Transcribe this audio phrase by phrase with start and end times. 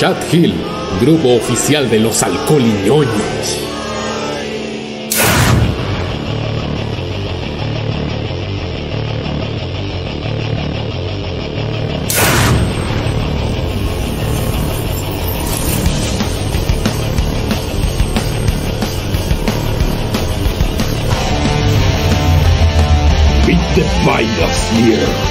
[0.00, 0.54] Chat Hill,
[0.98, 3.58] grupo oficial de los alcoholiñoños.
[23.46, 25.29] Beat the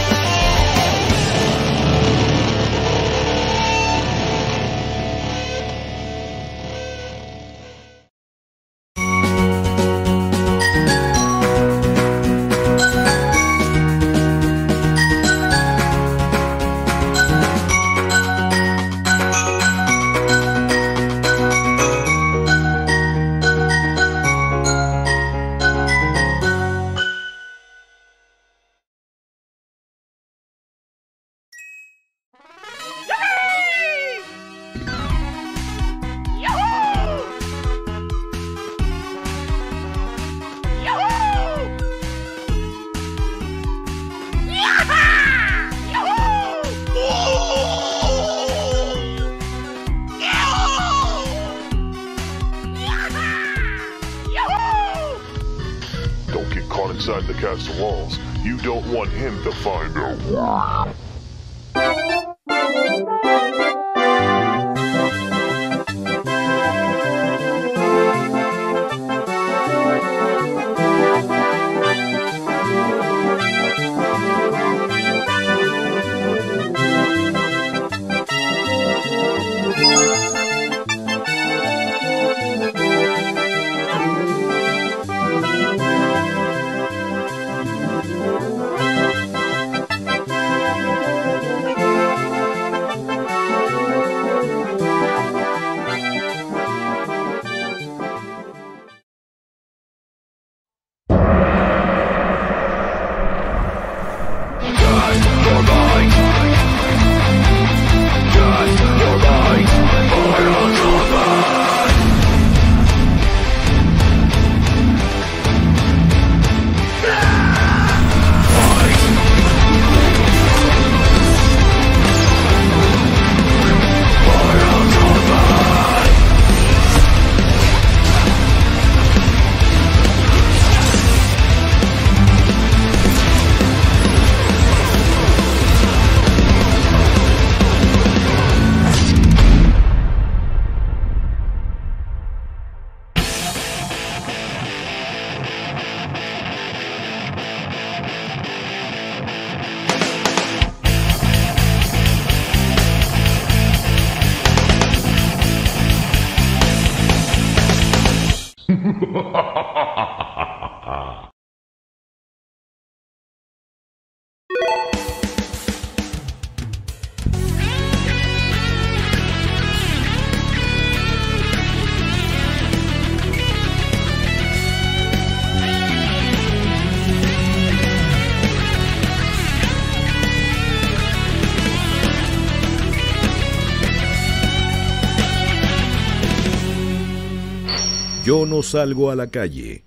[188.39, 189.83] Yo no salgo a la calle.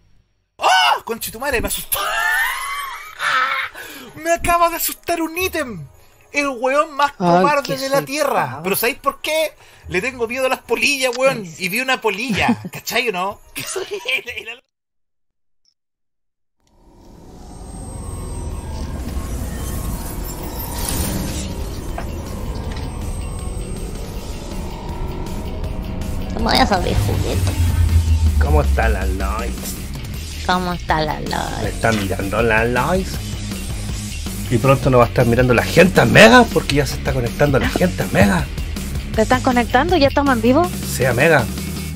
[0.56, 1.04] ¡Oh!
[1.06, 1.98] Conchetumare, me asustó.
[4.16, 5.86] me acaba de asustar un ítem.
[6.32, 8.60] El weón más cobarde qué de la tierra.
[8.62, 9.54] Pero ¿sabéis por qué?
[9.88, 11.46] Le tengo miedo a las polillas, weón.
[11.56, 12.60] Y vi una polilla.
[12.70, 13.40] ¿Cachai o no?
[13.54, 13.86] Que soy
[26.34, 27.72] No voy a saber juguete.
[28.42, 29.52] ¿Cómo está la Lois?
[30.46, 31.74] ¿Cómo está la ¿Me Lois?
[31.74, 33.08] están mirando la Lois?
[34.50, 37.58] Y pronto nos va a estar mirando la gente Mega porque ya se está conectando
[37.58, 38.44] la gente Mega.
[39.14, 39.96] ¿Te están conectando?
[39.96, 40.70] ¿Ya estamos en vivo?
[40.86, 41.44] Sea Mega.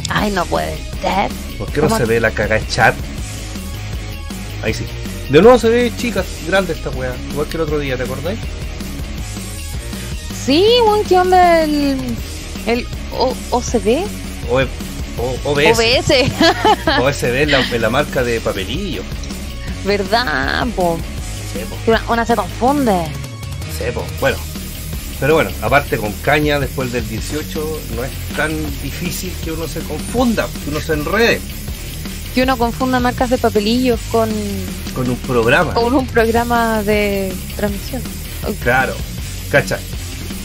[0.09, 1.31] Ay, no puede ser.
[1.59, 1.99] ¿Por qué no ¿Cómo?
[1.99, 2.95] se ve la caga de chat?
[4.63, 4.87] Ahí sí.
[5.31, 7.15] De nuevo se ve chica, grande esta wea.
[7.31, 8.39] Igual que el otro día, ¿te acordáis?
[10.45, 11.97] Sí, weón, ¿qué onda el.
[12.67, 12.87] el
[13.19, 14.07] o, OCB?
[14.51, 14.61] O,
[15.19, 15.79] o, OBS.
[15.79, 17.01] OBS.
[17.01, 19.03] OSB es la, marca de papelillo.
[19.85, 20.99] ¿Verdad, po?
[21.53, 23.07] Sepo, Que Una, una se confunde.
[23.79, 24.05] sepo.
[24.21, 24.37] Bueno.
[25.19, 28.51] Pero bueno, aparte con caña después del 18 no es tan
[28.83, 31.41] difícil que uno se confunda, que uno se enrede
[32.35, 34.29] Que uno confunda marcas de papelillos con,
[34.95, 35.73] con un programa.
[35.73, 38.03] con un programa de transmisión.
[38.63, 38.95] Claro,
[39.51, 39.81] ¿cachai?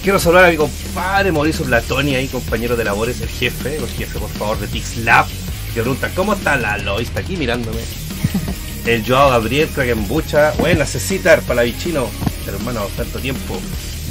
[0.03, 4.17] Quiero saludar a mi compadre Mauricio Platoni, ahí, compañero de labores, el jefe, el jefe,
[4.19, 5.27] por favor, de Pixlab.
[5.73, 7.07] Que pregunta, ¿cómo está la Lois?
[7.07, 7.79] Está aquí mirándome.
[8.85, 10.51] El Joao Gabriel, Krakenbucha.
[10.57, 12.07] Buena, Cecitar, Palavichino.
[12.47, 13.59] Hermano, tanto tiempo.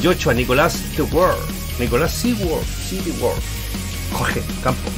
[0.01, 1.41] Yocho, Nicolás The World.
[1.81, 2.65] Nicolás Seaworld.
[2.89, 3.43] City World.
[4.13, 4.89] Jorge Campo.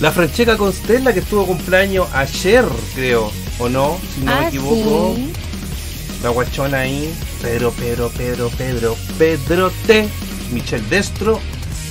[0.00, 2.64] La Francesca Constella, que estuvo cumpleaños ayer,
[2.94, 3.30] creo.
[3.58, 3.98] ¿O no?
[4.14, 5.14] Si no me Ah, equivoco.
[5.16, 5.30] sí.
[6.22, 7.12] La guachona ahí.
[7.40, 10.08] Pedro, Pedro, Pedro, Pedro, Pedro T.
[10.52, 11.40] Michel Destro.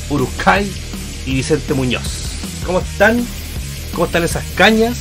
[0.09, 0.71] Urucay
[1.25, 2.29] y Vicente Muñoz.
[2.65, 3.25] ¿Cómo están?
[3.93, 4.97] ¿Cómo están esas cañas?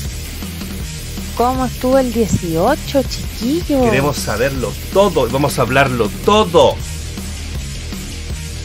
[1.36, 3.82] ¿Cómo estuvo el 18, chiquillo?
[3.84, 5.28] Queremos saberlo todo.
[5.28, 6.74] Vamos a hablarlo todo.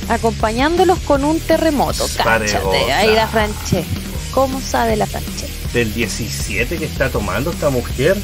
[0.10, 2.06] Acompañándolos con un terremoto.
[2.18, 2.92] Cáchate.
[2.92, 3.88] Ahí la Francesca.
[4.34, 5.54] ¿Cómo sabe la Francesca?
[5.72, 8.18] Del 17 que está tomando esta mujer.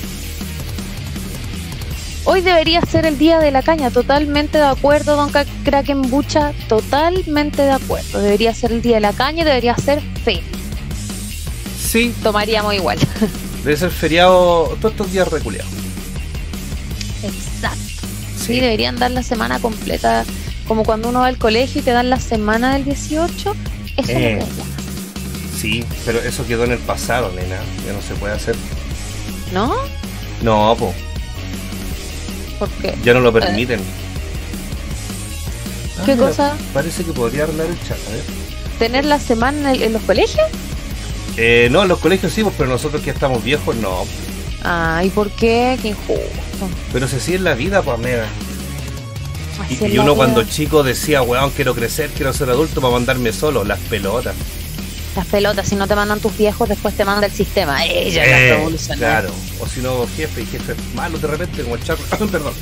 [2.26, 3.90] Hoy debería ser el día de la caña.
[3.90, 6.54] Totalmente de acuerdo, don Ca- Krakenbucha.
[6.68, 8.20] Totalmente de acuerdo.
[8.22, 10.42] Debería ser el día de la caña y debería ser fe.
[11.82, 13.00] Sí, Tomaríamos igual.
[13.64, 15.72] debe ser feriado todos estos días reculeados.
[17.24, 17.80] Exacto.
[18.38, 20.24] Sí, deberían dar la semana completa.
[20.68, 23.56] Como cuando uno va al colegio y te dan la semana del 18.
[23.98, 24.40] Eso Eh.
[24.40, 27.58] es Sí, pero eso quedó en el pasado, nena.
[27.86, 28.56] Ya no se puede hacer.
[29.52, 29.74] ¿no?
[30.44, 30.94] No, po,
[32.60, 33.80] Porque ya no lo permiten.
[35.98, 36.58] Ah, ¿Qué mira, cosa?
[36.74, 38.24] Parece que podría arreglar el chat, a ver.
[38.78, 40.46] tener la semana en, los colegios.
[41.38, 44.06] Eh, no, en los colegios sí, pues, pero nosotros que estamos viejos no.
[44.63, 45.80] Ah, ¿y por qué?
[45.82, 46.24] Qué injusto.
[46.92, 48.25] Pero se sigue en la vida, pues, amiga.
[49.70, 50.16] Y, Así es y uno vida.
[50.16, 53.63] cuando chico decía, weón, quiero crecer, quiero ser adulto para mandarme solo.
[53.63, 54.36] Las pelotas.
[55.16, 57.84] Las pelotas, si no te mandan tus viejos, después te manda el sistema.
[57.86, 59.00] Ella Eh, la revolucionó.
[59.00, 59.32] claro.
[59.60, 62.00] O si no, jefe y jefe malo de repente, como el charro.
[62.32, 62.54] Perdón.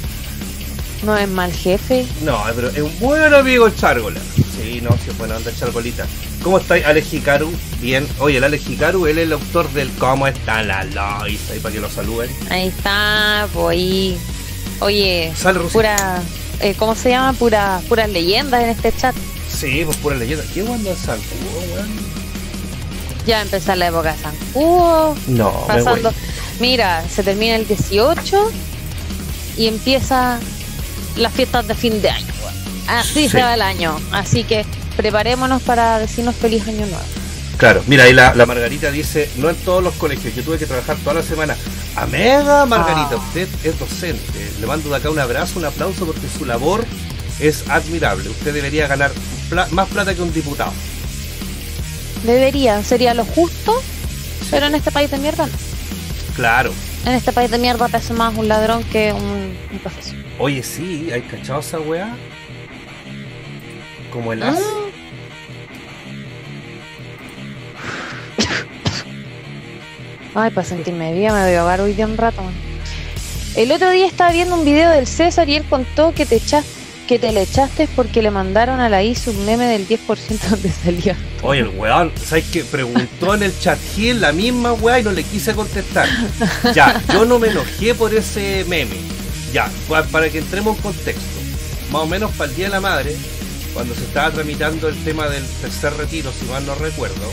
[1.03, 2.07] No es mal jefe.
[2.23, 4.19] No, pero es un buen amigo el Chargola.
[4.59, 6.07] Sí, no, sí es buena onda el Chargolita.
[6.41, 7.51] ¿Cómo está Alex Hikaru?
[7.79, 8.07] Bien.
[8.19, 11.39] Oye, el Alex Hikaru, él es el autor del ¿Cómo está la Lois?
[11.51, 12.31] Ahí para que lo saluden.
[12.49, 14.15] Ahí está, pues.
[14.79, 15.69] Oye, Rosita.
[15.71, 16.21] pura.
[16.61, 17.33] eh, ¿Cómo se llama?
[17.33, 19.15] Pura, puras leyendas en este chat.
[19.55, 20.43] Sí, pues pura leyenda.
[20.51, 22.16] ¿Qué onda el weón?
[23.27, 25.15] Ya empezó la época de San Cubo.
[25.27, 26.11] No, me pasando.
[26.11, 26.19] voy.
[26.59, 28.51] Mira, se termina el 18
[29.57, 30.39] y empieza
[31.17, 32.25] las fiestas de fin de año.
[32.87, 33.29] Así Sí.
[33.29, 33.99] se va el año.
[34.11, 34.65] Así que
[34.95, 37.03] preparémonos para decirnos feliz año nuevo.
[37.57, 40.65] Claro, mira, ahí la, la Margarita dice, no en todos los colegios, yo tuve que
[40.67, 41.55] trabajar toda la semana.
[41.95, 43.23] Amega Margarita, Ah.
[43.27, 44.51] usted es docente.
[44.61, 46.85] Le mando de acá un abrazo, un aplauso porque su labor
[47.39, 48.29] es admirable.
[48.29, 49.11] Usted debería ganar
[49.71, 50.71] más plata que un diputado.
[52.27, 53.73] Debería, sería lo justo,
[54.51, 55.53] pero en este país de mierda no.
[56.35, 56.73] Claro.
[57.05, 60.15] En este país de mierda pesa más un ladrón que un, un profesor.
[60.37, 62.13] Oye, sí, ¿hay cachado esa weá?
[64.11, 64.59] Como el as.
[64.59, 64.63] Mm.
[70.35, 72.43] Ay, para sentirme bien me voy a ahogar hoy de un rato.
[72.43, 72.53] man.
[73.55, 76.69] El otro día estaba viendo un video del César y él contó que te echaste,
[77.07, 79.97] que te le echaste porque le mandaron a la ISO un meme del 10%
[80.49, 81.15] donde salía.
[81.41, 82.63] Oye, el weón, ¿sabes qué?
[82.63, 86.07] Preguntó en el chat Gil la misma weá y no le quise contestar.
[86.75, 88.95] Ya, yo no me enojé por ese meme.
[89.53, 91.21] Ya, pa- para que entremos en contexto.
[91.91, 93.15] Más o menos para el Día de la Madre,
[93.73, 97.31] cuando se estaba tramitando el tema del tercer retiro, si mal no recuerdo,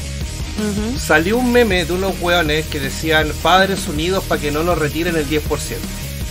[0.99, 5.16] salió un meme de unos weones que decían Padres Unidos para que no nos retiren
[5.16, 5.40] el 10%.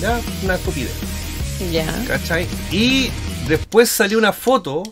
[0.01, 0.91] Ya, una estupidez.
[1.71, 1.85] Ya.
[2.07, 2.47] ¿Cachai?
[2.71, 3.09] Y
[3.47, 4.83] después salió una foto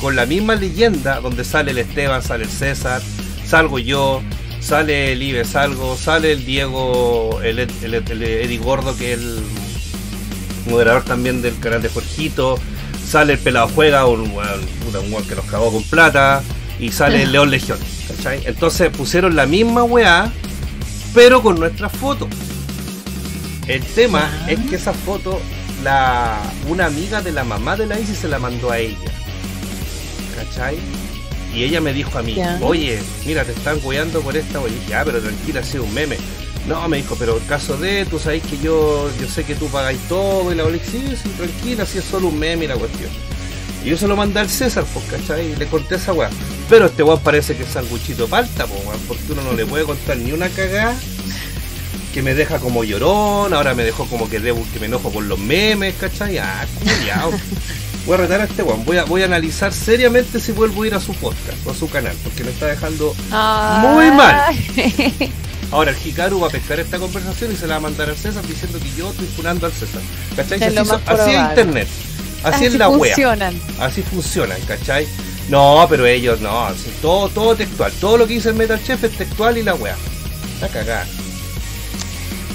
[0.00, 3.00] con la misma leyenda donde sale el Esteban, sale el César,
[3.46, 4.22] salgo yo,
[4.60, 9.40] sale el Ibe, salgo, sale el Diego, el, el, Eddie Gordo, que es el
[10.68, 12.58] moderador también del canal de Jorgito,
[13.06, 16.42] sale el Pelado Juega, un weón que nos cagó con plata,
[16.78, 17.78] y sale el León Legión,
[18.08, 18.42] ¿cachai?
[18.44, 20.32] Entonces pusieron la misma weá,
[21.14, 22.28] pero con nuestra foto.
[23.68, 25.40] El tema es que esa foto,
[25.82, 28.96] la, una amiga de la mamá de la Isis se la mandó a ella.
[30.36, 30.76] ¿Cachai?
[31.54, 32.58] Y ella me dijo a mí, Ya.
[32.62, 35.92] oye, mira, te están weando por esta, oye, dije, ah, pero tranquila, ha sido un
[35.92, 36.16] meme.
[36.66, 39.66] No, me dijo, pero el caso de, tú sabes que yo, yo sé que tú
[39.68, 42.76] pagáis todo, y la oye, sí, sí, tranquila, si es solo un meme y la
[42.76, 43.10] cuestión.
[43.84, 45.52] Y yo se lo mandé al César, pues, ¿cachai?
[45.52, 46.30] Y le conté esa weá.
[46.70, 50.16] Pero este weón parece que es sanguchito palta, pues, porque uno no le puede contar
[50.18, 50.94] ni una cagada
[52.12, 55.24] que me deja como llorón, ahora me dejó como que debo, que me enojo por
[55.24, 56.38] los memes, ¿cachai?
[56.38, 57.32] Ah, culiao.
[58.04, 60.86] Voy a retar a este weón, voy a, voy a analizar seriamente si vuelvo a
[60.88, 64.54] ir a su podcast o a su canal, porque me está dejando Muy mal.
[65.70, 68.16] Ahora el Hikaru va a pescar esta conversación y se la va a mandar al
[68.16, 70.02] César diciendo que yo estoy funando al César.
[70.36, 70.62] ¿Cachai?
[70.62, 71.88] Es Así, es internet.
[72.42, 73.14] Así, es la wea.
[73.14, 73.58] funcionan.
[73.80, 75.06] Así funcionan, ¿cachai?
[75.48, 77.92] No, pero ellos no, así, todo, todo textual.
[78.00, 79.96] Todo lo que dice el Metal Chef es textual y la wea.
[80.54, 81.06] Está cagada.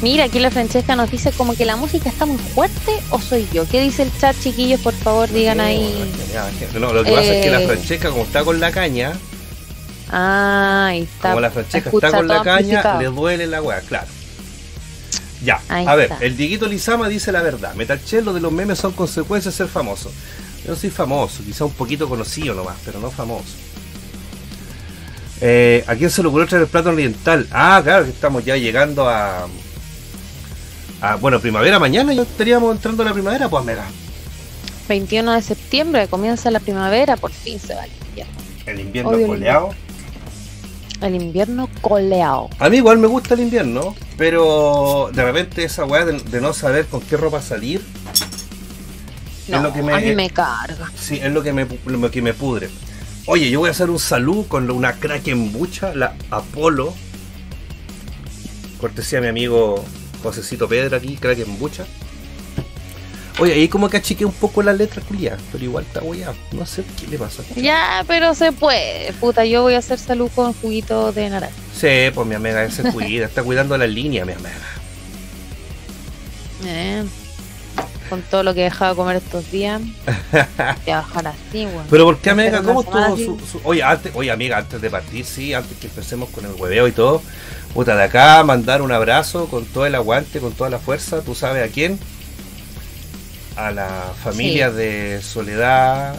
[0.02, 3.48] Mira, aquí la Francesca nos dice como que la música está muy fuerte o soy
[3.52, 3.68] yo.
[3.68, 4.80] ¿Qué dice el chat, chiquillos?
[4.82, 5.92] Por favor, digan ahí.
[6.80, 7.68] No, lo que pasa es que la Eh.
[7.68, 9.14] Francesca, como está con la caña,
[10.10, 11.30] Ah, ahí está.
[11.30, 13.00] como la Francesca está con la caña, amplificado.
[13.02, 14.08] le duele la wea, claro.
[15.44, 16.24] Ya, Ahí a ver, está.
[16.26, 17.74] el Dieguito Lizama dice la verdad.
[17.76, 20.12] Metal Chef, lo de los memes son consecuencias de ser famoso.
[20.64, 23.46] Yo no soy famoso, quizá un poquito conocido nomás, pero no famoso.
[25.42, 27.48] Eh, ¿A quién se le ocurrió traer el plato oriental?
[27.52, 29.48] Ah, claro, que estamos ya llegando a.
[31.02, 33.86] a bueno, primavera mañana ya estaríamos entrando a la primavera, pues mega.
[34.90, 38.34] 21 de septiembre comienza la primavera, por fin se va el invierno.
[38.66, 39.70] El invierno el coleado.
[41.02, 42.50] El invierno coleado.
[42.58, 46.54] A mí igual me gusta el invierno, pero de repente esa weá de, de no
[46.54, 47.82] saber con qué ropa salir,
[49.48, 50.92] No, es lo que me, a mí me carga.
[50.96, 52.70] sí, es lo que me, lo que me pudre.
[53.26, 56.94] Oye, yo voy a hacer un salud con una Kraken bucha, la Apolo.
[58.80, 59.84] Cortesía a mi amigo
[60.24, 61.86] Josecito Pedro aquí, Kraken bucha.
[63.40, 66.34] Oye, ahí como que achiqué un poco la letra culia, pero igual está weá.
[66.54, 67.44] No sé qué le pasa.
[67.56, 69.14] Ya, pero se puede.
[69.14, 71.54] Puta, yo voy a hacer salud con juguito de naranja.
[71.80, 74.50] Sí, pues mi amiga ese cuida, está cuidando la línea, mi amiga.
[76.66, 77.04] Eh,
[78.10, 79.82] con todo lo que he dejado de comer estos días.
[80.58, 81.86] A bajar así, weón.
[81.90, 82.64] Pero ¿por qué, amiga?
[82.64, 86.30] ¿Cómo estuvo su, su- Oye, antes, oye, amiga, antes de partir, sí, antes que empecemos
[86.30, 87.22] con el hueveo y todo,
[87.78, 91.36] puta, de acá mandar un abrazo con todo el aguante, con toda la fuerza, ¿tú
[91.36, 92.00] sabes a quién?
[93.56, 94.76] A la familia Sí.
[94.78, 96.16] de Soledad,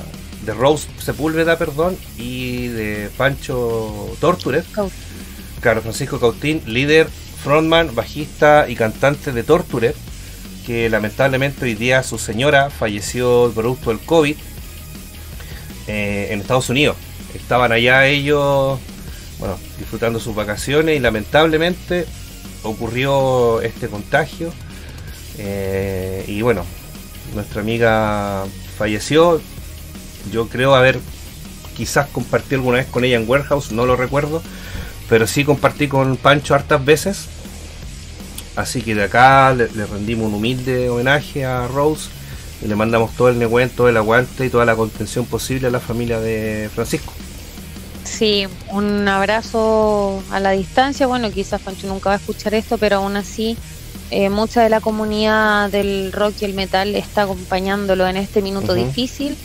[0.46, 4.88] de Rose Sepúlveda, perdón, y de Pancho Torturer, Cau-
[5.60, 7.08] Carlos Francisco Cautín, líder,
[7.42, 9.96] frontman, bajista y cantante de Torturer,
[10.64, 14.36] que lamentablemente hoy día su señora falleció producto del COVID
[15.88, 16.96] eh, en Estados Unidos.
[17.34, 18.78] Estaban allá ellos,
[19.38, 22.06] bueno, disfrutando sus vacaciones y lamentablemente
[22.62, 24.52] ocurrió este contagio.
[25.38, 26.64] Eh, y bueno,
[27.34, 28.44] nuestra amiga
[28.76, 29.40] falleció.
[30.32, 30.98] Yo creo haber
[31.76, 34.42] quizás compartí alguna vez con ella en Warehouse, no lo recuerdo,
[35.08, 37.28] pero sí compartí con Pancho hartas veces.
[38.56, 42.10] Así que de acá le, rendimos un humilde homenaje a Rose
[42.60, 45.70] y le mandamos todo el negüen, todo el aguante y toda la contención posible a
[45.70, 47.12] la familia de Francisco.
[48.08, 51.06] Sí, un abrazo a la distancia.
[51.06, 53.56] Bueno, quizás Pancho nunca va a escuchar esto, pero aún así,
[54.10, 58.74] eh, mucha de la comunidad del rock y el metal está acompañándolo en este minuto
[58.74, 59.36] difícil.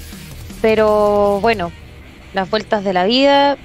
[0.61, 1.71] Pero bueno,
[2.33, 3.57] las vueltas de la vida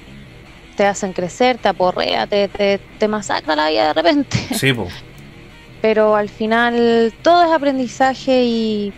[0.75, 4.37] te hacen crecer, te aporrea, te, te, te masacra la vida de repente.
[4.53, 4.87] Sí, po.
[5.81, 8.93] Pero al final todo es aprendizaje y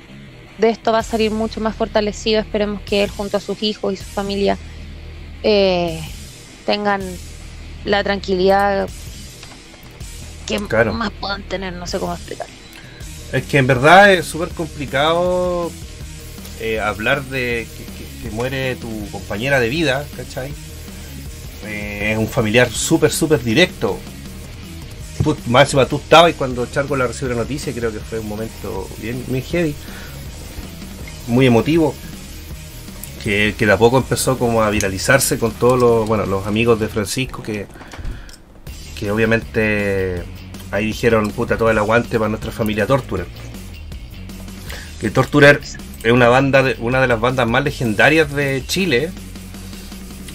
[0.58, 2.42] de esto va a salir mucho más fortalecido.
[2.42, 4.58] Esperemos que él junto a sus hijos y su familia
[5.44, 6.02] eh,
[6.66, 7.02] tengan
[7.86, 8.88] la tranquilidad
[10.48, 10.94] que Claro.
[10.94, 12.48] más puedan tener, no sé cómo explicar.
[13.32, 15.72] Es que en verdad es súper complicado
[16.60, 20.54] eh, hablar de que, que- que muere tu compañera de vida, ¿cachai?
[21.66, 23.98] Eh, es un familiar súper, súper directo.
[25.24, 28.28] Tú, máxima, tú estabas y cuando Charco la recibió la noticia, creo que fue un
[28.28, 29.76] momento bien, bien heavy,
[31.28, 31.94] muy emotivo,
[33.24, 36.80] que, que de a poco empezó como a viralizarse con todos los, bueno, los amigos
[36.80, 37.68] de Francisco que,
[38.98, 40.24] que obviamente
[40.72, 43.28] ahí dijeron puta todo el aguante para nuestra familia Torturer.
[45.00, 45.60] Que Torturer
[46.04, 49.12] es una banda de, una de las bandas más legendarias de Chile.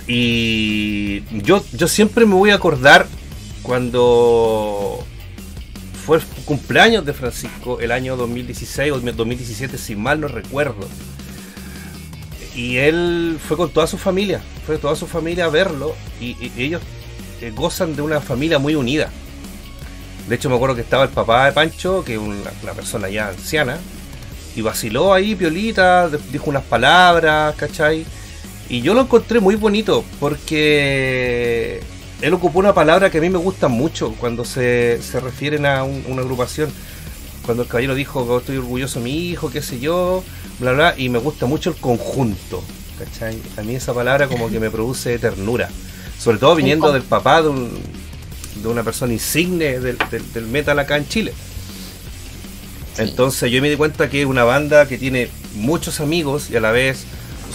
[0.07, 3.07] Y yo, yo siempre me voy a acordar
[3.63, 5.05] cuando
[6.05, 10.89] fue el cumpleaños de Francisco el año 2016 o 2017, si mal no recuerdo.
[12.57, 16.81] Y él fue con toda su familia, fue toda su familia a verlo y, ellos
[17.43, 19.11] eh, gozan de una familia muy unida.
[20.27, 23.29] De hecho me acuerdo que estaba el papá de Pancho, que es una, persona ya
[23.29, 23.79] anciana,
[24.57, 28.07] y vaciló ahí, piolita, dijo unas palabras, ¿cachai?
[28.71, 31.83] Y yo lo encontré muy bonito, porque
[32.23, 35.85] él ocupó una palabra que a mí me gusta mucho cuando se, se refieren a
[35.85, 36.73] un- una agrupación.
[37.47, 40.23] Cuando el caballero dijo que estoy orgulloso de mi hijo, qué sé yo,
[40.59, 42.63] bla, bla, y me gusta mucho el conjunto,
[42.99, 43.39] ¿cachai?
[43.57, 45.69] A mí esa palabra como que me produce ternura.
[46.19, 47.79] Sobre todo viniendo del papá de, un,
[48.63, 51.33] de una persona insigne del, del- del metal acá en Chile.
[52.97, 53.03] Sí.
[53.03, 56.61] Entonces yo me di cuenta que es una banda que tiene muchos amigos y a
[56.61, 57.05] la vez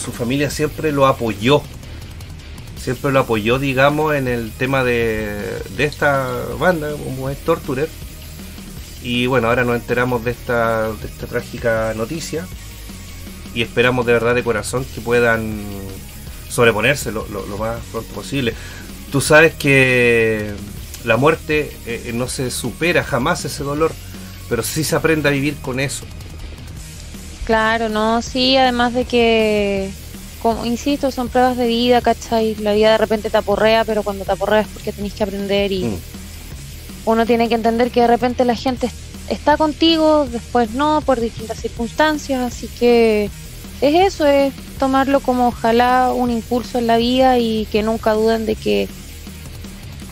[0.04, 1.62] su familia siempre lo apoyó.
[2.82, 5.38] Siempre lo apoyó, digamos, en el tema de,
[5.76, 6.28] de esta
[6.60, 7.90] banda, como es Torturer.
[9.04, 12.48] Y bueno, ahora nos enteramos de esta, de esta trágica noticia.
[13.54, 15.66] y esperamos de verdad de corazón que puedan
[16.50, 18.54] sobreponerse lo, lo- lo más pronto posible.
[19.12, 20.54] Tú sabes que
[21.04, 23.92] la muerte eh, eh, no se supera jamás ese dolor,
[24.50, 26.06] pero sí se aprende a vivir con eso.
[27.44, 29.96] Claro, no, sí, además de que,
[30.42, 32.56] como insisto, son pruebas de vida, ¿cachai?
[32.56, 35.72] La vida de repente te aporrea, pero cuando te aporrea es porque tenés que aprender
[35.72, 36.02] y Mm.
[37.06, 38.94] Uno tiene que entender que de repente la gente es-
[39.30, 43.30] está contigo, después no, por distintas circunstancias, así que
[43.82, 48.46] es eso, es tomarlo como ojalá un impulso en la vida y que nunca duden
[48.46, 48.88] de que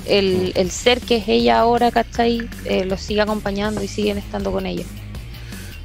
[0.06, 2.48] el, el ser que es ella ahora, ¿cachai?
[2.66, 4.86] Eh, los siga acompañando y siguen estando con ella.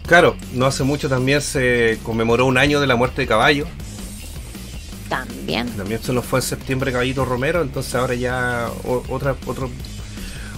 [0.07, 3.67] Claro, no hace mucho también se conmemoró un año de la muerte de Caballo.
[5.09, 5.69] También.
[5.77, 8.69] También se nos fue en septiembre Caballito Romero, entonces ahora ya
[9.09, 9.71] otra, otro,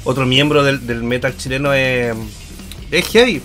[0.07, 2.17] otro miembro del, metal chileno es,
[2.91, 3.43] es heavy.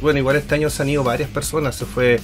[0.00, 1.76] Bueno, igual este año se han ido varias personas.
[1.76, 2.18] Se fue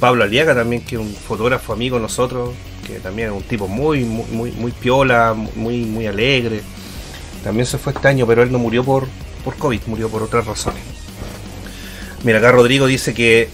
[0.00, 2.54] Pablo Aliaga también, que es un fotógrafo amigo de nosotros,
[2.86, 6.62] que también es un tipo muy, muy, muy, piola, muy, muy alegre.
[7.44, 9.06] También se fue este año, pero él no murió por,
[9.44, 10.82] por COVID, murió por otras razones.
[12.24, 13.50] Mira, acá Rodrigo dice que,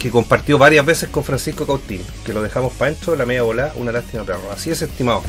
[0.00, 3.42] que compartió varias veces con Francisco Cautín, que lo dejamos para dentro de la media
[3.42, 4.50] bola, una lástima perro.
[4.52, 5.22] Así es, estimado.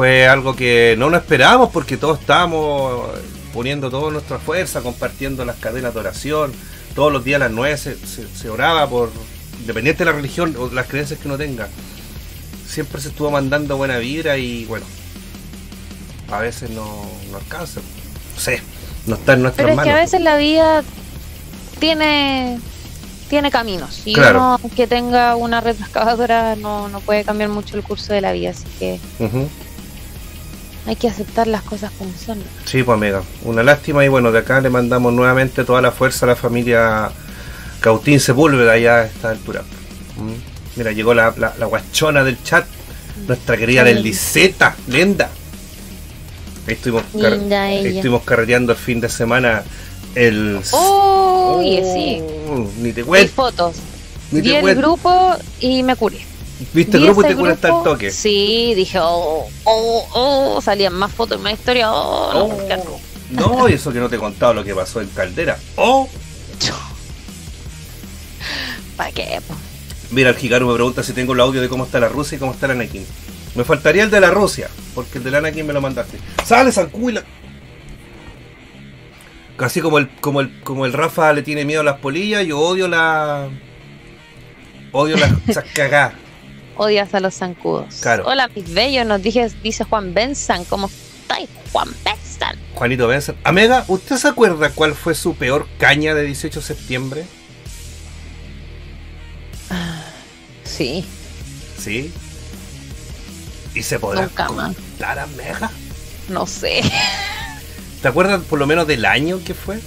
[0.00, 3.10] Fue algo que no nos esperábamos porque todos estábamos
[3.52, 6.52] poniendo toda nuestra fuerza, compartiendo las cadenas de oración.
[6.94, 9.10] Todos los días a las 9 se, se- se oraba por,
[9.60, 11.68] independiente de la religión o las creencias que uno tenga.
[12.66, 14.86] Siempre se estuvo mandando buena vibra y bueno,
[16.32, 17.80] a veces no, no alcanza.
[18.34, 18.62] No sé,
[19.06, 19.92] no está en nuestras Pero es manos.
[19.92, 20.82] que a veces la vida
[21.78, 22.58] tiene
[23.28, 24.38] tiene caminos y Claro.
[24.38, 28.50] uno que tenga una retroexcavadora no, no puede cambiar mucho el curso de la vida,
[28.50, 28.98] así que.
[30.86, 32.38] Hay que aceptar las cosas como son.
[32.64, 36.26] Sí, pues amiga, una lástima y bueno, de acá le mandamos nuevamente toda la fuerza
[36.26, 37.10] a la familia
[37.80, 39.62] Cautín Sepúlveda allá a esta altura.
[40.16, 40.76] Mm.
[40.76, 42.64] Mira, llegó la, la, la guachona del chat,
[43.26, 43.94] nuestra querida Sí.
[43.94, 45.28] Liseta, Lenda.
[46.66, 49.62] Ahí estuvimos, car- ahí estuvimos carreteando el fin de semana
[50.14, 50.60] el...
[50.72, 52.22] Oh, oye, sí.
[52.48, 53.32] Oh, Ni te cuento.
[53.34, 53.76] fotos.
[54.30, 54.80] Ni Vi te el cuento.
[54.80, 56.18] grupo y me curé.
[56.72, 58.10] Viste el grupo y te curaste al toque.
[58.10, 61.88] Sí, dije, oh, oh, oh, salían más fotos, más historias.
[61.90, 62.66] Oh, no, Oh.
[62.66, 63.00] qué asco.
[63.30, 65.56] No, eso que no te he contado lo que pasó en Caldera.
[65.76, 66.08] Oh,
[68.96, 69.40] ¿Para qué?
[69.46, 69.54] po?
[70.10, 72.38] Mira, el Hikaru me pregunta si tengo el audio de cómo está la Rusia y
[72.38, 73.06] cómo está el Anakin.
[73.54, 76.18] Me faltaría el de la Rusia, porque el del Anakin me lo mandaste.
[76.44, 77.22] ¡Sale, Zancuila!
[79.56, 82.58] Casi como el, como el, como el Rafa le tiene miedo a las polillas, yo
[82.58, 83.48] odio la.
[84.92, 85.30] Odio las
[85.74, 86.14] cagadas.
[86.82, 87.96] Odias a los zancudos.
[88.00, 88.24] Claro.
[88.26, 90.64] Hola, mis bellos, nos dije, dice Juan Benzan.
[90.64, 92.56] ¿Cómo estáis, Juan Benzan?
[92.74, 93.36] Juanito Benson.
[93.44, 97.26] Amega, ¿usted se acuerda cuál fue su peor caña de 18 de septiembre?
[100.64, 101.04] Sí,
[101.78, 102.10] ¿Sí?
[103.74, 105.70] ¿Y se podrá contar, Amega?
[106.30, 106.80] no sé.
[108.00, 109.80] ¿Te acuerdas por lo menos del año que fue?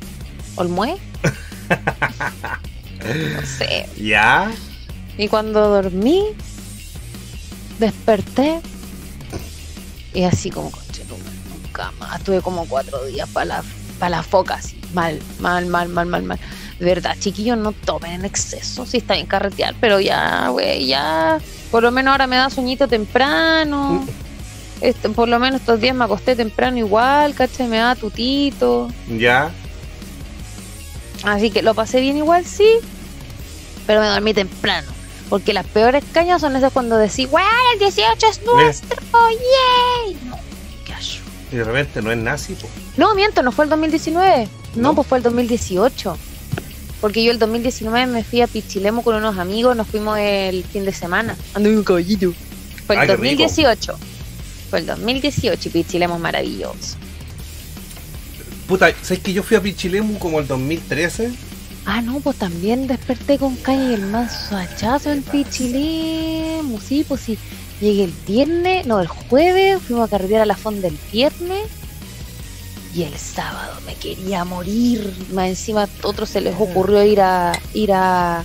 [0.56, 0.96] Olmué.
[3.02, 3.88] no sé.
[3.98, 4.50] ¿Ya?
[5.18, 6.24] Y cuando dormí,
[7.78, 8.60] desperté
[10.14, 10.70] y así como
[11.76, 12.22] nunca más.
[12.22, 13.64] Tuve como cuatro días para la,
[13.98, 16.38] pa' la foca, así, mal, mal, mal, mal, mal, mal.
[16.78, 21.38] De verdad, chiquillos, no tomen en exceso, sí está bien carretear, pero ya, güey, ya.
[21.70, 24.04] Por lo menos ahora me da sueñito temprano.
[24.80, 27.66] Este, por lo menos estos días me acosté temprano igual, ¿cachai?
[27.66, 28.88] Me da tutito.
[29.08, 29.50] ¿Ya?
[31.24, 32.68] Así que lo pasé bien igual, sí.
[33.86, 34.88] Pero me dormí temprano.
[35.30, 37.40] Porque las peores cañas son esas cuando decís, ¡Wow!
[37.72, 40.16] El 18 es nuestro, ¡yay!
[40.26, 40.45] No.
[41.56, 42.68] Y de repente no es nazi, po.
[42.98, 44.46] No, miento, no fue el 2019.
[44.74, 44.94] No, ¿No?
[44.94, 46.18] pues fue el 2018.
[47.00, 50.84] Porque yo el 2019 me fui a Pichilemu con unos amigos, nos fuimos el fin
[50.84, 51.34] de semana.
[51.54, 52.34] Anduve un caballito.
[52.86, 53.42] Fue el Ah, qué rico.
[53.42, 53.98] 2018.
[54.68, 56.96] Fue el 2018 y Pichilemu es maravilloso.
[58.68, 61.32] Puta, ¿sabes que yo fui a Pichilemu como el 2013?
[61.86, 66.78] Ah, no, pues también desperté con calle y el manso hachazo en Pichilemu.
[66.86, 67.38] Sí, pues sí.
[67.80, 71.68] Llegué el viernes, no, el jueves, fuimos a carretera a la fonda el viernes.
[72.94, 75.12] Y el sábado me quería morir.
[75.32, 78.42] Más encima a otros se les ocurrió ir a ir a,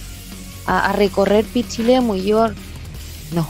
[0.66, 2.50] a, recorrer Pichilemu y yo
[3.32, 3.50] no.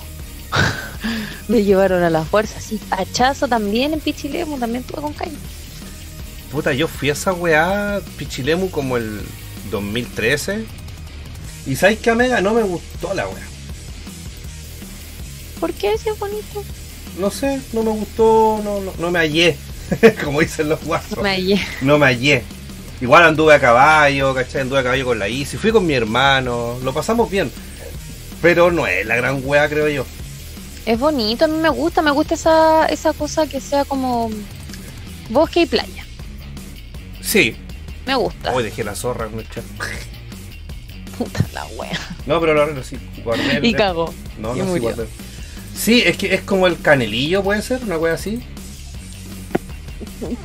[1.47, 2.79] me llevaron a la fuerza, sí.
[2.91, 5.37] Hachazo también en Pichilemu, también tuve con calle.
[6.51, 9.21] Puta, yo fui a esa weá Pichilemu como el
[9.71, 10.65] 2013.
[11.65, 13.50] Y sabes que a Mega no me gustó la weá.
[15.61, 16.63] ¿Por qué ese es bonito?
[17.19, 19.55] No sé, no me gustó, no, no, no me hallé.
[20.25, 21.19] como dicen los guasos.
[21.21, 21.61] Me hallé.
[21.81, 22.43] No me hallé.
[22.99, 24.61] Igual anduve a caballo, ¿cachai?
[24.61, 25.57] Anduve a caballo con la Isi.
[25.57, 26.77] Fui con mi hermano.
[26.83, 27.51] Lo pasamos bien.
[28.41, 30.05] Pero no es la gran weá, creo yo.
[30.85, 34.31] Es bonito, a mí me gusta, me gusta esa, esa cosa que sea como
[35.29, 36.05] bosque y playa.
[37.21, 37.55] Sí.
[38.07, 38.51] Me gusta.
[38.51, 39.63] Hoy dejé la zorra con el chat.
[41.17, 41.99] Puta la wea.
[42.25, 42.97] No, pero lo arreglo, sí.
[43.23, 44.11] Guardé Y cagó.
[44.39, 44.83] No, y no, sí, murió.
[44.83, 45.07] guardé.
[45.75, 48.41] Sí, es que es como el canelillo, puede ser, una wea así.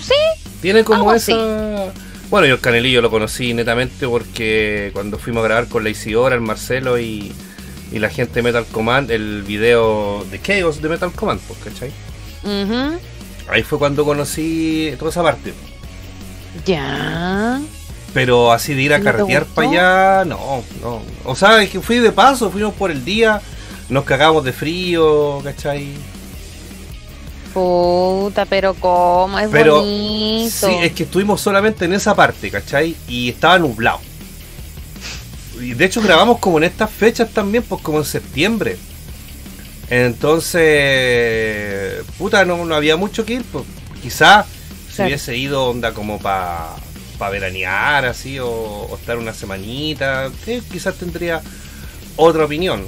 [0.00, 0.14] Sí,
[0.60, 1.32] Tiene como así.
[1.32, 1.92] esa.
[2.30, 6.36] Bueno, yo el canelillo lo conocí netamente porque cuando fuimos a grabar con la Isidora,
[6.36, 7.32] el Marcelo y,
[7.90, 11.90] y la gente de Metal Command, el video de Chaos de Metal Command, pues, ¿cachai?
[12.44, 12.98] Ujú.
[13.48, 15.52] Ahí fue cuando conocí toda esa parte.
[16.64, 17.60] Ya.
[18.14, 21.02] Pero así de ir a ¿No te carretear para allá, no, no.
[21.24, 23.40] O sea, es que fui de paso, fuimos por el día,
[23.90, 25.88] nos cagamos de frío, ¿cachai?
[27.52, 30.68] Puta, pero cómo es Pero bonito.
[30.68, 32.94] sí, es que estuvimos solamente en esa parte, ¿cachai?
[33.08, 34.00] Y estaba nublado.
[35.60, 38.78] Y de hecho grabamos como en estas fechas también, pues como en septiembre.
[39.90, 43.64] Entonces, puta, no, no había mucho que ir, pues.
[44.02, 44.44] Quizá
[44.88, 45.08] si Claro.
[45.08, 46.76] hubiese ido onda como para
[47.30, 50.30] veranear así o, o estar una semanita,
[50.72, 51.42] quizás tendría
[52.16, 52.86] otra opinión.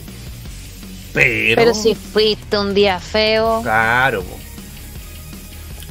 [1.15, 4.23] Pero, Pero si fuiste un día feo, Claro.
[4.23, 4.39] po.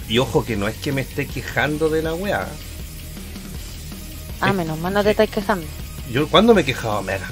[0.09, 2.47] Y ojo que no es que me esté quejando de la weá.
[4.41, 5.65] ah, menos mal no te estás quejando.
[6.11, 7.29] Yo, ¿cuándo me he quejado, Mega?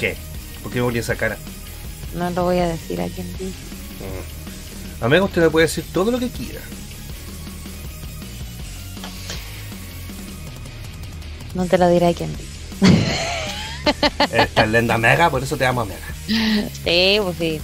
[0.00, 0.16] ¿Qué?
[0.62, 1.36] ¿Por qué me volví esa cara?
[2.14, 3.50] No lo voy a decir a quien dice.
[5.00, 5.04] Mm.
[5.04, 6.60] Amigo, usted me puede decir todo lo que quiera.
[11.54, 12.46] No te lo diré a quien dice.
[14.32, 16.00] Esta es lenda Mega, por eso te amo, Mega.
[16.84, 17.60] Sí, pues sí.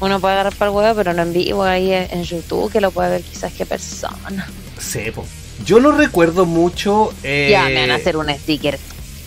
[0.00, 2.90] Uno puede agarrar para el huevo, pero no en vivo ahí en YouTube, que lo
[2.90, 4.48] puede ver quizás qué persona.
[4.78, 5.26] Sí, po.
[5.64, 7.12] Yo no recuerdo mucho.
[7.22, 8.78] eh, Ya me van a hacer un sticker.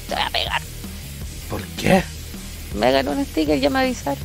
[0.09, 0.61] Te voy a pegar.
[1.49, 2.03] ¿Por qué?
[2.75, 4.23] Me hagan un sticker, ya me avisaron.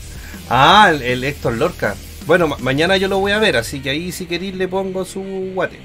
[0.48, 1.94] Ah, el, el Héctor Lorca.
[2.26, 5.04] Bueno, ma- mañana yo lo voy a ver, así que ahí si queréis le pongo
[5.04, 5.20] su
[5.54, 5.78] guate.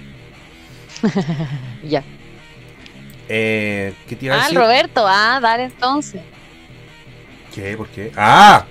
[1.88, 2.04] Ya.
[3.30, 4.58] Eh, ¿Qué te iba a Ah, decir?
[4.58, 6.22] Roberto, ah, dale entonces.
[7.54, 7.78] ¿Qué?
[7.78, 8.12] ¿Por qué?
[8.16, 8.66] ¡Ah!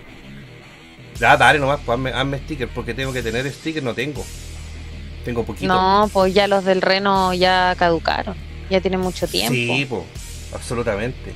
[1.19, 4.25] Ya, dale nomás, pues hazme, hazme sticker, porque tengo que tener sticker, no tengo.
[5.25, 5.73] Tengo poquito.
[5.73, 8.35] No, pues ya los del Reno ya caducaron.
[8.71, 9.53] Ya tienen mucho tiempo.
[9.55, 10.03] Sí, pues,
[10.53, 11.33] absolutamente.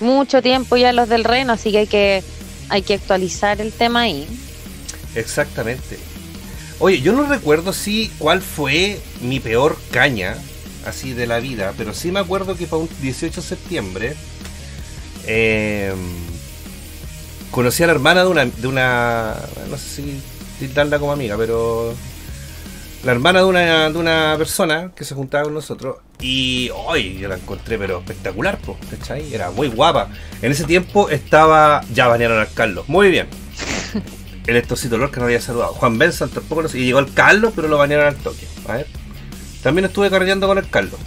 [0.00, 2.22] Mucho tiempo ya los del Reno, así que hay que
[2.68, 4.26] hay que actualizar el tema ahí.
[5.14, 5.98] Exactamente.
[6.78, 10.36] Oye, yo no recuerdo si cuál fue mi peor caña,
[10.86, 14.16] así de la vida, pero sí me acuerdo que para un 18 de septiembre
[15.26, 15.92] eh,
[17.50, 19.36] conocí a la hermana de una, de una,
[19.68, 20.22] no sé si
[20.58, 21.94] tildarla como amiga, pero
[23.02, 27.28] la hermana de una, de una persona que se juntaba con nosotros y hoy yo
[27.28, 29.32] la encontré pero espectacular, pues, ¿cachai?
[29.32, 30.08] Era muy guapa.
[30.42, 33.28] En ese tiempo estaba, ya banearon al Carlos, muy bien.
[34.46, 35.74] El Estorcito Lorca no había saludado.
[35.74, 38.46] Juan Benson tampoco lo Y llegó el Carlos, pero lo banearon al toque.
[38.66, 38.99] A ver.
[39.62, 40.98] También estuve carreando con el Carlos.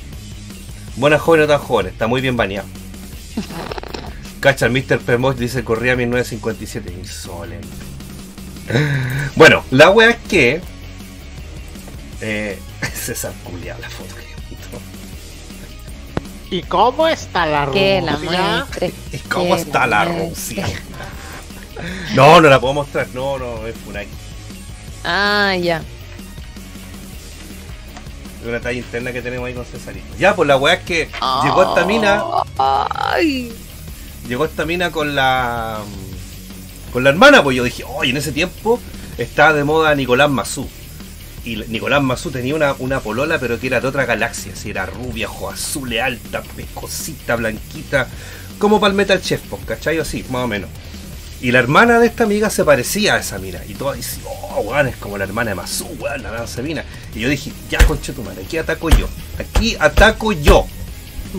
[0.95, 1.93] Buenas jóvenes, tan jóvenes.
[1.93, 2.67] Está muy bien baneado.
[4.39, 4.99] Cacha, el Mr.
[4.99, 6.93] Permos dice corría 1957.
[6.93, 7.67] Insolente.
[9.35, 10.61] Bueno, la wea es que.
[12.21, 12.59] Eh,
[12.93, 13.33] César
[13.79, 14.33] la foto que
[16.55, 18.67] ¿Y cómo está la Que Rusia?
[19.11, 20.05] ¿Y cómo que está la.
[20.05, 20.67] Rusia?
[22.13, 23.07] No, no la puedo mostrar.
[23.13, 24.07] No, no, es Funai.
[25.03, 25.81] Ah, ya.
[28.43, 30.17] Es una talla interna que tenemos ahí con Cesarito.
[30.19, 31.07] Ya, pues la weá es que
[31.45, 32.21] llegó esta mina.
[32.57, 33.53] Ay.
[34.27, 35.79] Llegó esta mina con la.
[36.91, 38.81] Con la hermana, pues yo dije, oye, en ese tiempo
[39.17, 40.67] estaba de moda Nicolás Mazú.
[41.45, 44.53] Y Nicolás Mazú tenía una, una polola, pero que era de otra galaxia.
[44.57, 48.09] Si era rubia, ojos azules, alta, pescosita, blanquita.
[48.59, 49.99] Como para el Chef, pues, ¿cachai?
[49.99, 50.69] Así, más o menos.
[51.43, 53.59] Y la hermana de esta amiga se parecía a esa mina.
[53.67, 56.85] Y todas dicen, oh, weón, es como la hermana de Mazú, weón, la danza mina.
[57.13, 59.07] Y yo dije, ya, concha tu madre, aquí ataco yo.
[59.37, 60.65] Aquí ataco yo.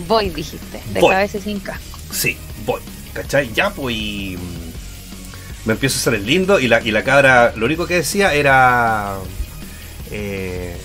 [0.07, 0.79] Voy, dijiste.
[0.93, 1.11] De Voy.
[1.11, 1.97] cabeza sin casco.
[2.13, 2.81] Sí, voy.
[3.13, 3.51] ¿Cachai?
[3.53, 3.95] Ya, pues.
[3.95, 6.59] y, mm, me empiezo a hacer el lindo.
[6.59, 9.15] Y la, y la cabra, lo único que decía era.
[10.11, 10.77] eh,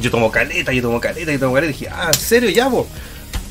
[0.00, 1.70] yo tomo caleta, yo tomo caleta, yo tomo caleta.
[1.70, 2.50] Y dije, ah, ¿en serio?
[2.50, 2.84] Ya, pues.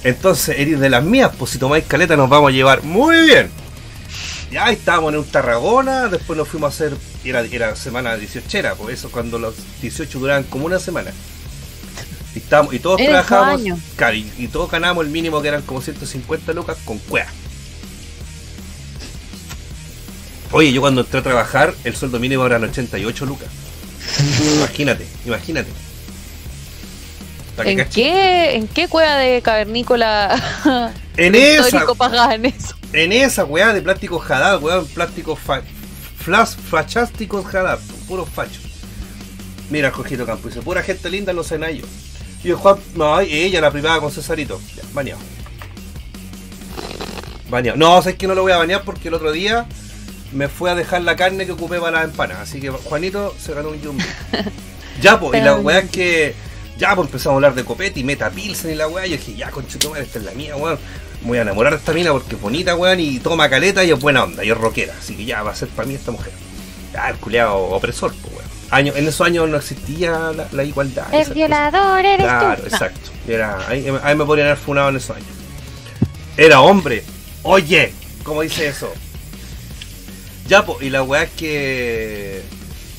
[0.04, 3.50] Entonces, eres de las mías, pues si tomáis caleta nos vamos a llevar muy bien.
[4.52, 8.92] Ya estábamos en un Tarragona, después nos fuimos a hacer era, era semana 18, por
[8.92, 11.12] eso cuando los 18 duraban como una semana.
[12.36, 13.80] Y, estábamos, y todos Era trabajábamos, año.
[13.96, 17.28] claro, y, y todos ganábamos el mínimo que eran como 150 lucas con cuea.
[20.52, 23.48] Oye, yo cuando entré a trabajar, el sueldo mínimo eran 88 lucas.
[24.58, 25.70] imagínate, imagínate.
[27.64, 32.76] ¿En qué, ¿En qué cueva de cavernícola En esa, histórico pagaban eso?
[32.93, 35.62] En esa weá de plástico jadal, weón, plástico fa
[36.17, 38.63] flash, fachásticos jadal, puros fachos.
[39.69, 41.88] Mira, Jorgito Campo, dice, pura gente linda en los cenayos.
[42.43, 44.60] Y el Juan, no, ella, la privada con Cesarito.
[44.75, 45.19] Ya, bañado.
[47.49, 47.77] Bañado.
[47.77, 49.67] No, sé que no lo voy a bañar porque el otro día
[50.32, 52.49] me fue a dejar la carne que ocupé para las empanadas.
[52.49, 54.04] Así que Juanito se ganó un yumbi.
[55.01, 56.36] ya, pues, y la weá es que.
[56.77, 59.06] Ya, pues empezamos a hablar de copete y meta pilsen y la weá.
[59.06, 60.80] Yo dije, ya, conchetumare, esta es la mía, weón.
[61.22, 63.92] Me voy a enamorar de esta mina porque es bonita, weón, y toma caleta y
[63.92, 64.96] es buena onda, y es rockera.
[65.00, 66.32] Así que ya va a ser para mí esta mujer.
[66.94, 68.52] Ya, el culeado opresor, pues, weón.
[68.72, 71.14] Año, en esos años no existía la, la igualdad.
[71.14, 72.68] El violador eres Claro, tú.
[72.70, 73.10] Exacto.
[73.28, 75.28] Era, ahí, ahí me podrían haber funado en esos años.
[76.38, 77.04] Era hombre.
[77.44, 78.92] Oye, ¿cómo dice eso?
[80.48, 82.42] Ya, po, y la weá es que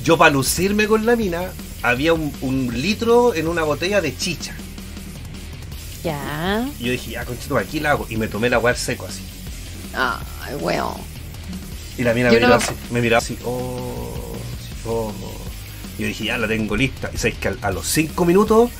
[0.04, 1.50] yo para lucirme con la mina
[1.82, 4.54] había un, un litro en una botella de chicha.
[6.04, 6.68] Ya.
[6.80, 8.06] Y yo dije, ya, conchito, aquí la hago.
[8.10, 9.22] Y me tomé la al seco así.
[9.94, 10.94] Ay, weón.
[11.98, 14.34] Y la mina me miró no- así, me miró así, oh,
[14.86, 15.12] oh.
[15.98, 17.10] Y yo dije, ya la tengo lista.
[17.12, 18.70] Y sabéis que a, a los cinco minutos,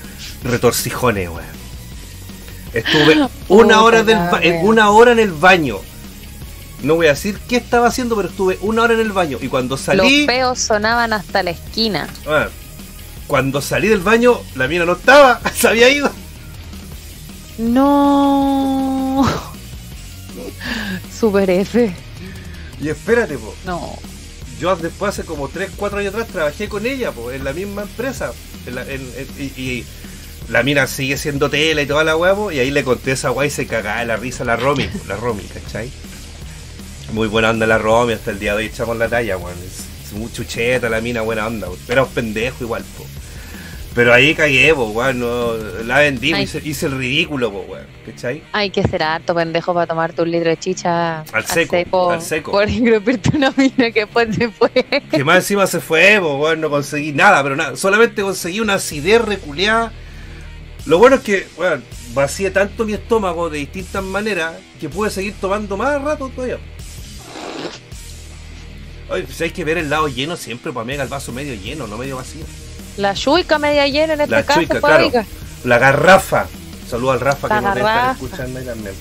[0.42, 1.62] retorcijones, weón.
[2.72, 4.60] Estuve una hora, del ba- wea.
[4.64, 5.78] una hora en el baño.
[6.82, 9.38] No voy a decir qué estaba haciendo, pero estuve una hora en el baño.
[9.40, 12.08] Y cuando salí, Los peos sonaban hasta la esquina.
[12.26, 12.48] ah,
[13.28, 16.10] cuando salí del baño, la mina no estaba, se había ido.
[17.58, 19.26] No.
[21.18, 21.92] Super F.
[22.80, 23.54] Y espérate, po.
[23.64, 23.96] No.
[24.60, 27.82] Yo después hace como 3, 4 años atrás trabajé con ella, pues, en la misma
[27.82, 28.32] empresa.
[28.66, 29.84] En la- en- en- y, y
[30.48, 33.48] la mina sigue siendo tela y toda la huevo, y ahí le conté esa guay
[33.48, 35.90] y se cagaba la risa la Romy, po, la Romy, ¿cachai?
[37.12, 39.56] Muy buena onda la Romy, hasta el día de hoy echamos la talla, weón.
[39.58, 41.80] Es, es muy chucheta la mina, buena onda, weón.
[41.86, 43.04] Pero es pendejo igual, po.
[43.94, 46.44] Pero ahí cagué, po, weón, no, la vendí, Ay.
[46.44, 48.42] hice, hice el ridículo, po, weón, ¿cachai?
[48.52, 52.52] Hay que ser harto pendejo para tomarte un litro de chicha Al seco, al seco.
[52.52, 54.70] Por engrupirte una mina que después se fue.
[55.10, 58.74] Que más encima se fue, pues, bueno, no conseguí nada, pero nada, solamente conseguí una
[58.74, 59.92] acidez reculeada.
[60.86, 61.82] Lo bueno es que, bueno,
[62.14, 66.58] vacié tanto mi estómago de distintas maneras que pude seguir tomando más rato todavía.
[69.10, 71.86] Oye, pues hay que ver el lado lleno siempre, para mí el vaso medio lleno,
[71.86, 72.44] no medio vacío.
[72.96, 75.10] La chuica media llena en este La caso, chuica, claro.
[75.64, 76.46] La garrafa.
[76.88, 78.12] Saludo al Rafa La que nos garrafa.
[78.12, 78.94] escuchando ahí también.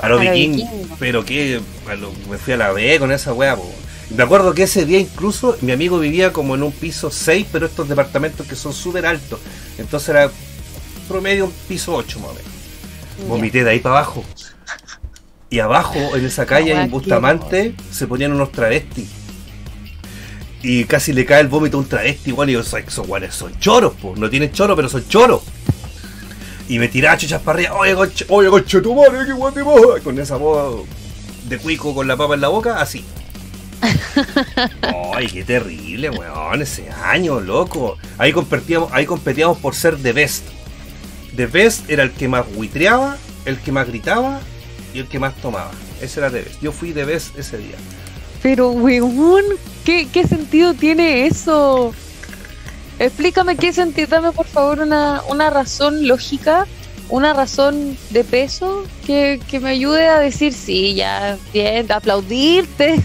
[0.00, 0.56] A lo A lo vikingo.
[0.70, 0.96] vikingo.
[0.98, 1.60] Pero que
[1.98, 3.70] lo- me fui a la B con esa wea, po.
[4.10, 7.66] Me acuerdo que ese día incluso mi amigo vivía como en un piso 6, pero
[7.66, 9.38] estos departamentos que son súper altos.
[9.78, 10.30] Entonces era
[11.08, 13.28] promedio un piso 8 más o menos.
[13.28, 14.24] Vomité de ahí para abajo.
[15.50, 19.08] Y abajo, en esa calle, en Bustamante, se ponían unos travestis.
[20.66, 23.56] Y casi le cae el vómito a un travesti, bueno, y yo, "Esos- guanes son
[23.60, 24.18] choros, pues.
[24.18, 25.42] No tienen choro, pero son choros.
[26.68, 30.18] Y me tiraba chuchas para arriba, oye, coche, oye, coche, tu madre, qué voz", Con
[30.18, 30.86] esa voz
[31.48, 33.04] de cuico con la papa en la boca, así.
[35.14, 37.98] Ay, qué terrible, weón, ese año, loco.
[38.16, 40.44] Ahí competíamos, ahí competíamos por ser The Best.
[41.36, 44.40] The Best era el que más buitreaba, el que más gritaba
[44.94, 45.70] y el que más tomaba.
[46.00, 46.62] Ese era The Best.
[46.62, 47.76] Yo fui The Best ese día.
[48.44, 49.42] Pero, weón,
[49.86, 51.94] ¿qué, ¿qué sentido tiene eso?
[52.98, 56.66] Explícame qué sentido, dame por favor una, una razón lógica,
[57.08, 63.02] una razón de peso que, que me ayude a decir, sí, ya, bien, aplaudirte.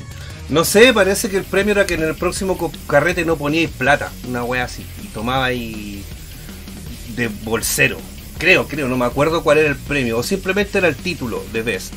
[0.49, 4.11] No sé, parece que el premio era que en el próximo carrete no poníais plata,
[4.27, 6.03] una wea así, y tomaba ahí
[7.15, 7.97] de bolsero.
[8.39, 11.61] Creo, creo, no me acuerdo cuál era el premio, o simplemente era el título de
[11.61, 11.93] Best.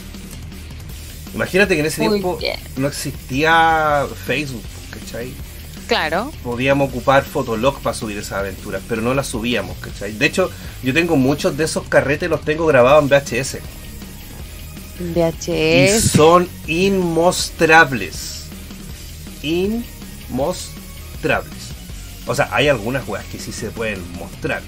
[1.35, 2.59] Imagínate que en ese Muy tiempo bien.
[2.77, 5.33] no existía Facebook, ¿cachai?
[5.88, 10.12] Claro, Podíamos ocupar Fotolog para subir esas aventuras, pero no las subíamos, ¿cachai?
[10.12, 10.51] De hecho,
[10.83, 13.59] yo tengo muchos de esos carretes, los tengo grabados en VHS.
[15.01, 16.11] Y VHS.
[16.11, 18.45] son inmostrables.
[19.42, 20.73] Inmostrables.
[22.27, 24.62] O sea, hay algunas weas que sí se pueden mostrar.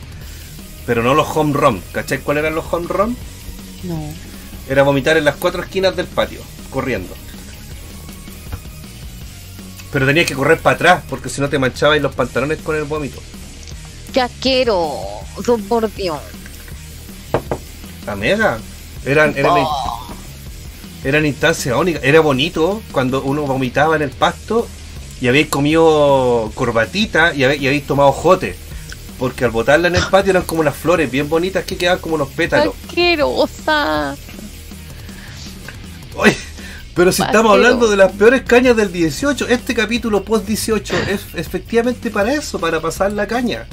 [0.86, 1.82] Pero no los home run.
[1.92, 3.16] ¿Cachai cuáles eran los home run?
[3.84, 4.02] No.
[4.68, 6.40] Era vomitar en las cuatro esquinas del patio,
[6.74, 7.14] corriendo.
[9.92, 12.82] Pero tenías que correr para atrás, porque si no te manchabas los pantalones con el
[12.82, 13.22] vómito.
[14.12, 16.18] ¡Qué asqueroso, por Dios!
[18.04, 18.58] La mega.
[19.06, 19.54] Eran, eran,
[21.04, 22.02] eran instancias únicas.
[22.02, 24.66] Era bonito cuando uno vomitaba en el pasto
[25.20, 28.56] y habéis comido corbatita y habéis, y habéis tomado jote.
[29.18, 32.16] Porque al botarla en el patio eran como unas flores bien bonitas que quedaban como
[32.16, 32.74] unos pétalos.
[32.88, 34.16] Asquerosa.
[36.94, 41.22] Pero si estamos hablando de las peores cañas del 18, este capítulo post 18 es
[41.34, 43.66] efectivamente para eso, para pasar la caña.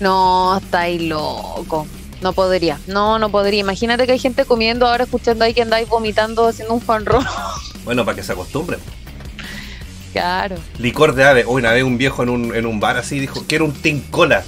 [0.00, 1.86] No, estáis loco.
[2.22, 2.78] No podría.
[2.86, 3.60] No, no podría.
[3.60, 7.24] Imagínate que hay gente comiendo ahora escuchando ahí que andáis vomitando haciendo un fan roll.
[7.84, 8.80] Bueno, para que se acostumbren.
[10.14, 10.56] Claro.
[10.78, 11.44] Licor de ave.
[11.46, 13.74] Hoy una vez un viejo en un, en un bar así dijo que era un
[13.74, 14.42] tincola.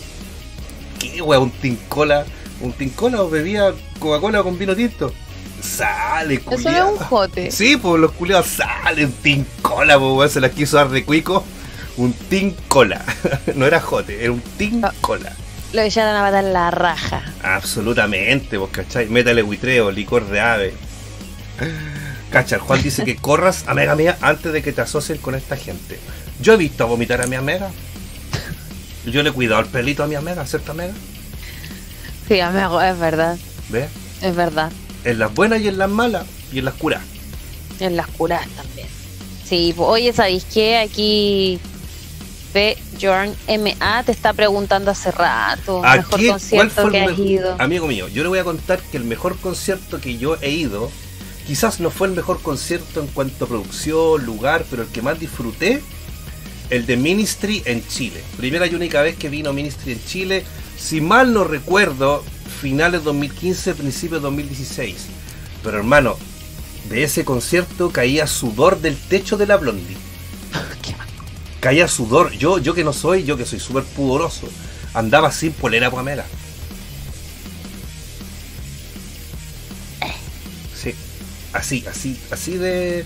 [0.98, 1.38] ¿Qué wea?
[1.38, 2.24] ¿Un tincola?
[2.62, 5.12] ¿Un tincola o bebía Coca-Cola con vino tinto?
[5.60, 7.50] Sale, Eso no es un jote.
[7.50, 11.44] Sí, pues los culiados salen tincola, pues se las quiso dar de cuico.
[11.96, 13.04] Un tincola.
[13.54, 15.32] no era jote, era un tincola.
[15.72, 17.22] Lo echaron a matar la raja.
[17.42, 19.08] Absolutamente, vos cachai.
[19.08, 20.74] Métale buitreo, licor de ave.
[22.30, 25.34] Cacha, el Juan dice que corras a Mega Mía antes de que te asocien con
[25.34, 25.98] esta gente.
[26.40, 27.70] Yo he visto vomitar a mi amiga.
[29.06, 30.92] Yo le he cuidado el pelito a mi amiga, ¿cierto amiga?
[32.28, 33.38] Sí, amigo, es verdad.
[33.68, 33.88] ¿Ves?
[34.20, 34.72] Es verdad.
[35.06, 37.02] En las buenas y en las malas y en las curas.
[37.80, 38.88] En las curas también.
[39.48, 40.78] Sí, pues, oye, ¿sabéis qué?
[40.78, 41.58] Aquí
[42.52, 45.82] ve Jorn MA te está preguntando hace rato.
[45.84, 47.56] ¿A mejor qué- concierto que el has me- ido.
[47.58, 50.90] Amigo mío, yo le voy a contar que el mejor concierto que yo he ido,
[51.46, 55.20] quizás no fue el mejor concierto en cuanto a producción, lugar, pero el que más
[55.20, 55.82] disfruté,
[56.70, 58.24] el de Ministry en Chile.
[58.36, 60.44] Primera y única vez que vino Ministry en Chile,
[60.76, 62.24] si mal no recuerdo,
[62.56, 65.06] finales 2015, principios 2016.
[65.62, 66.16] Pero hermano,
[66.88, 69.96] de ese concierto caía sudor del techo de la Blondie.
[71.60, 72.32] Caía sudor.
[72.32, 74.48] Yo, yo que no soy, yo que soy súper pudoroso,
[74.94, 76.24] andaba sin polera guamera.
[80.74, 80.94] Sí,
[81.52, 83.04] así, así, así de.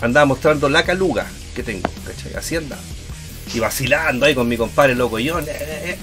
[0.00, 2.34] Andaba mostrando la caluga que tengo, ¿cachai?
[2.34, 2.82] Así andaba.
[3.52, 5.98] Y vacilando ahí con mi compadre loco yo, eh, eh, eh.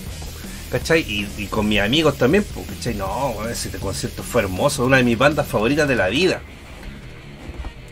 [0.72, 1.01] ¿Cachai?
[1.01, 2.95] Y, y con mis amigos también, pues, ¿cachai?
[2.95, 6.41] No, ese concierto fue hermoso, una de mis bandas favoritas de la vida.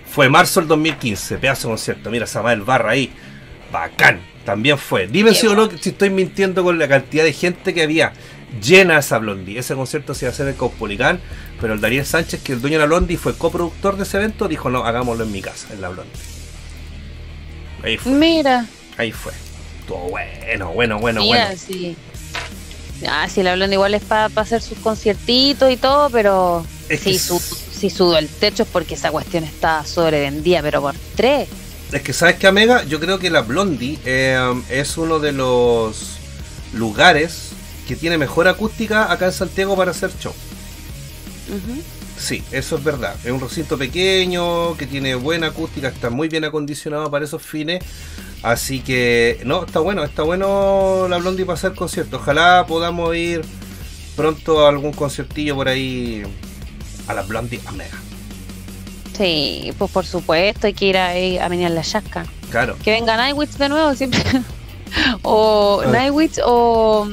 [0.09, 2.09] Fue marzo del 2015, pedazo de concierto.
[2.09, 3.11] Mira, Samael Barra ahí.
[3.71, 4.19] Bacán.
[4.45, 5.07] También fue.
[5.07, 8.13] Dime si o no si estoy mintiendo con la cantidad de gente que había.
[8.63, 9.59] Llena esa Blondie.
[9.59, 11.19] Ese concierto se iba a hacer en Caupolicán,
[11.59, 14.47] pero el Daniel Sánchez, que el dueño de la Blondie, fue coproductor de ese evento,
[14.47, 16.13] dijo, no, hagámoslo en mi casa, en la Blondie.
[17.84, 18.11] Ahí fue.
[18.13, 18.65] Mira,
[18.97, 19.34] Ahí fue.
[19.86, 21.59] Todo bueno, bueno, bueno, mira, bueno.
[21.59, 21.95] sí.
[23.08, 27.10] Ah, sí, la Blondie igual es para hacer sus conciertitos y todo, pero Es que
[27.12, 27.39] si, s-
[27.80, 31.48] su, sudo el techo es porque esa cuestión está sobrevendida, pero por tres.
[31.91, 32.84] Es que, ¿sabes qué, Amega?
[32.86, 36.18] Yo creo que la Blondie eh, es uno de los
[36.74, 37.50] lugares
[37.88, 40.34] que tiene mejor acústica acá en Santiago para hacer show.
[42.18, 43.15] Sí, eso es verdad.
[43.24, 47.84] Es un recinto pequeño que tiene buena acústica, está muy bien acondicionado para esos fines.
[48.43, 52.22] Así que, no, está bueno, está bueno la Blondie para hacer conciertos.
[52.22, 53.41] Ojalá podamos ir
[54.15, 56.24] pronto a algún conciertillo por ahí
[57.07, 57.97] a la Blondie Amega.
[59.15, 62.26] Sí, pues por supuesto, hay que ir a, a venir la chasca.
[62.51, 62.78] Claro.
[62.84, 64.22] Que venga Nightwitch de nuevo, siempre.
[65.24, 65.91] o Ah.
[65.91, 67.07] Nightwitch o.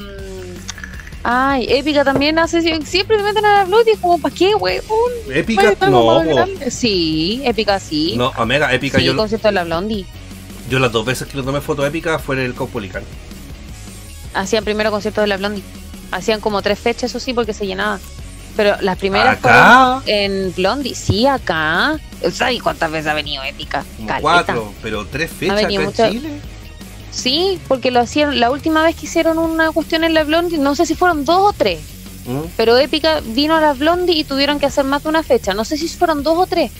[1.27, 2.61] Ay, Épica también hace.
[2.85, 4.83] Siempre me meten a la Bloody, como, ¿para qué, weón?
[5.33, 6.21] Épica, no.
[6.69, 8.13] Sí, Épica sí.
[8.15, 8.99] no, Amega, épica.
[8.99, 10.05] sí, yo, concierto de la Blondie.
[10.69, 13.03] yo las dos veces que le tomé foto épica fue en el Caupolicán.
[14.35, 15.63] Hacían primero concierto de la Blondie.
[16.11, 17.99] Hacían como tres fechas, eso sí, porque se llenaba.
[18.55, 20.01] Pero las primeras Acá.
[20.03, 20.93] fueron en Blondie.
[20.93, 21.97] Sí, acá.
[22.31, 23.83] ¿Sabes cuántas veces ha venido Épica?
[23.97, 26.39] Como cuatro, pero tres fechas acá en mucho- Chile.
[27.15, 28.39] Sí, porque lo hacían.
[28.39, 31.39] La última vez que hicieron una cuestión en la Blondie, no sé si fueron dos
[31.39, 31.79] o tres.
[32.25, 32.41] ¿Mm?
[32.57, 35.53] Pero Épica vino a la Blondie y tuvieron que hacer más de una fecha.
[35.53, 36.71] No sé si fueron dos o tres,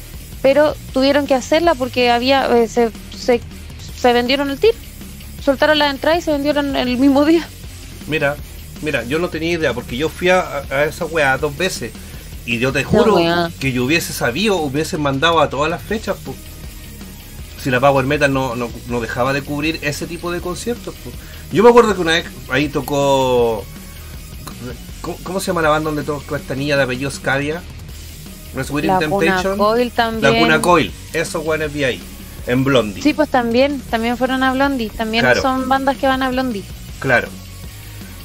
[0.41, 3.41] pero tuvieron que hacerla porque había eh, se, se,
[3.97, 4.73] se vendieron el tiro.
[5.43, 7.47] Soltaron la entrada y se vendieron el mismo día.
[8.07, 8.35] Mira,
[8.81, 11.91] mira, yo no tenía idea porque yo fui a, a esa weá dos veces
[12.45, 13.17] y yo te juro
[13.59, 16.17] que yo hubiese sabido, hubiese mandado a todas las fechas.
[16.17, 16.35] po.
[17.65, 20.93] Si la Power Metal no, no, no dejaba de cubrir ese tipo de conciertos.
[21.51, 23.65] Yo me acuerdo que una vez ahí tocó.
[25.01, 27.63] ¿Cómo, cómo se llama la banda donde tocó esta niña de apellido Scadia?
[28.53, 29.57] Resurrecting La Cuna Temptation.
[29.57, 30.33] Coil también.
[30.33, 30.91] La Cuna Coil.
[31.11, 32.03] Esos weones vi ahí.
[32.45, 33.01] En Blondie.
[33.01, 34.91] Sí, pues también, también fueron a Blondie.
[34.91, 35.41] También Claro.
[35.41, 36.63] son bandas que van a Blondie.
[36.99, 37.29] Claro.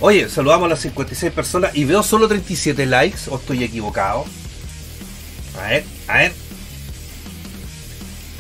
[0.01, 4.26] Oye, saludamos a las 56 personas y veo solo 37 likes o estoy equivocado.
[5.59, 6.32] A ver, a ver.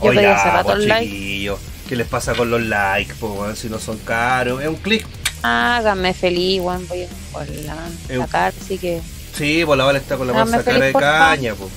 [0.02, 1.10] Yo pedí hace ya, rato el like.
[1.10, 3.14] chiquillos, ¿Qué les pasa con los likes?
[3.14, 3.56] po, weón?
[3.56, 4.60] si no son caros.
[4.62, 5.06] Es un clic.
[5.42, 6.86] Háganme feliz, Juan.
[6.88, 7.76] Voy a por la,
[8.08, 9.00] la cara, así que.
[9.36, 11.54] Sí, pues la bala está con la panza cara de caña.
[11.54, 11.68] po.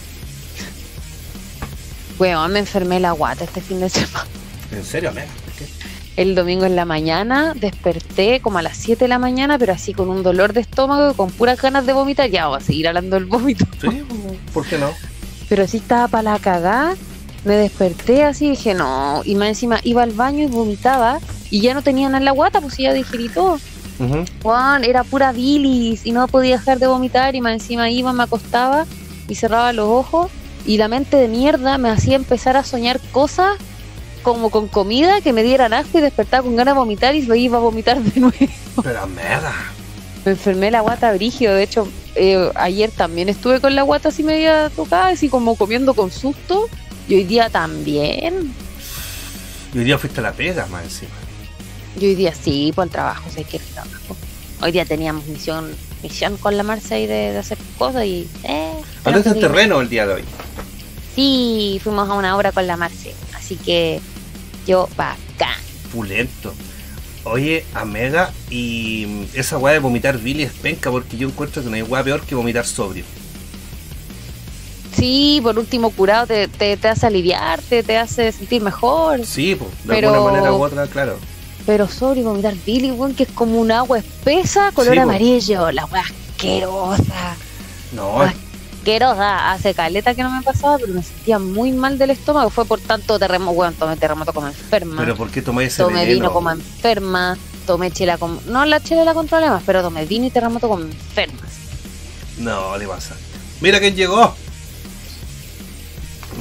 [2.20, 4.26] Weón, me enfermé la guata este fin de semana.
[4.72, 5.24] ¿En serio, qué?
[6.16, 9.94] El domingo en la mañana desperté como a las 7 de la mañana, pero así
[9.94, 12.30] con un dolor de estómago y con puras ganas de vomitar.
[12.30, 13.66] Ya voy a seguir hablando del vómito.
[13.82, 14.04] Sí,
[14.54, 14.92] ¿por qué no?
[15.50, 16.96] Pero sí estaba para la cagada.
[17.46, 19.22] Me desperté así y dije, no.
[19.26, 21.20] Y más encima iba al baño y vomitaba.
[21.50, 23.60] Y ya no tenía nada en la guata, pues ya digerí todo.
[24.42, 27.36] Juan, era pura bilis y no podía dejar de vomitar.
[27.36, 28.86] Y más encima iba, me acostaba
[29.28, 30.32] y cerraba los ojos.
[30.66, 33.58] Y la mente de mierda me hacía empezar a soñar cosas
[34.24, 37.36] como con comida que me dieran asco y despertaba con ganas de vomitar y lo
[37.36, 38.38] iba a vomitar de nuevo.
[38.82, 39.52] Pero Amega.
[40.26, 41.54] Me enfermé la guata brígido.
[41.54, 45.94] De hecho, eh, ayer también estuve con la guata así media tocada, así como comiendo
[45.94, 46.70] con susto.
[47.08, 48.54] Y hoy día también.
[49.74, 51.12] Y hoy día fuiste a la pega, más encima.
[52.00, 54.16] Y hoy día sí, por el trabajo, sé que el trabajo.
[54.62, 58.28] Hoy día teníamos misión misión con la Marcia y de, de hacer cosas y...
[58.44, 58.74] Eh,
[59.06, 60.24] Andaste en terreno el día de hoy.
[61.16, 63.14] Sí, fuimos a una obra con la Marcia.
[63.34, 64.02] Así que
[64.68, 65.60] yo, bacán.
[65.92, 66.54] Pulento.
[67.24, 71.76] Oye, Amega, y esa weá de vomitar Billy es penca porque yo encuentro que no
[71.76, 73.06] hay weá peor que vomitar sobrio.
[75.04, 79.26] Sí, por último curado te, te, te hace aliviar, te, hace sentir mejor.
[79.26, 81.18] Sí, pues, de Pero- alguna manera u otra, claro.
[81.66, 85.72] Pero sobre vomitar Billy, weón, que es como un agua espesa, color Sí, amarillo.
[85.74, 87.36] La weá asquerosa.
[87.92, 89.52] No, Asquerosa.
[89.52, 92.50] Hace caleta que no me pasaba, pero me sentía muy mal del estómago.
[92.50, 94.96] Fue por tanto terremoto, weón, tomé terremoto como enferma.
[94.98, 96.14] pero ¿por qué tomáis ese tomé veneno?
[96.14, 97.38] vino como enferma.
[97.68, 98.40] Tomé chela como...
[98.46, 101.42] No, la chela la controlé más, pero tomé vino y terremoto como enferma.
[102.38, 103.18] No, le pasa.
[103.60, 104.34] Mira quién llegó.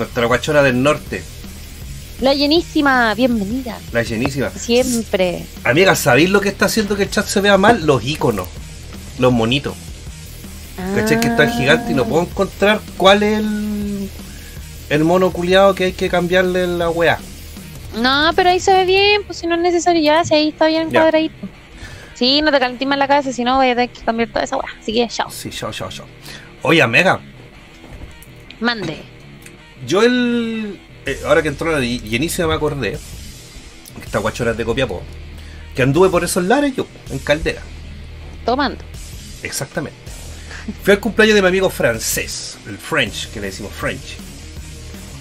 [0.02, 1.22] Nuestra guachona del norte,
[2.20, 3.78] La llenísima, bienvenida.
[3.92, 4.50] la llenísima.
[4.50, 5.46] Siempre.
[5.62, 7.86] Amiga, ¿sabéis lo que está haciendo que el chat se vea mal?
[7.86, 8.48] Los iconos,
[9.20, 9.74] los monitos.
[10.96, 11.20] ¿Cachai?
[11.20, 14.10] Que están gigantes y no puedo encontrar cuál es el,
[14.88, 17.20] el mono culiado que hay que cambiarle la weá.
[17.96, 20.66] No, pero ahí se ve bien, pues si no es necesario ya, si ahí está
[20.66, 21.02] bien Ya.
[21.02, 21.46] cuadradito.
[22.14, 24.42] Sí, no te calentís más la cabeza, si no voy a tener que cambiar toda
[24.42, 24.66] esa weá.
[24.80, 25.30] Así que chao.
[25.30, 26.04] Sí, yo, yo, yo.
[26.62, 27.20] Oye, Amiga,
[28.58, 29.11] Mande.
[29.86, 30.80] Yo el.
[31.06, 32.98] eh, ahora que entró la llenísima me acordé.
[33.98, 35.02] Que esta guachona es de Copiapó.
[35.74, 37.62] Que anduve por esos lares yo, en Caldera.
[38.44, 38.84] Tomando.
[39.42, 39.96] Exactamente.
[40.82, 44.16] Fui al cumpleaños de mi amigo francés, el French, que le decimos French.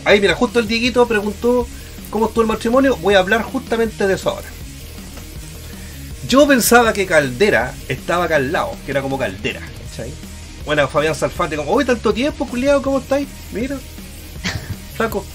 [0.05, 1.67] Ahí, mira, justo el Dieguito preguntó
[2.09, 2.95] cómo estuvo el matrimonio.
[2.97, 4.47] Voy a hablar justamente de eso ahora.
[6.27, 10.11] Yo pensaba que Caldera estaba acá al lado, que era como Caldera, ¿cachai?
[10.65, 13.27] Bueno, Fabián Salfate, como, hoy tanto tiempo, culiado, ¿cómo estáis?
[13.51, 13.77] Mira,
[14.95, 15.25] flaco.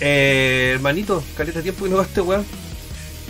[0.00, 2.44] Eh, hermanito, caleta tiempo que no va este weón.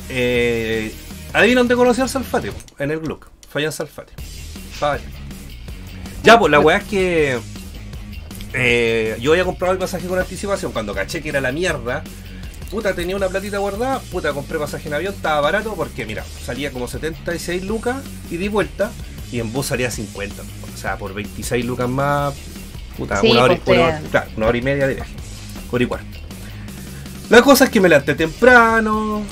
[0.09, 0.93] Eh,
[1.33, 3.29] adivina dónde conocí al Salfate, en el Gluck.
[3.49, 4.13] Fabián Salfate.
[6.23, 7.39] Ya, pues la weá es que
[8.53, 12.03] eh, yo había comprado el pasaje con anticipación cuando caché que era la mierda.
[12.71, 16.73] Puta, tenía una platita guardada, puta, compré pasaje en avión, estaba barato porque, mira, salía
[16.73, 18.91] como 76 lucas y di vuelta
[19.31, 20.43] y en bus salía 50.
[20.43, 22.35] O sea, por 26 lucas más,
[22.97, 24.95] puta, Sí, una, hora, y- pues, una hora- te- claro, una hora y media de
[24.95, 25.13] viaje.
[25.71, 26.19] Hora y cuarto.
[27.31, 29.23] La cosa es que me levanté temprano,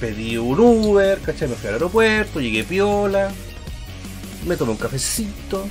[0.00, 1.48] pedí un Uber, ¿cachai?
[1.48, 3.30] Me fui al aeropuerto, llegué piola,
[4.46, 5.66] me tomé un cafecito,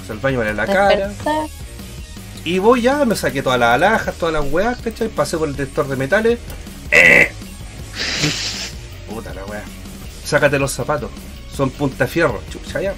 [0.00, 1.12] puse el baño me lavé la cara.
[2.44, 5.08] Y voy ya, me saqué todas las alhajas, todas las weas, ¿cachai?
[5.08, 6.38] Pasé por el detector de metales.
[6.90, 7.30] ¡Eh!
[9.08, 9.62] Puta la wea.
[10.24, 11.10] Sácate los zapatos.
[11.54, 12.94] Son punta fierro, chucha ya.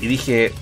[0.00, 0.52] Y dije,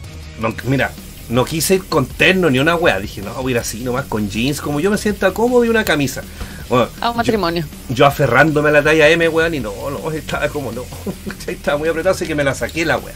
[0.40, 0.90] no, mira,
[1.28, 2.98] no quise ir con terno ni una wea.
[3.00, 5.68] Dije, no, voy a ir así nomás con jeans, como yo me sienta cómodo y
[5.68, 6.22] una camisa.
[6.68, 7.64] Bueno, A un matrimonio.
[7.88, 10.84] yo aferrándome a la talla M, weón, y no, no, estaba como no.
[11.46, 13.14] estaba muy apretado, así que me la saqué la weá.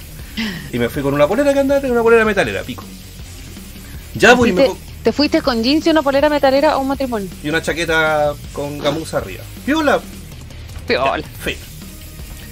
[0.73, 2.83] Y me fui con una polera que andaba, una polera metalera, pico.
[4.15, 6.79] Ya, pues, y, me Te, po- te fuiste con jeans y una polera metalera a
[6.79, 7.29] un matrimonio.
[7.43, 9.43] y una chaqueta con gamuza arriba.
[9.67, 10.01] Piola,
[10.87, 11.23] Piola.
[11.43, 11.57] fe.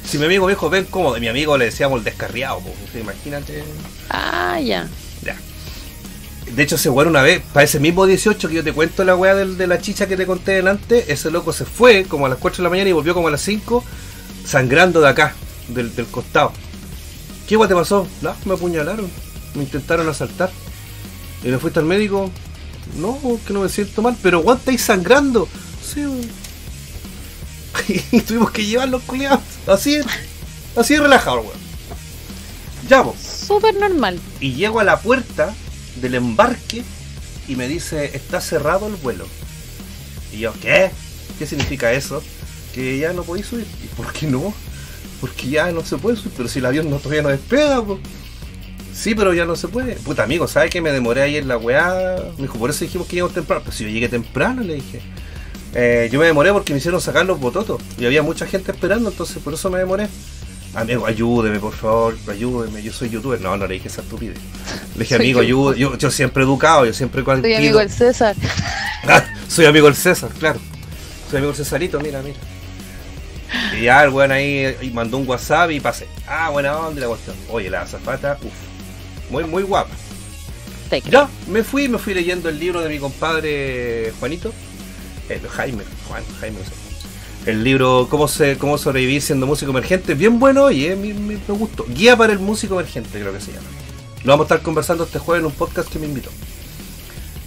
[0.04, 3.62] Si mi amigo dijo, ven cómodo, y mi amigo le decíamos el descarriado, pues, imagínate.
[4.10, 4.86] Ah, ya.
[6.54, 9.14] De hecho, ese weón una vez, para ese mismo 18 que yo te cuento la
[9.14, 12.38] weá de la chicha que te conté delante, ese loco se fue como a las
[12.38, 13.84] 4 de la mañana y volvió como a las 5,
[14.44, 15.34] sangrando de acá,
[15.68, 16.52] del, del costado.
[17.48, 18.06] ¿Qué weá te pasó?
[18.20, 19.08] No, me apuñalaron,
[19.54, 20.50] me intentaron asaltar.
[21.44, 22.30] ¿Y le fuiste al médico?
[22.96, 25.48] No, que no me siento mal, pero weón, estáis sangrando.
[25.82, 26.04] Sí.
[28.12, 29.40] Y tuvimos que llevarlos culiados.
[29.66, 30.00] Así,
[30.76, 31.58] así de relajado, weón.
[32.88, 33.18] Ya, pues.
[33.20, 34.18] Súper normal.
[34.40, 35.54] Y llego a la puerta
[35.96, 36.82] del embarque
[37.48, 39.26] y me dice, está cerrado el vuelo.
[40.32, 40.90] Y yo, ¿qué?
[41.38, 42.22] ¿Qué significa eso?
[42.74, 43.66] Que ya no podéis subir.
[43.82, 44.54] ¿Y por qué no?
[45.20, 47.98] Porque ya no se puede subir, pero si el avión no, todavía no despega, po.
[48.94, 49.94] Sí, pero ya no se puede.
[49.96, 52.16] Puta amigo, ¿sabes que me demoré en la weá?
[52.36, 53.62] Me dijo, por eso dijimos que llegamos temprano.
[53.64, 55.00] Pues si yo llegué temprano, le dije.
[55.74, 59.08] Eh, yo me demoré porque me hicieron sacar los bototos y había mucha gente esperando,
[59.08, 60.08] entonces por eso me demoré.
[60.74, 63.40] Amigo, ayúdeme, por favor, ayúdeme, yo soy youtuber.
[63.40, 64.36] No, no le dije esa estupidez.
[64.94, 65.78] Le dije, Soy amigo, ayúdame.
[65.78, 68.36] Yo, yo siempre educado, yo siempre cuando Soy pido- amigo del César.
[69.02, 70.60] Ah, soy amigo del César, claro.
[71.30, 72.36] Soy amigo del Cesarito, mira, mira.
[73.80, 76.06] Y ya el weón ahí y mandó un WhatsApp y pasé.
[76.28, 77.34] Ah, buena onda la cuestión.
[77.50, 78.52] Oye, la azafata, uff.
[79.30, 79.90] Muy, muy guapa.
[81.10, 84.52] Ya, me fui, me fui leyendo el libro de mi compadre Juanito.
[85.28, 86.72] Eh, Jaime, Juan, Jaime, no sé.
[87.46, 90.14] El libro Cómo, se, cómo sobrevivir siendo músico emergente.
[90.14, 91.86] Bien bueno y eh, me, me- me gustó.
[91.88, 93.66] Guía para el músico emergente, creo que se llama.
[94.24, 96.30] Lo vamos a estar conversando este jueves en un podcast que me invitó.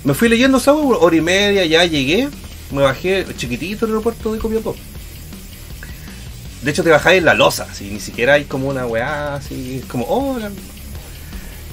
[0.04, 2.28] Me fui leyendo esa hora y media, ya llegué.
[2.72, 4.76] Me bajé chiquitito en el aeropuerto de Copiapó.
[6.64, 9.84] De hecho, te bajáis en la losa, así, ni siquiera hay como una weá, así,
[9.88, 10.50] como, hola.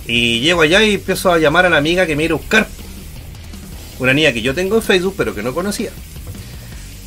[0.06, 2.66] Y llego allá y empiezo a llamar a la amiga que me iba a buscar.
[4.00, 5.90] Una niña que yo tengo en Facebook, pero que no conocía.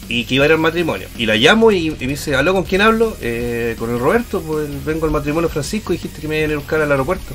[0.09, 1.07] Y que iba a ir al matrimonio.
[1.17, 3.15] Y la llamo y, y me dice, ¿aló con quién hablo?
[3.21, 6.55] "Eh, con el Roberto, pues vengo al matrimonio Francisco y dijiste que me iban a
[6.55, 7.33] buscar al aeropuerto.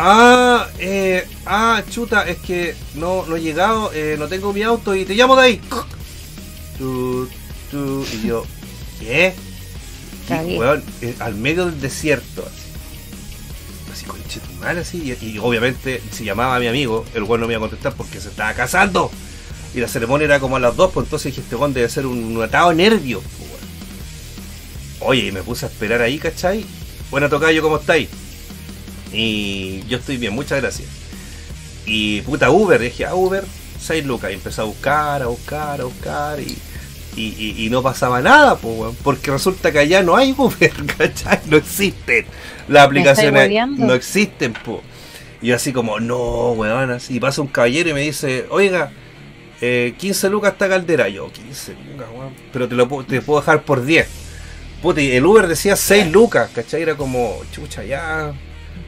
[0.00, 4.94] Ah, eh, ah, chuta, es que no, no he llegado, eh, no tengo mi auto
[4.94, 5.60] y te llamo de ahí.
[6.78, 7.28] Tu,
[7.70, 8.44] tu, y yo,
[9.00, 9.34] ¿qué?
[10.28, 12.68] Y, weón, eh, al medio del desierto, así.
[13.92, 15.16] Así, conche tu madre, así.
[15.20, 17.94] Y, y obviamente, si llamaba a mi amigo, el weón no me iba a contestar
[17.94, 19.10] porque se estaba casando.
[19.74, 22.06] Y la ceremonia era como a las 2, pues entonces dije, este weón debe ser
[22.06, 23.48] un, atado de nervios, pues.
[25.00, 26.64] Oye, y me puse a esperar ahí, ¿cachai?
[27.10, 28.08] Buena tocayo, ¿cómo estáis?
[29.12, 30.88] Y yo estoy bien, muchas gracias.
[31.86, 33.44] Y puta Uber, dije, ah, Uber,
[33.80, 34.30] 6 lucas.
[34.30, 36.40] Y empecé a buscar, a buscar, a buscar.
[36.40, 36.56] Y,
[37.16, 40.72] y, y- y no pasaba nada, pues, weón, porque resulta que allá no hay Uber,
[40.98, 41.40] ¿cachai?
[41.46, 42.26] No existen.
[42.68, 44.80] Las aplicaciones no existen, pues.
[45.40, 47.16] Y así como, no, weón, así.
[47.16, 48.90] Y pasa un caballero y me dice, oiga,
[49.60, 51.08] eh, 15 lucas esta caldera.
[51.08, 52.34] Yo, 15 lucas, weón.
[52.52, 54.06] Pero te lo puedo- te puedo dejar por 10.
[54.82, 56.82] Puta, y el Uber decía 6 lucas, ¿cachai?
[56.82, 58.32] Era como, chucha, ya.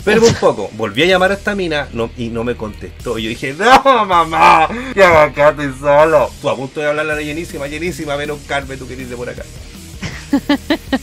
[0.05, 3.19] Pero un poco, volví a llamar a esta mina no, y no me contestó.
[3.19, 6.31] Y yo dije, no, mamá, ya acá estoy solo.
[6.41, 9.17] Tú a punto de hablarle a la llenísima, llenísima, ven a buscarme, tú querés de
[9.17, 9.45] por acá.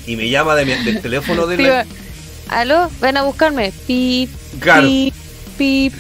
[0.06, 1.86] Y me llama de mi- del teléfono de la...
[2.50, 3.74] Aló, ven a buscarme.
[3.86, 4.30] Pip,
[4.88, 5.14] pip,
[5.58, 5.94] pip.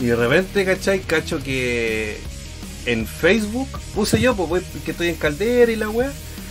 [0.00, 1.00] Y de repente, ¿cachai?
[1.00, 2.18] Cacho que
[2.88, 6.10] en Facebook puse yo, pues, que estoy en Caldera y la weá.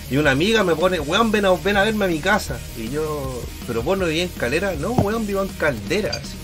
[0.10, 2.60] Y una amiga me pone, weón, ven a, ven a verme a mi casa.
[2.78, 4.74] Y yo, pero vos no vivís en Calera.
[4.80, 6.12] No, weón, vivo en Caldera.
[6.12, 6.36] Así.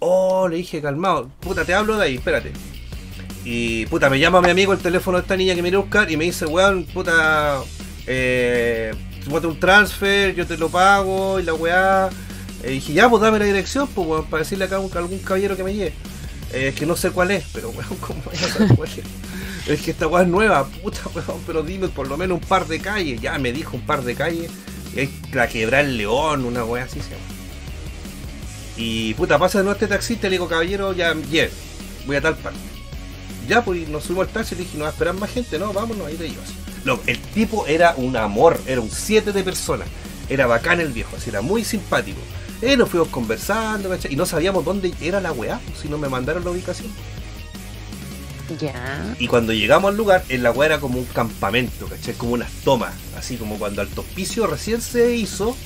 [0.00, 1.30] Oh, le dije, calmado.
[1.40, 2.52] Puta, te hablo de ahí, espérate.
[3.44, 5.82] Y puta, me llama mi amigo el teléfono de esta niña que me iba a
[5.82, 7.62] buscar y me dice, weón, puta,
[8.06, 8.92] eh,
[9.30, 12.10] un transfer, yo te lo pago y la weá.
[12.64, 15.56] Y dije, ya, pues dame la dirección, pues, weón, para decirle acá a algún caballero
[15.56, 15.94] que me lleve.
[16.54, 19.68] Eh, es que no sé cuál es, pero weón, ¿cómo saber cuál es?
[19.68, 22.66] Es que esta weá es nueva, puta weón, pero dime por lo menos un par
[22.66, 23.20] de calles.
[23.20, 24.50] Ya me dijo un par de calles.
[24.94, 27.22] Es la quebrada el león, una weá así se llama.
[28.76, 31.48] Y puta, pasa de nuevo este taxista y le digo, caballero, ya, yeah,
[32.06, 32.58] voy a tal parte.
[33.48, 35.30] Ya, pues y nos subimos al taxi y le dije, no va a esperar más
[35.30, 36.52] gente, no, vámonos, ahí te llevas.
[36.84, 39.88] Loco, el tipo era un amor, era un 7 de personas.
[40.28, 42.20] Era bacán el viejo, así era muy simpático.
[42.62, 44.12] Eh, nos fuimos conversando, ¿cachai?
[44.12, 46.90] Y no sabíamos dónde era la weá, si no me mandaron la ubicación.
[48.60, 49.14] Ya.
[49.18, 52.14] Y cuando llegamos al lugar, en la weá era como un campamento, ¿cachai?
[52.14, 55.56] Como unas tomas, así como cuando Alto Hospicio recién se hizo,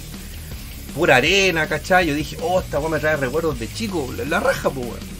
[0.95, 2.07] pura arena, ¿cachai?
[2.07, 5.19] Yo dije, oh, esta weá me trae recuerdos de chico, la, la raja, pues weón.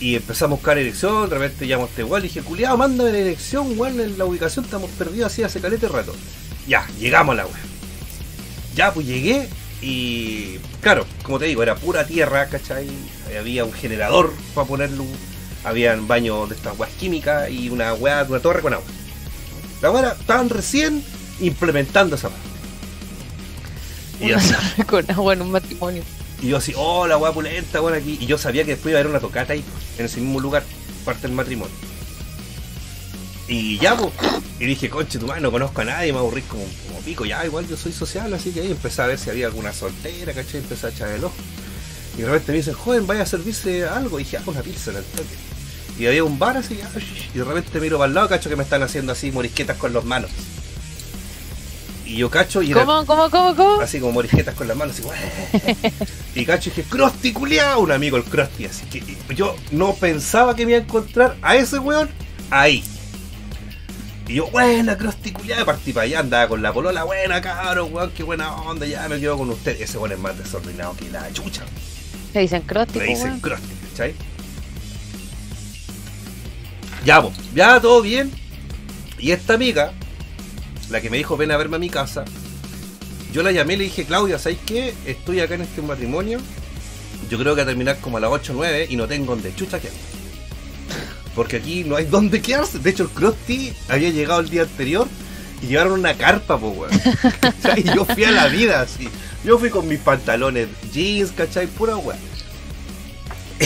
[0.00, 3.10] Y empezamos a buscar dirección, de repente llamo a este weón, le dije, culiado, mándame
[3.10, 6.14] la dirección, weón, en la ubicación estamos perdidos así hace calete rato.
[6.68, 7.60] Ya, llegamos a la weá.
[8.76, 9.48] Ya, pues llegué
[9.80, 12.88] y, claro, como te digo, era pura tierra, ¿cachai?
[13.38, 15.04] Había un generador para ponerlo
[15.64, 18.86] habían baños de estas weas químicas y una wea, una torre con agua.
[19.82, 21.02] La wea estaban recién
[21.40, 22.36] implementando esa wea.
[24.20, 26.02] Y, Una así- torre con agua en un matrimonio.
[26.42, 28.18] y yo así, oh, la wea pulenta, weón, aquí.
[28.20, 29.64] Y yo sabía que después iba a haber una tocata ahí,
[29.98, 30.62] en ese mismo lugar,
[31.04, 31.74] parte del matrimonio.
[33.48, 34.12] Y ya, pues,
[34.60, 37.24] y dije, conche, tu madre, no conozco a nadie, me aburrí como, como pico.
[37.24, 40.34] Ya, igual yo soy social, así que ahí empecé a ver si había alguna soltera,
[40.34, 40.60] ¿cachai?
[40.60, 41.34] Empecé a echar el ojo.
[42.16, 44.20] Y de repente me dicen, joven, vaya a servirse algo.
[44.20, 45.36] Y dije, ah, una pizza al toque.
[45.98, 46.78] Y había un bar así,
[47.34, 49.92] y de repente miro para el lado, cacho que me están haciendo así morisquetas con
[49.92, 50.30] las manos.
[52.04, 53.80] Y yo cacho y era ¿Cómo, cómo, cómo, cómo?
[53.80, 55.92] así como morisquetas con las manos, así.
[56.34, 59.02] Y cacho y dije, Krusty culiao, un amigo el Krusty, así que
[59.34, 62.08] yo no pensaba que me iba a encontrar a ese weón
[62.50, 62.84] ahí.
[64.28, 67.88] Y yo, buena, Krusty culiao, y partí para allá, andaba con la polola, buena cabrón,
[67.94, 69.80] weón, qué buena onda, ya me quedo con usted.
[69.80, 71.62] Ese weón es más desordenado que la chucha.
[72.34, 73.40] Le dicen crusty, Le dicen.
[73.40, 74.14] Krusty, ¿cachai?
[77.06, 78.30] Ya, pues, ya todo bien.
[79.18, 79.92] Y esta amiga,
[80.90, 82.26] la que me dijo ven a verme a mi casa,
[83.32, 84.94] yo la llamé y le dije, Claudia, ¿sabes qué?
[85.06, 86.38] Estoy acá en este matrimonio.
[87.30, 89.54] Yo creo que a terminar como a las 8 o 9 y no tengo donde
[89.54, 89.88] chucha que
[91.38, 92.80] Porque aquí no hay donde quedarse.
[92.80, 95.06] De hecho, el Krusty había llegado el día anterior
[95.62, 96.90] y llevaron una carpa, pues, weón.
[97.76, 99.08] Y yo fui a la vida así.
[99.44, 101.68] Yo fui con mis pantalones jeans, ¿cachai?
[101.68, 102.18] Pura weón.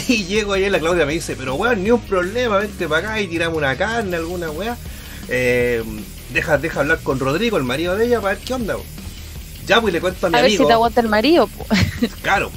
[0.07, 3.20] Y llego ahí la Claudia me dice, pero weón, ni un problema, vente para acá
[3.23, 4.77] y tiramos una carne, alguna weá.
[5.29, 5.83] Eh,
[6.35, 8.75] deja, deja hablar con Rodrigo, el marido de ella, para ver qué onda.
[8.77, 8.87] weón.
[9.66, 10.64] Ya, pues le cuento a mi A ver amigo.
[10.64, 11.64] si te aguanta el marido, po.
[12.20, 12.53] Claro.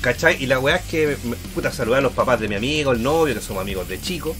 [0.00, 0.42] ¿Cachai?
[0.42, 1.16] Y la weá es que,
[1.54, 4.36] puta, saludé a los papás de mi amigo, el novio, que somos amigos de chico.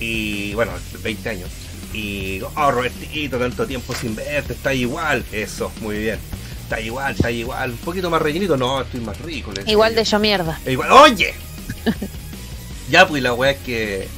[0.00, 1.48] Y bueno, 20 años.
[1.92, 5.24] Y, oh, Robertito, tanto tiempo sin verte, está igual.
[5.30, 6.18] Eso, muy bien.
[6.64, 7.70] Está igual, está igual.
[7.72, 9.52] Un poquito más rellenito, no, estoy más rico.
[9.52, 10.58] le Igual de yo mierda.
[10.64, 11.34] E igual, ¡oye!
[12.90, 14.08] ya, pues la weá es que.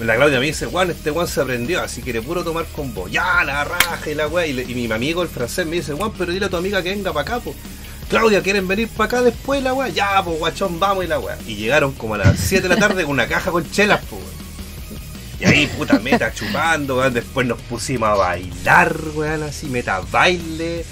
[0.00, 3.08] La Claudia me dice, Juan, este Juan se aprendió, así quiere puro tomar con vos.
[3.12, 4.44] Ya, la raja y la weá.
[4.46, 6.82] Y, le- y mi amigo, el francés, me dice, Juan, pero dile a tu amiga
[6.82, 7.56] que venga para acá, pues.
[8.08, 9.88] Claudia, ¿quieren venir para acá después la weá?
[9.88, 11.36] Ya, pues guachón, vamos y la weá.
[11.46, 14.22] Y llegaron como a las 7 de la tarde con una caja con chelas, pues.
[14.22, 14.34] weón.
[15.40, 17.14] Y ahí, puta, meta chupando, weón.
[17.14, 20.84] Después nos pusimos a bailar, weón, así, meta baile,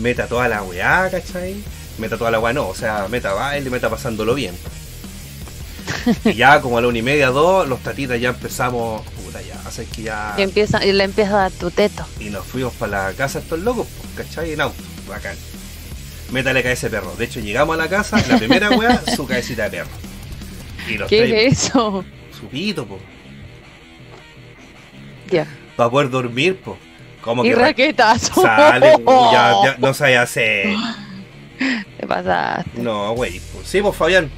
[0.00, 1.56] meta toda la weá, ¿cachai?
[1.98, 4.54] Meta toda la weá, no, o sea, meta baile, meta pasándolo bien.
[6.24, 9.60] Y ya como a la una y media, dos, los tatitas ya empezamos, puta, ya,
[9.66, 10.34] hace que ya...
[10.38, 12.06] Y empieza, y le empieza a dar tu teto.
[12.20, 14.52] Y nos fuimos para la casa estos locos, pues, ¿cachai?
[14.52, 15.36] En auto, bacán.
[16.30, 17.14] Métale cabeza de perro.
[17.16, 19.90] De hecho, llegamos a la casa, la primera weá, su cabecita de perro.
[20.88, 22.04] Y los ¿Qué es eso?
[22.38, 23.00] su pito, pues.
[25.30, 25.46] Ya.
[25.76, 26.78] Para poder dormir, pues.
[27.20, 28.40] Como Y que ra- raquetazo.
[28.42, 28.92] sale,
[29.32, 30.74] ya, ya, no sabe hacer.
[31.58, 32.64] ¿Qué pasa?
[32.74, 33.40] No, güey.
[33.52, 33.66] Pues.
[33.68, 34.30] Sí, pues Fabián,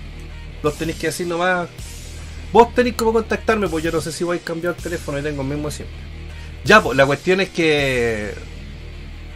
[0.62, 1.68] vos tenéis que decir nomás.
[2.52, 5.22] Vos tenéis como contactarme, pues yo no sé si voy a cambiar el teléfono y
[5.22, 5.96] tengo el mismo siempre.
[6.64, 8.34] Ya, pues la cuestión es que.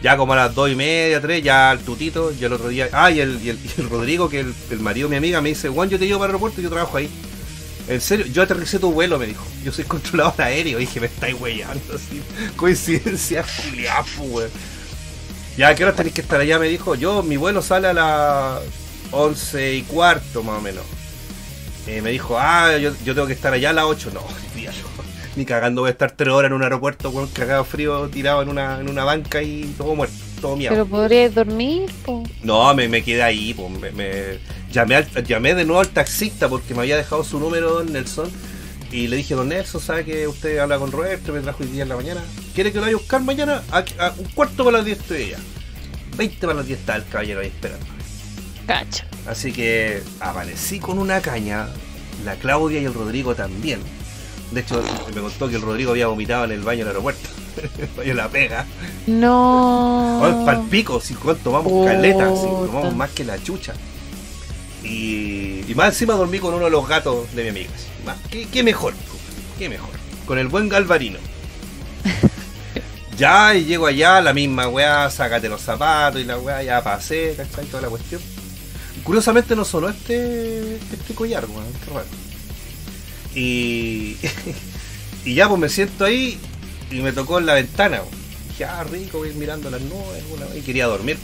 [0.04, 2.90] Ya como a las dos y media, tres, ya el tutito, yo el otro día.
[2.92, 5.40] Ah, y el, y el, y el Rodrigo, que el, el marido de mi amiga,
[5.40, 7.08] me dice, Juan, yo te llevo para el aeropuerto y yo trabajo ahí.
[7.88, 9.42] En serio, yo aterricé tu vuelo, me dijo.
[9.64, 10.78] Yo soy controlador aéreo.
[10.78, 12.20] dije, me estáis weyando así.
[12.56, 14.50] Coincidencia, Julián, pues, weón.
[15.56, 16.58] Ya, ¿a qué hora tenéis que estar allá?
[16.58, 18.60] Me dijo, yo, mi vuelo sale a las
[19.10, 20.84] 11 y cuarto, más o menos.
[21.86, 24.10] Eh, me dijo, ah, yo, yo tengo que estar allá a las 8.
[24.12, 24.20] No.
[25.36, 28.48] Ni cagando voy a estar 3 horas en un aeropuerto, weón, cagado frío, tirado en
[28.48, 30.74] una, en una banca y todo muerto, todo miado.
[30.76, 32.22] Pero podrías dormir, po.
[32.42, 34.38] No, me, me quedé ahí, pues, me, me-
[34.70, 38.30] llamé, al- llamé de nuevo al taxista porque me había dejado su número, don Nelson.
[38.92, 41.32] Y le dije, don Nelson, ¿sabe que usted habla con Roberto?
[41.32, 42.20] Me trajo hoy día en la mañana.
[42.54, 43.60] ¿Quiere que lo vaya a buscar mañana?
[43.72, 45.38] A, a un cuarto para las 10 estoy allá.
[46.16, 47.84] 20 para las 10 está el caballero ahí esperando.
[48.68, 49.04] Cacha.
[49.26, 51.66] Así que amanecí con una caña,
[52.24, 53.80] la Claudia y el Rodrigo también.
[54.50, 54.82] De hecho,
[55.14, 57.28] me contó que el Rodrigo había vomitado en el baño del aeropuerto.
[57.78, 58.66] el baño de la pega.
[59.06, 60.18] No.
[60.20, 63.74] Vamos pa'l pico, si tomamos caleta, si tomamos más que la chucha.
[64.82, 67.70] Y, y más encima dormí con uno de los gatos de mi amiga.
[68.30, 68.92] ¿Qué, qué mejor?
[69.58, 69.90] ¿Qué mejor?
[70.26, 71.18] Con el buen Galvarino.
[73.16, 77.34] ya, y llego allá, la misma weá, sácate los zapatos y la weá, ya pasé,
[77.36, 77.64] ¿cachai?
[77.66, 78.20] Toda la cuestión.
[79.02, 82.06] Curiosamente no sonó este, este collar, weón, qué raro.
[83.34, 84.16] Y,
[85.24, 86.38] y ya, pues me siento ahí
[86.90, 88.00] y me tocó en la ventana.
[88.48, 91.18] Dije, ah, rico, voy mirando las nubes, alguna vez", y quería dormir.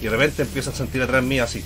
[0.00, 1.64] Y de repente empiezo a sentir atrás mío así.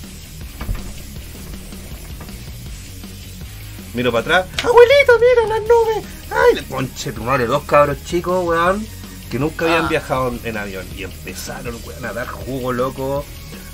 [3.93, 6.05] Miro para atrás, abuelito, mira las nubes.
[6.31, 8.87] Ay, conche tu madre, dos cabros chicos, weón,
[9.31, 9.89] que nunca habían Ah.
[9.89, 10.87] viajado en, avión.
[10.97, 13.25] Y empezaron, weón, a dar jugo, loco.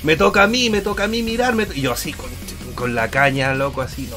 [0.03, 1.55] Me toca a mí, me toca a mí mirar.
[1.55, 2.31] me to- Y yo así, con,
[2.75, 4.17] con la caña, loco, así, no.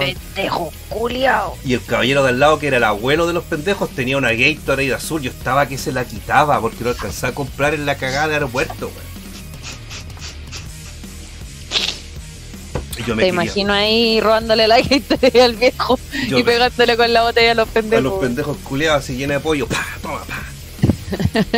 [0.00, 1.56] Pendejo, culiao.
[1.64, 4.32] Y el caballero de al lado, que era el abuelo de los pendejos, tenía una
[4.32, 5.22] Gatorade azul.
[5.22, 8.34] Yo estaba que se la quitaba porque lo alcanzaba a comprar en la cagada del
[8.34, 9.10] aeropuerto, weón.
[13.06, 15.98] Yo me Te quería- imagino ahí robándole la gente al viejo
[16.28, 18.04] Yo y me- pegándole con la botella a los a pendejos.
[18.04, 19.66] los pendejos culeados así llena de pollo.
[19.66, 19.86] ¡Pah!
[20.02, 20.42] Toma, pa.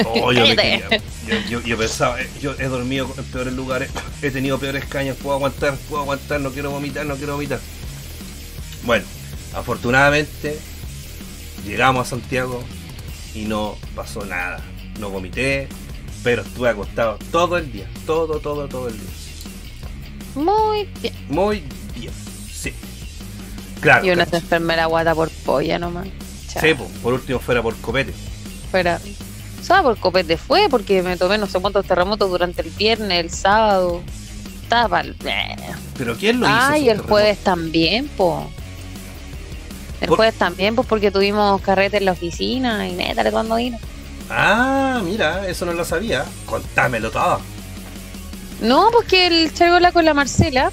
[0.06, 0.54] Oh, yo, yo,
[1.50, 3.90] yo- yo pensaba, eh, yo he dormido en peores lugares,
[4.22, 7.58] he tenido peores cañas, puedo aguantar, puedo aguantar, no quiero vomitar, no quiero vomitar.
[8.84, 9.04] Bueno,
[9.54, 10.58] afortunadamente
[11.64, 12.62] llegamos a Santiago
[13.34, 14.60] y no pasó nada.
[14.98, 15.68] No vomité,
[16.22, 19.10] pero estuve acostado todo el día, todo, todo, todo el día.
[20.34, 21.14] Muy bien.
[21.28, 21.64] Muy
[21.94, 22.12] bien,
[22.52, 22.72] sí.
[23.80, 26.06] Claro, Y una se la guata por polla nomás.
[26.48, 26.62] Chao.
[26.62, 28.12] Sí, po, por último fuera por copete.
[28.70, 29.00] Fuera.
[29.60, 33.20] O sea, por copete fue, porque me tomé no sé cuántos terremotos durante el viernes,
[33.20, 34.02] el sábado.
[34.62, 35.02] Estaba
[35.98, 36.56] Pero ¿quién lo hizo?
[36.56, 38.50] Ah, y esos el jueves también, po.
[40.02, 43.78] El Por- jueves también, pues porque tuvimos carrete en la oficina y neta, cuando vino.
[44.28, 46.24] Ah, mira, eso no lo sabía.
[46.46, 47.40] Contámelo todo.
[48.60, 50.70] No, porque el Chargola con la Marcela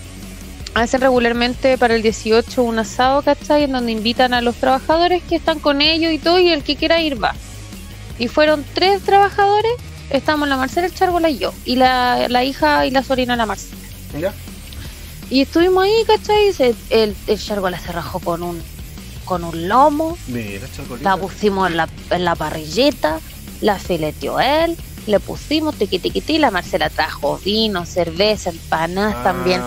[0.75, 3.63] hacen regularmente para el 18 un asado, ¿cachai?
[3.63, 6.75] En donde invitan a los trabajadores que están con ellos y todo, y el que
[6.75, 7.33] quiera ir va.
[8.19, 9.71] Y fueron tres trabajadores,
[10.09, 13.37] estamos la Marcela, el Chargola y yo, y la, la hija y la sobrina de
[13.37, 13.75] la Marcela.
[14.19, 14.33] ¿Ya?
[15.29, 16.49] Y estuvimos ahí, ¿cachai?
[16.49, 18.61] Y se- el, el Chargola se rajó con un,
[19.29, 20.67] con un lomo, Mira,
[21.01, 23.19] la pusimos en la, en la parrilleta,
[23.61, 24.75] la fileteó él,
[25.05, 29.23] le pusimos tiqui tiqui ti, la Marcela trajo vino, cerveza, empanadas Ah.
[29.23, 29.61] también.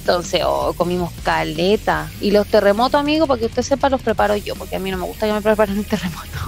[0.00, 2.10] Entonces, oh, comimos caleta.
[2.20, 4.96] Y los terremotos, amigo, para que usted sepa, los preparo yo, porque a mí no
[4.96, 6.38] me gusta que me preparen un terremoto.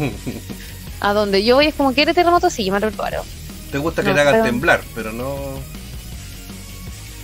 [1.00, 2.48] A donde yo voy es como, ¿quiere terremoto?
[2.48, 3.22] Sí, yo me lo preparo.
[3.70, 5.34] Te gusta que No, te hagan pero- temblar, pero no.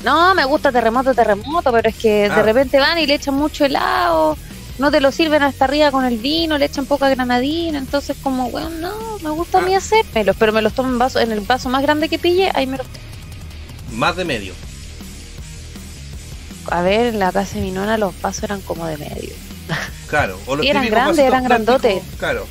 [0.05, 2.35] No, me gusta terremoto, terremoto, pero es que Ah.
[2.37, 4.37] de repente van y le echan mucho helado,
[4.79, 8.51] no te lo sirven hasta arriba con el vino, le echan poca granadina, entonces como,
[8.51, 9.79] bueno, no, me gusta a mí Ah.
[9.79, 12.67] hacérmelo, pero me los tomo en, vaso, en el vaso más grande que pille, ahí
[12.67, 12.87] me los
[13.93, 14.55] Más de medio.
[16.71, 19.35] A ver, en la casa de mi nona los vasos eran como de medio.
[20.09, 20.39] Claro.
[20.47, 22.03] O los Sí, eran grandes, eran grandotes.
[22.19, 22.47] Claro.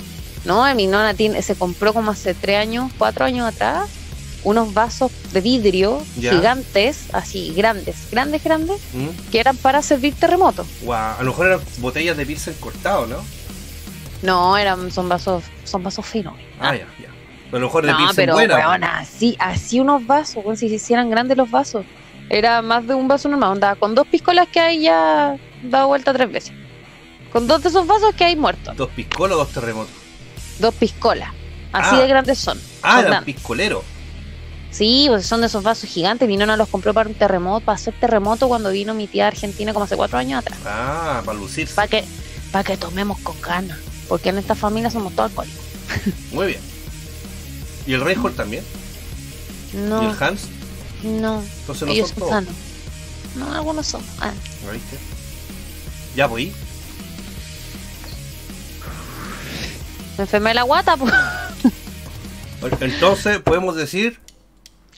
[0.45, 3.87] No, mi nona tiene, se compró como hace tres años, cuatro años atrás,
[4.43, 6.31] unos vasos de vidrio Ya.
[6.31, 9.29] gigantes, así, grandes, grandes, grandes, ¿Mm?
[9.31, 10.67] que eran para servir terremotos.
[10.81, 13.17] Guau, A lo mejor eran botellas de Pilsen cortado, ¿no?
[14.21, 16.33] No, eran, son vasos, son vasos finos.
[16.59, 17.09] Ah, ya, ya.
[17.49, 18.55] A lo mejor de No, Pilsen pero buena.
[18.57, 21.85] weón, así, así unos vasos, weón, si se hicieran grandes los vasos.
[22.29, 26.13] Era más de un vaso normal, onda, con dos piscolas que hay ya dado vuelta
[26.13, 26.53] tres veces.
[27.33, 28.75] Con dos de esos vasos que hay muertos.
[28.77, 29.93] Dos piscolos, dos terremotos.
[30.59, 31.29] Dos piscolas.
[31.73, 31.99] Así Ah.
[31.99, 32.59] de grandes son.
[32.83, 33.83] Ah, eran piscoleros.
[34.71, 36.27] Sí, pues son de esos vasos gigantes.
[36.27, 39.27] Mi nona los compró para un terremoto, para hacer terremoto cuando vino mi tía a
[39.27, 40.57] Argentina como hace cuatro años atrás.
[40.65, 41.73] Ah, para lucirse.
[41.75, 42.05] Para que,
[42.51, 43.77] para que tomemos con ganas.
[44.07, 45.59] Porque en esta familia somos todos alcohólicos.
[46.31, 46.61] Muy bien.
[47.85, 48.63] ¿Y el Reinhold también?
[49.73, 50.43] ¿Y No, el Hans?
[51.03, 51.41] no.
[51.61, 52.29] Entonces no Ellos son son todos.
[52.31, 52.53] sanos.
[53.35, 54.01] No, algunos son.
[54.19, 54.31] Ah.
[54.65, 54.97] ¿Lo viste?
[56.15, 56.53] Ya voy.
[60.17, 61.13] Me enfermé la guata, pues.
[62.81, 64.19] Entonces podemos decir,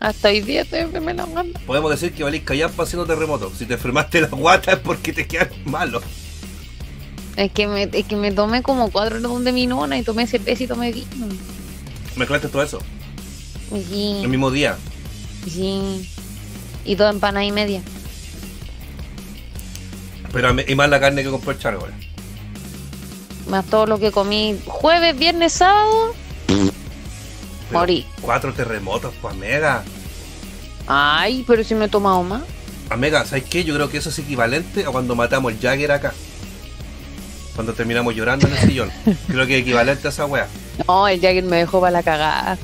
[0.04, 1.62] Hasta hoy día estoy enfermé la guata.
[1.66, 3.50] podemos decir que valís callampa haciendo terremoto.
[3.58, 6.04] Si te enfermaste la guata es porque te quedan malos.
[7.38, 10.66] Es que, me, es que me tomé como cuatro de mi nona y tomé cerveza
[10.66, 11.26] y tomé vino.
[12.18, 12.80] Mezclaste todo eso.
[13.90, 14.78] Sí, El mismo día.
[15.48, 16.10] sí.
[16.84, 17.82] Y dos empanadas y media.
[20.34, 21.80] Pero y más la carne que compró el chargo.
[21.84, 21.94] ahora.
[23.48, 26.14] Más todo lo que comí jueves, viernes, sábado.
[27.74, 28.06] Morí.
[28.22, 29.84] Cuatro terremotos, pues Mega.
[30.88, 32.42] Ay, pero si me he tomado más.
[32.90, 33.64] Amiga, ¿sabes qué?
[33.64, 36.14] Yo creo que eso es equivalente a cuando matamos el Jagger acá.
[37.56, 38.92] Cuando terminamos llorando en el sillón.
[39.28, 40.48] Creo que es equivalente a esa wea.
[40.88, 42.58] No, el Jagger me dejó para la cagada.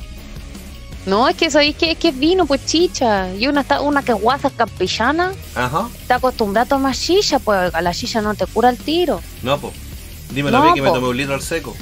[1.06, 3.32] No, es que sabéis que es que es vino, pues chicha.
[3.34, 5.88] Y una, está- una que guasa campillana Ajá.
[6.00, 9.22] está acostumbrada a tomar chicha, pues a la chicha no te cura el tiro.
[9.42, 9.72] No, pues.
[10.34, 11.74] Dímelo a No, mí que me tomé un litro al seco.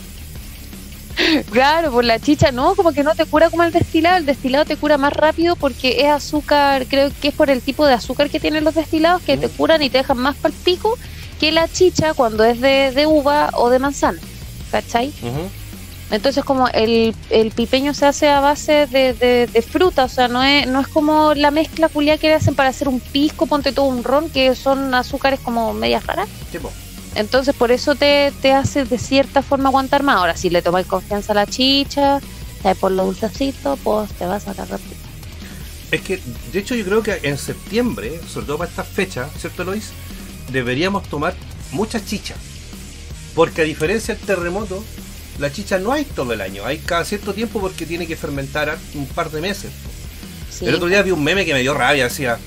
[1.50, 4.16] Claro, pues la chicha no, como que no te cura como el destilado.
[4.16, 7.86] El destilado te cura más rápido porque es azúcar, creo que es por el tipo
[7.86, 10.98] de azúcar que tienen los destilados que te curan y te dejan más pal pico
[11.40, 14.18] que la chicha cuando es de, de uva o de manzana.
[14.70, 15.12] ¿Cachai?
[16.10, 20.26] Entonces como el, el pipeño se hace a base de, de, de fruta, o sea,
[20.28, 23.72] no es, no es como la mezcla culia que hacen para hacer un pisco, ponte
[23.72, 26.28] todo un ron, que son azúcares como medias raras.
[26.50, 26.72] Sí, po.
[27.18, 30.16] Entonces por eso te, te hace de cierta forma aguantar más.
[30.16, 32.20] Ahora, si le tomas confianza a la chicha,
[32.80, 34.96] por lo dulcecito, pues te vas a sacar rápido.
[35.90, 36.20] Es que,
[36.52, 39.90] de hecho, yo creo que en septiembre, sobre todo para estas fechas, ¿cierto, Lois?
[40.52, 41.34] Deberíamos tomar
[41.72, 42.34] mucha chicha.
[43.34, 44.84] Porque a diferencia del terremoto,
[45.38, 46.64] la chicha no hay todo el año.
[46.64, 49.72] Hay cada cierto tiempo porque tiene que fermentar un par de meses.
[50.50, 50.66] Sí.
[50.66, 52.04] El otro día vi un meme que me dio rabia.
[52.04, 52.38] Decía,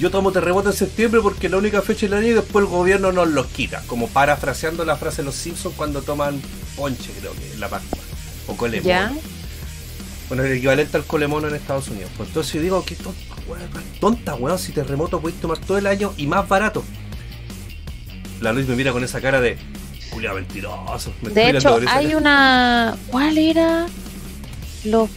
[0.00, 2.70] yo tomo terremoto en septiembre porque es la única fecha del año y después el
[2.70, 3.82] gobierno nos los quita.
[3.86, 6.40] Como parafraseando la frase de los Simpsons cuando toman
[6.74, 7.98] ponche, creo que, en la Pascua.
[8.46, 8.86] O colemón.
[8.86, 9.12] ¿Ya?
[10.28, 12.10] Bueno, el equivalente al colemono en Estados Unidos.
[12.16, 13.68] Pues entonces yo digo, qué tonta, weón,
[14.00, 16.82] tonta, weón, si terremoto podéis tomar todo el año y más barato.
[18.40, 19.58] La Luis me mira con esa cara de,
[20.10, 21.12] culiao mentiroso.
[21.20, 22.96] me De hecho, hay una...
[23.08, 23.86] ¿Cuál era?
[24.84, 25.10] Los...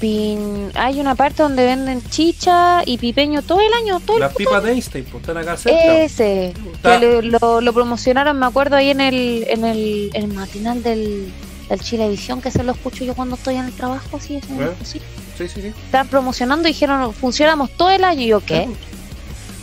[0.00, 0.70] Pin...
[0.74, 4.62] Hay una parte donde venden chicha y pipeño todo el año, todo el Las pipas
[4.62, 5.98] de Einstein, pues están acá cerca.
[6.02, 10.28] Ese, Está- que lo, lo- lo promocionaron, me acuerdo, ahí en el, en el, el
[10.28, 11.32] matinal del,
[11.68, 14.70] del Chilevisión, que se lo escucho yo cuando estoy en el trabajo, así, eso, ¿Eh?
[14.84, 15.00] sí.
[15.36, 15.68] Sí, sí.
[15.68, 18.68] Estaban promocionando y dijeron, funcionamos todo el año, y yo, ¿qué?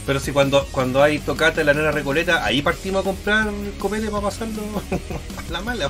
[0.06, 3.48] Pero si cuando, cuando hay tocata en la nena Recoleta, ahí partimos a comprar
[3.80, 5.90] copete para pasarlo a la mala.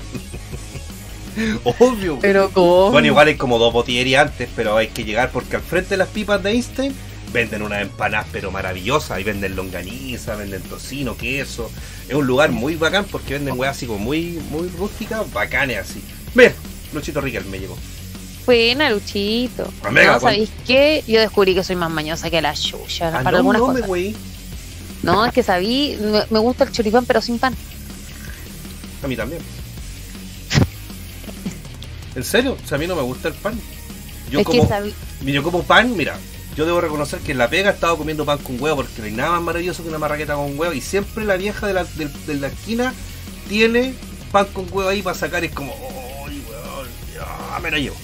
[1.79, 2.19] Obvio.
[2.21, 2.91] Pero ¿cómo?
[2.91, 5.97] Bueno, igual hay como dos botillerías antes, pero hay que llegar porque al frente de
[5.97, 6.93] las pipas de Einstein
[7.33, 9.11] venden unas empanadas pero maravillosas.
[9.11, 11.69] Ahí venden longaniza, venden tocino, queso.
[12.07, 16.01] Es un lugar muy bacán porque venden weas así como muy, muy rústicas, bacanes así.
[16.33, 16.53] Ve,
[16.93, 17.77] Luchito Riquel me llegó.
[18.45, 19.63] Buena, Luchito.
[19.83, 21.03] Amiga, no, cuando- ¿sabéis qué?
[21.07, 23.87] Yo descubrí que soy más mañosa que la chucha Ah, para no, algunas no, cosas.
[23.87, 24.15] güey.
[25.01, 27.55] No, es que sabí, me, me gusta el choripán pero sin pan.
[29.03, 29.41] A mí también.
[32.15, 32.57] ¿En serio?
[32.63, 33.59] O sea, a mí no me gusta el pan.
[34.29, 36.17] Yo es como, que yo como pan, mira,
[36.55, 39.05] yo debo reconocer que en la pega he estado comiendo pan con huevo porque no
[39.05, 41.83] hay nada más maravilloso que una marraqueta con huevo y siempre la vieja de la,
[41.83, 42.93] de la esquina
[43.47, 43.93] tiene
[44.31, 45.73] pan con huevo ahí para sacar es como,
[46.27, 46.87] ¡ay, weón!
[47.13, 47.95] Ya, me la llevo.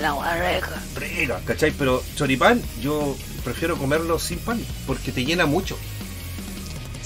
[0.00, 0.82] la guarreja.
[0.94, 1.72] Rica, ¿cachai?
[1.72, 5.76] Pero choripán, yo prefiero comerlo sin pan porque te llena mucho.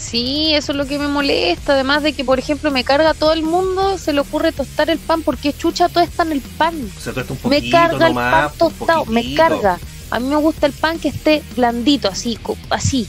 [0.00, 1.74] Sí, eso es lo que me molesta.
[1.74, 4.88] Además de que, por ejemplo, me carga a todo el mundo, se le ocurre tostar
[4.90, 6.74] el pan porque chucha todo está en el pan.
[6.98, 9.78] Se tuesta un poquito Me carga el pan un tostado, me carga.
[10.10, 12.38] A mí me gusta el pan que esté blandito, así,
[12.70, 13.06] así.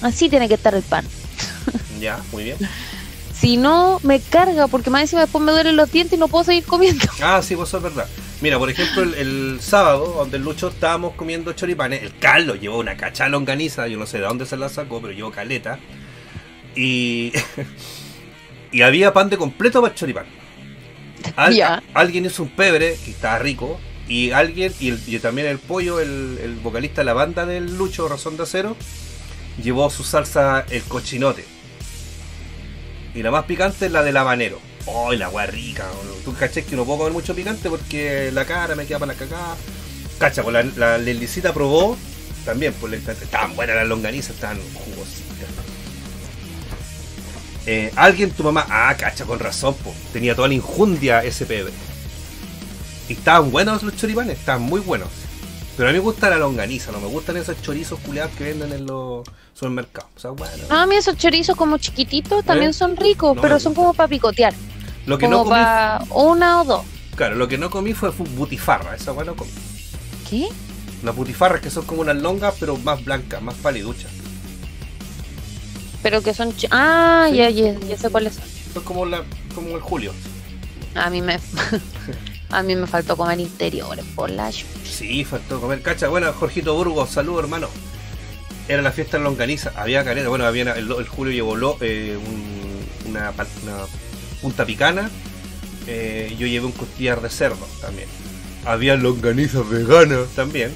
[0.00, 1.04] Así tiene que estar el pan.
[2.00, 2.56] Ya, muy bien.
[3.34, 6.44] Si no, me carga porque más encima después me duelen los dientes y no puedo
[6.44, 7.04] seguir comiendo.
[7.20, 8.06] Ah, sí, pues eso es verdad.
[8.40, 12.78] Mira, por ejemplo, el, el sábado, donde el Lucho estábamos comiendo choripanes, el Carlos llevó
[12.78, 15.80] una cachá longaniza, yo no sé de dónde se la sacó, pero llevó caleta.
[16.76, 17.32] Y,
[18.72, 20.26] y había pan de completo para el choripán.
[21.36, 21.52] Al-.
[21.94, 25.98] Alguien hizo un pebre, que estaba rico, y alguien, y, el- y también el pollo,
[26.00, 28.76] el, el vocalista de la banda del Lucho, Razón de Acero,
[29.62, 31.44] llevó su salsa, el cochinote.
[33.14, 34.60] Y la más picante es la del habanero.
[34.90, 35.86] ¡Oh, la weá rica!
[36.24, 39.18] Tú caché que no puedo comer mucho picante porque la cara me queda para la
[39.18, 39.56] cagada.
[40.18, 41.96] Cacha, pues la, la Lelicita probó
[42.44, 45.28] también, pues estaban buenas las longanizas, estaban jugositas.
[47.66, 51.74] Eh, alguien, tu mamá, ah, cacha, con razón, pues, tenía toda la injundia ese pebre.
[53.08, 55.08] Y estaban buenos los choripanes, estaban muy buenos.
[55.76, 58.72] Pero a mí me gusta la longaniza, no me gustan esos chorizos culiados que venden
[58.72, 60.10] en los supermercados.
[60.16, 60.64] O sea, bueno.
[60.70, 62.74] No, a mí esos chorizos como chiquititos también ¿Eh?
[62.74, 64.54] son ricos, No pero son como para picotear.
[65.08, 65.60] Lo que como no comí,
[66.14, 66.82] una o dos.
[67.16, 69.50] claro, lo que no comí fue fu- butifarra, esa bueno comí.
[70.28, 70.48] ¿Qué?
[71.02, 74.10] Las butifarras que son como unas longas, pero más blancas, más paliduchas.
[76.02, 76.52] Pero que son...
[76.70, 77.36] Ah, Sí.
[77.36, 78.44] ya, ya, ya sé cuáles son.
[78.74, 79.22] Son como, la,
[79.54, 80.12] como el Julio.
[80.94, 81.38] A mí me...
[82.50, 86.08] a mí me faltó comer interiores por la Sí, faltó comer cacha.
[86.08, 87.68] Bueno, Jorgito Burgos, saludos hermano.
[88.68, 90.28] Era la fiesta en Longaniza, había caleta.
[90.28, 93.76] Bueno, había el, el Julio llevó eh, un- una, una
[94.40, 95.10] punta picana.
[95.86, 98.08] eh, yo llevé un costillar de cerdo también.
[98.66, 100.70] Había longanizas veganas también.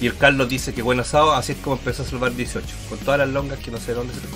[0.00, 2.66] Y el Carlos dice que buen asado, así es como empezó a salvar 18.
[2.88, 4.26] Con todas las longas que no sé dónde se te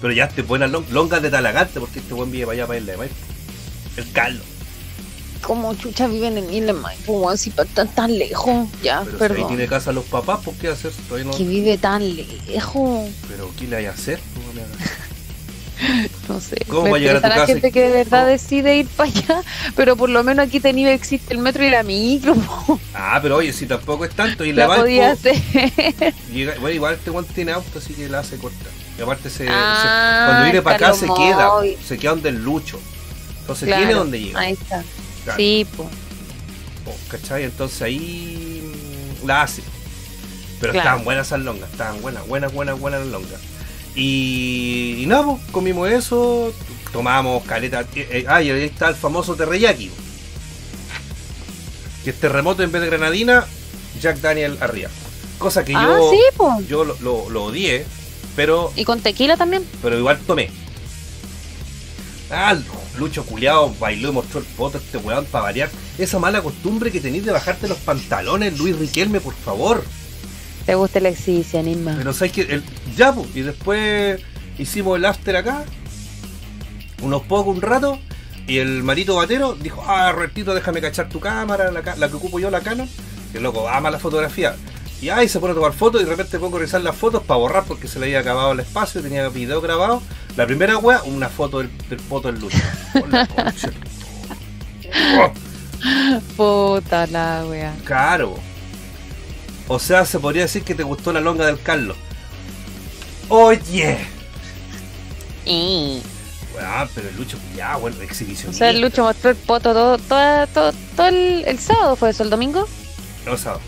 [0.00, 2.78] Pero ya este buenas long- longas de Talagante, porque este buen vive para allá para
[2.78, 3.14] Isla de Maipo.
[3.96, 4.42] El Carlos.
[5.42, 8.68] Como chucha viven en Isla de Maipo, si pa- tan, tan lejos.
[8.82, 9.48] Ya, Pero si ahí perdón.
[9.48, 10.92] tiene casa los papás, ¿por qué hacer?
[11.24, 13.08] No- Que vive tan lejos.
[13.28, 14.20] Pero ¿qué le hay a hacer?
[14.54, 14.60] No
[16.40, 16.56] sé.
[16.68, 18.30] ¿Cómo va a llegar a tu la casa y- gente que de verdad ¿Cómo?
[18.32, 19.42] decide ir para allá,
[19.74, 22.34] pero por lo menos aquí tenía existe el metro y la micro.
[22.66, 22.80] po.
[22.94, 24.44] Ah, pero oye, si tampoco es tanto.
[24.44, 25.36] Y la La podía hacer.
[26.32, 28.66] llega- bueno, igual este guante tiene auto, así que la hace corta.
[28.98, 29.78] Y aparte, se, Ah,
[30.22, 31.50] se- cuando viene para acá se queda,
[31.86, 32.80] se queda donde el lucho.
[33.40, 34.40] Entonces Claro, tiene donde llega.
[34.40, 34.82] Ahí está.
[35.24, 35.36] Claro.
[35.38, 35.88] Sí, pues.
[37.08, 37.44] ¿Cachai?
[37.44, 38.72] Entonces ahí
[39.22, 39.62] mm, la hace.
[40.60, 40.78] Pero Claro.
[40.88, 43.40] estaban buenas esas longas, estaban buenas, buenas, buenas, buenas las longas.
[43.96, 46.52] Y, y nada, pues, comimos eso,
[46.92, 47.80] tomamos caleta.
[47.94, 49.90] eh, eh, ah, y ahí está el famoso terreyaki.
[52.04, 53.46] Que es terremoto en vez de granadina,
[54.00, 54.90] Jack Daniel arriba.
[55.38, 56.68] Cosa que Ah, yo, sí, pues.
[56.68, 57.84] yo lo, lo- lo odié,
[58.36, 59.64] pero, Y con tequila también.
[59.82, 60.50] pero igual tomé.
[62.30, 62.56] Ah,
[62.98, 65.70] Lucho culiao bailó y mostró el foto este weón para variar.
[65.98, 69.84] Esa mala costumbre que tenéis de bajarte los pantalones, Luis Riquelme, por favor.
[70.66, 71.94] Te gusta el exhibicionismo.
[71.96, 72.62] Pero sabes que el,
[72.96, 74.20] ya, pues, y después
[74.58, 75.64] hicimos el after acá,
[77.02, 77.98] unos pocos, un rato,
[78.48, 82.38] y el marito batero dijo, ah, Robertito, déjame cachar tu cámara, la, la que ocupo
[82.38, 82.88] yo, la Canon,
[83.32, 84.56] que loco ama la fotografía.
[85.00, 87.22] Y ahí se pone a tomar fotos y de repente pongo a revisar las fotos
[87.22, 90.02] para borrar porque se le había acabado el espacio, tenía video grabado.
[90.36, 92.42] La primera wea, una foto del, del foto del.
[95.18, 95.32] Oh,
[96.76, 97.74] Puta la wea.
[97.84, 98.38] Caro.
[99.68, 101.96] O sea, se podría decir que te gustó la longa del Carlos.
[103.28, 103.98] Oye.
[105.44, 106.00] Y...
[106.60, 108.58] Ah, pero el Lucho, ya, bueno, O exhibicionista.
[108.58, 112.22] sea, el Lucho mostró el poto todo, todo, todo, todo el, el sábado, ¿fue eso?
[112.22, 112.66] ¿El domingo?
[113.26, 113.60] No, sábado.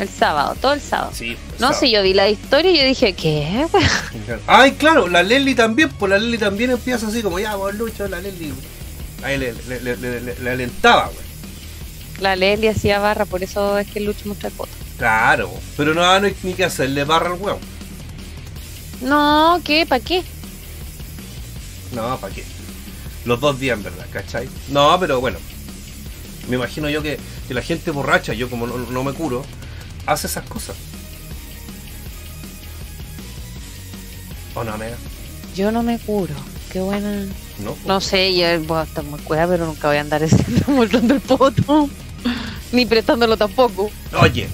[0.00, 1.12] El sábado, todo el sábado.
[1.14, 1.36] Sí.
[1.52, 1.80] No, sábado.
[1.80, 3.66] si yo vi la historia y yo dije, ¿qué?
[4.46, 8.08] Ay, claro, la Leslie también, pues la Leslie también empieza así como, ya, vos Lucho,
[8.08, 8.52] la Leslie.
[9.22, 9.54] Ahí le-
[10.42, 11.25] le alentaba, güey.
[12.20, 14.70] La Leslie hacía barra, por eso es que el Lucho muestra el poto.
[14.98, 17.58] Claro, pero no, no hay ni que hacerle barra al huevo.
[19.02, 19.84] No, ¿qué?
[19.84, 20.22] ¿Para qué?
[21.92, 22.44] No, ¿para qué?
[23.24, 24.48] Los dos días, en verdad, ¿cachai?
[24.68, 25.38] No, pero bueno.
[26.48, 29.44] Me imagino yo que, que la gente borracha, yo como no, no me curo,
[30.06, 30.76] hace esas cosas.
[34.54, 34.96] ¿O no, amiga?
[35.54, 36.34] Yo no me curo.
[36.72, 37.26] Qué buena.
[37.58, 37.76] No.
[37.84, 40.22] No sé, yo voy a estar muy cueva, pero nunca voy a andar
[40.68, 41.90] mostrando el poto.
[42.72, 43.90] Ni prestándolo tampoco.
[44.20, 44.48] Oye.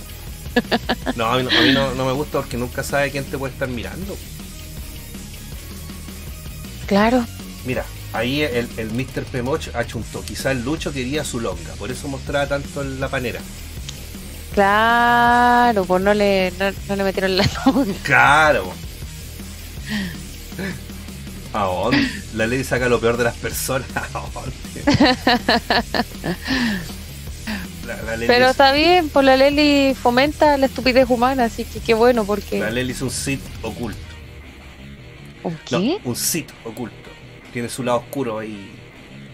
[1.16, 3.39] No, a mí, no, a mí no, no me gusta porque nunca sabe quién te
[3.39, 4.16] puede estar mirando.
[6.87, 7.25] Claro.
[7.64, 9.25] Mira, ahí el, el Mr.
[9.25, 10.23] Pemoch achuntó.
[10.23, 13.41] Quizá el Lucho quería su longa, por eso mostraba tanto en la panera.
[14.53, 17.95] Claro, pues no le, no, no le metieron la longa.
[18.03, 18.73] Claro.
[21.55, 22.09] ¿A dónde?
[22.35, 23.89] La ley saca lo peor de las personas.
[23.95, 25.16] ¿A dónde?
[27.87, 31.64] La, la Leli Pero es- está bien, pues la Leli fomenta la estupidez humana, así
[31.64, 32.61] que qué bueno, porque...
[32.61, 33.99] la Leli es un Sith oculto.
[35.43, 35.99] ¿Un No, qué?
[36.05, 36.97] un Sith oculto.
[37.53, 38.70] Tiene su lado oscuro ahí,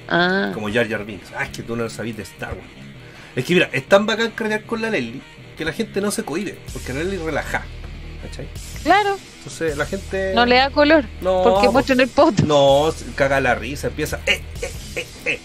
[0.08, 1.28] Ah, como Jar Jar Binks.
[1.36, 2.62] Ah, es que tú no lo sabías de Star Wars.
[3.36, 5.20] Es que mira, es tan bacán creer con la Leli
[5.56, 7.62] que la gente no se cohibe, porque la Leli relaja.
[8.22, 8.48] ¿Cachai?
[8.82, 10.32] claro, Entonces la gente.
[10.34, 12.42] no le da color, No, porque pues- muestran el poto.
[12.46, 14.18] No, caga la risa, empieza.
[14.26, 15.40] Eh, eh, eh, eh.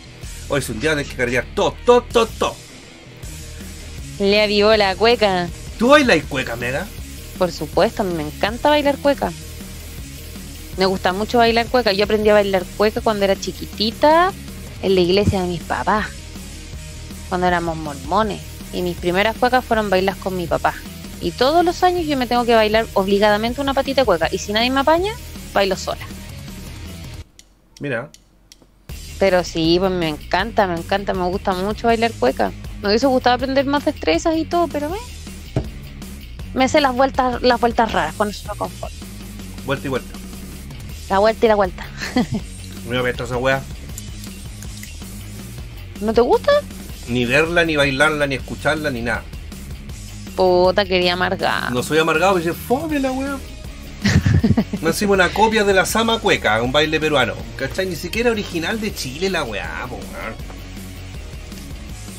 [0.49, 2.55] Hoy es un día de que cargar todo, todo, todo, todo.
[4.19, 5.49] Le avivó la cueca.
[5.77, 6.87] ¿Tú bailas cueca, mega?
[7.37, 9.31] Por supuesto, a mí me encanta bailar cueca.
[10.77, 11.91] Me gusta mucho bailar cueca.
[11.93, 14.31] Yo aprendí a bailar cueca cuando era chiquitita
[14.81, 16.07] en la iglesia de mis papás.
[17.29, 18.41] Cuando éramos mormones.
[18.71, 20.73] Y mis primeras cuecas fueron bailas con mi papá.
[21.21, 24.29] Y todos los años yo me tengo que bailar obligadamente una patita de cueca.
[24.31, 25.13] Y si nadie me apaña,
[25.53, 26.05] bailo sola.
[27.79, 28.09] Mira,
[29.19, 32.51] Pero sí, pues me encanta, me encanta, me gusta mucho bailar cueca.
[32.83, 34.97] Me hubiese gustado aprender más destrezas y todo, pero me,
[36.53, 38.95] me sé las vueltas, las vueltas raras, con eso conformo.
[39.65, 40.19] vuelta y vuelta.
[41.09, 41.87] La vuelta y la vuelta.
[42.89, 43.61] No me esa wea.
[46.01, 46.51] ¿No te gusta?
[47.07, 49.23] Ni verla, ni bailarla, ni escucharla, ni nada.
[50.35, 51.71] Puta, quería amargar.
[51.71, 53.37] No soy amargado, dice, fome la wea.
[54.81, 57.33] No hicimos una copia de la Sama Cueca, un baile peruano.
[57.55, 57.85] ¿Cachai?
[57.85, 60.52] Ni siquiera original de Chile la weá, po, weón.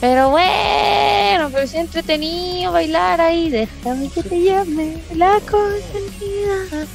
[0.05, 3.49] Pero bueno, pero es entretenido bailar ahí.
[3.49, 6.87] Déjame que te llame la consentida.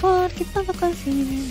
[0.00, 1.42] Porque todo consigue.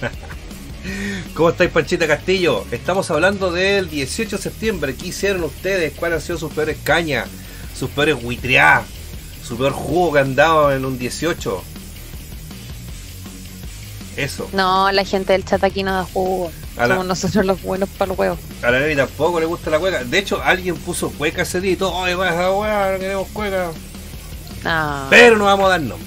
[1.34, 2.64] ¿Cómo estáis, Panchita Castillo?
[2.72, 4.96] Estamos hablando del 18 de septiembre.
[4.96, 5.92] ¿Qué hicieron ustedes?
[5.94, 7.28] ¿Cuáles han sido sus peores cañas?
[7.78, 8.86] ¿Sus peores huitreadas?
[9.46, 11.62] ¿Su peor jugo que han dado en un 18?
[14.16, 14.50] Eso.
[14.52, 16.50] No, la gente del chat aquí no da jugo.
[16.76, 18.38] A la- Somos nosotros los buenos para los huevos.
[18.62, 20.04] A la Neri tampoco le gusta la cueca.
[20.04, 21.92] De hecho, alguien puso cueca ese día y todo.
[21.94, 23.70] Oye, esa weá, no queremos cueca.
[24.64, 25.06] No.
[25.10, 26.06] Pero no vamos a dar nombre.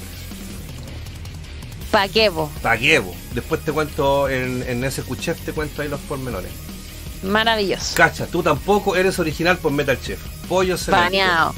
[1.92, 2.50] ¿Pa' qué, po?
[2.62, 3.16] ¿Para qué, po?
[3.34, 6.52] Después te cuento en, en ese cuchef, te cuento ahí los pormenores.
[7.24, 7.96] Maravilloso.
[7.96, 10.20] Cacha, tú tampoco eres original por Metal Chef.
[10.50, 11.54] Pollo se Baneado.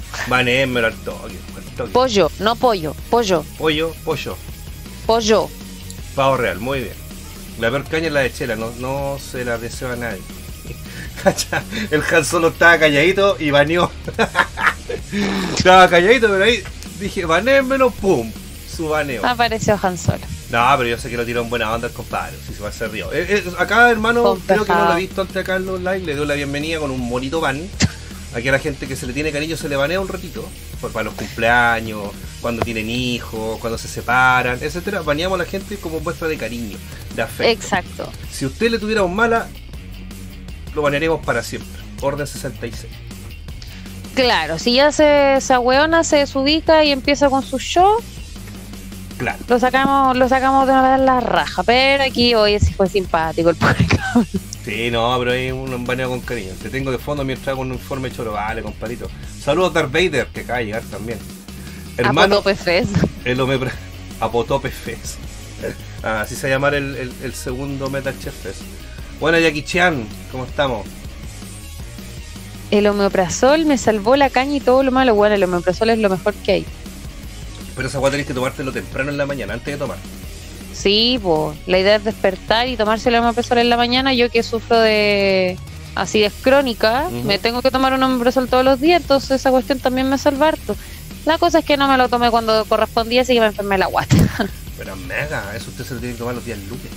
[1.04, 1.92] Toque, al toque.
[1.92, 2.96] Pollo, no pollo.
[3.10, 3.44] Pollo.
[3.58, 4.38] Pollo, pollo.
[5.06, 5.50] Pollo.
[6.16, 7.07] Pavo real, muy bien.
[7.60, 10.22] La peor caña es la de chela, no, no se la deseo a nadie.
[11.92, 13.92] El Han solo estaba calladito y baneó.
[15.58, 16.64] estaba calladito, pero ahí
[17.00, 18.32] dije, banéenmelo, pum,
[18.76, 19.26] su baneo.
[19.26, 20.20] Apareció Han Solo.
[20.52, 22.68] No, pero yo sé que lo tiró en buena onda el compadre, si se va
[22.68, 23.12] a hacer río.
[23.12, 26.00] Eh, eh, acá, hermano, creo que no lo he visto antes acá en los live,
[26.00, 27.68] le doy la bienvenida con un bonito ban.
[28.38, 30.48] Aquí a la gente que se le tiene cariño se le banea un ratito,
[30.80, 35.02] por, para los cumpleaños, cuando tienen hijos, cuando se separan, etcétera.
[35.02, 36.78] Baneamos a la gente como muestra de cariño,
[37.16, 37.52] de afecto.
[37.52, 38.12] Exacto.
[38.32, 39.48] Si usted le tuviera un mala,
[40.76, 41.82] lo banearemos para siempre.
[42.02, 42.94] Orden 66.
[44.14, 47.98] Claro, si ya se, se ahueona, se desubica y empieza con su show,
[49.18, 49.40] Claro.
[49.48, 51.64] lo sacamos, lo sacamos de una vez la raja.
[51.64, 54.28] Pero aquí hoy sí fue simpático el pobre cabrón.
[54.68, 56.52] Sí, no, pero hay un baneo con cariño.
[56.62, 58.34] Te tengo de fondo mientras hago un informe choro.
[58.34, 59.10] Vale, compadrito.
[59.42, 61.20] Saludos Darth Vader, que acaba de llegar también.
[61.96, 62.92] Hermano, Apotope Fest.
[63.24, 63.72] el Omepra...
[64.20, 65.20] Apotope Fest.
[66.04, 68.62] Ah, así se va a llamar el, el- el segundo Metal Chef Fest.
[69.22, 70.86] Bueno, Jackie Chan, ¿cómo estamos?
[72.70, 75.16] El omeprazol me salvó la caña y todo lo malo.
[75.16, 76.66] Bueno, el omeprazol es lo mejor que hay.
[77.74, 79.98] Pero esa agua tenés que tomártelo temprano en la mañana, antes de tomar.
[80.78, 84.14] Sí, pues la idea es despertar y tomarse el omeprazol en la mañana.
[84.14, 85.58] Yo que sufro de,
[85.96, 89.80] así es crónica, me tengo que tomar un omeprazol todos los días, entonces esa cuestión
[89.80, 90.76] también me salva harto.
[91.26, 93.88] La cosa es que no me lo tomé cuando correspondía, así que me enfermé la
[93.88, 94.16] guata.
[94.78, 96.92] Pero mega, eso usted se lo tiene que tomar los días lunes.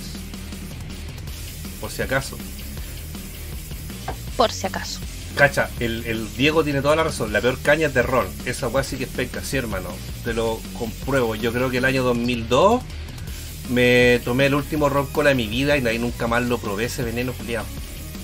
[1.81, 2.37] Por si acaso.
[4.37, 4.99] Por si acaso.
[5.35, 7.33] Cacha, el, el Diego tiene toda la razón.
[7.33, 8.27] La peor caña es de ron.
[8.45, 9.89] Esa weá sí que es penca, sí, hermano.
[10.23, 11.35] Te lo compruebo.
[11.35, 12.81] Yo creo que el año 2002
[13.71, 16.57] me tomé el último ron cola de mi vida y de ahí nunca más lo
[16.57, 17.65] probé ese veneno culiado.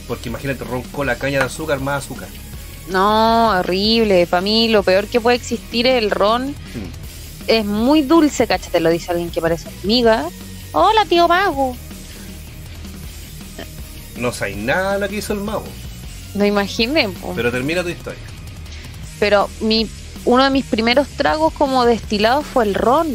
[0.07, 2.29] Porque imagínate, ron cola, caña de azúcar, más azúcar.
[2.89, 4.27] No, horrible.
[4.27, 6.49] Para mí lo peor que puede existir es el ron.
[6.49, 7.47] Hmm.
[7.47, 10.25] Es muy dulce, cacha, te lo dice alguien que parece amiga.
[10.73, 11.75] Hola, tío Mago.
[14.17, 15.65] No sé nada de lo que hizo el mago.
[16.33, 17.33] No imaginen, po.
[17.35, 18.21] Pero termina tu historia.
[19.19, 19.87] Pero mi,
[20.25, 23.07] uno de mis primeros tragos como destilados fue el ron.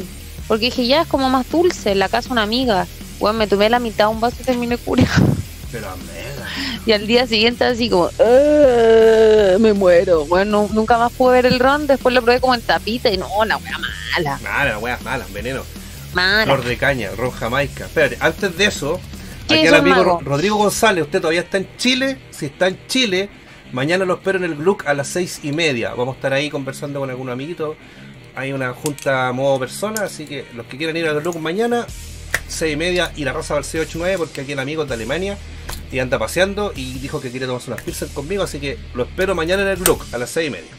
[0.53, 1.93] Porque dije, ya es como más dulce.
[1.93, 2.87] En la casa una amiga.
[3.19, 5.09] Bueno, me tomé la mitad de un vaso y terminé curado.
[5.73, 6.47] Pero a mega.
[6.85, 10.27] Y al día siguiente así como, "Ah, me muero.
[10.27, 11.87] Bueno, nunca más pude ver el ron.
[11.87, 14.39] Después lo probé como en tapita y no, la wea mala.
[14.43, 15.63] Nada, la weá mala, veneno.
[16.13, 16.45] Mala.
[16.45, 17.87] Flor de caña, ron jamaica.
[17.87, 19.01] Espérate, antes de eso,
[19.49, 20.21] ¿Qué aquí el el amigo mago?
[20.23, 22.19] Rodrigo González, usted todavía está en Chile.
[22.31, 23.31] Si está en Chile,
[23.73, 25.95] mañana lo espero en el Gluck a las seis y media.
[25.95, 27.75] Vamos a estar ahí conversando con algún amiguito.
[28.35, 31.87] Hay una junta a modo persona, así que los que quieran ir al Gluck mañana,
[32.49, 34.95] seis y media, y la raza va al 689 porque aquí el amigo es de
[34.95, 35.37] Alemania
[35.91, 39.35] y anda paseando y dijo que quiere tomarse unas pizzas conmigo, así que lo espero
[39.35, 40.71] mañana en el Gluck a las seis y media.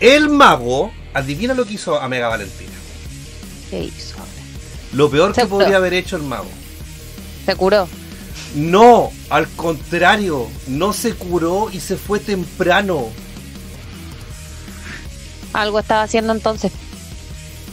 [0.00, 2.72] El mago, adivina lo que hizo a Mega Valentina.
[3.70, 4.16] ¿Qué hizo?
[4.92, 6.50] Lo peor que podría haber hecho el mago.
[7.46, 7.88] Se curó.
[8.54, 13.08] No, al contrario, no se curó y se fue temprano.
[15.54, 16.70] Algo estaba haciendo entonces.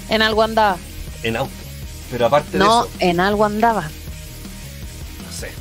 [0.09, 0.77] En algo andaba.
[1.23, 1.51] En auto.
[2.09, 3.83] Pero aparte No, de eso, en algo andaba.
[3.83, 5.51] no sé.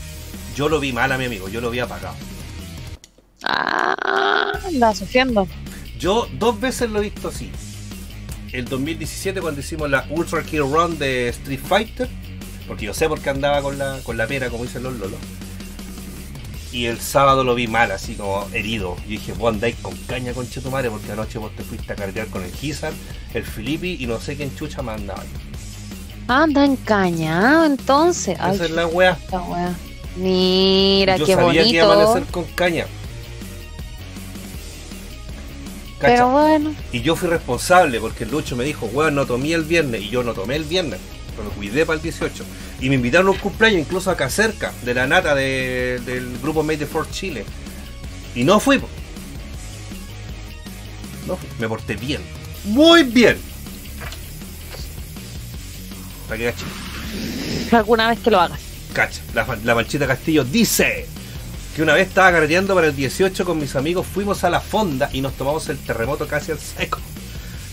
[0.55, 2.15] Yo lo vi mal a mi amigo, yo lo vi apagado.
[3.43, 5.47] Ah, andaba sufriendo.
[5.99, 7.51] Yo dos veces lo he visto así.
[8.53, 12.09] El 2017 cuando hicimos la Ultra Kill Run de Street Fighter.
[12.67, 15.19] Porque yo sé por qué andaba con la, con la pera, como dicen los lolos.
[16.73, 18.97] Y el sábado lo vi mal, así como herido.
[19.07, 22.29] Y dije, vos andáis con caña con madre porque anoche vos te fuiste a carretear
[22.29, 22.93] con el Gizar,
[23.35, 25.25] el Filippi y no sé quién chucha más andaba.
[26.29, 28.39] Anda encañado entonces.
[28.41, 29.19] Ay, Esa es la wea.
[29.25, 29.75] chuta, wea.
[30.17, 32.03] Mira, Yo qué sabía que iba a bonito.
[32.11, 32.87] amanecer con caña.
[35.99, 36.15] Cacha.
[36.15, 39.65] Pero bueno, Y yo fui responsable porque el Lucho me dijo, weón, no tomé el
[39.65, 40.03] viernes.
[40.03, 40.99] Y yo no tomé el viernes,
[41.31, 42.44] pero lo cuidé para el 18.
[42.81, 46.62] Y me invitaron a un cumpleaños, incluso acá cerca, de la nata de- del grupo
[46.62, 47.44] Made for Chile.
[48.35, 48.78] Y no fui.
[51.27, 51.48] No fui.
[51.59, 52.20] Me porté bien.
[52.65, 53.39] Muy bien.
[56.28, 56.65] Para que cache.
[57.77, 58.61] alguna vez que lo hagas.
[58.93, 59.20] Cacha.
[59.35, 61.07] La, la Manchita Castillo dice
[61.74, 65.09] que una vez estaba carreteando para el 18 con mis amigos, fuimos a la fonda
[65.12, 66.98] y nos tomamos el terremoto casi al seco.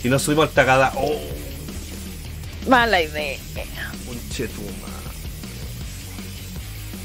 [0.03, 0.93] Y nos subimos al Tagada.
[0.95, 1.19] Oh,
[2.68, 3.39] Mala idea.
[4.10, 4.88] un chetuma.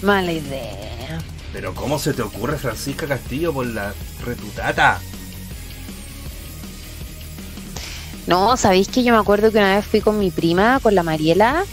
[0.02, 1.20] Mala idea.
[1.52, 3.94] Pero ¿cómo se te ocurre Francisca Castillo por la
[4.24, 5.01] retutata?
[8.26, 11.02] No, ¿sabéis que yo me acuerdo que una vez fui con mi prima, con la
[11.05, 11.64] Mariela?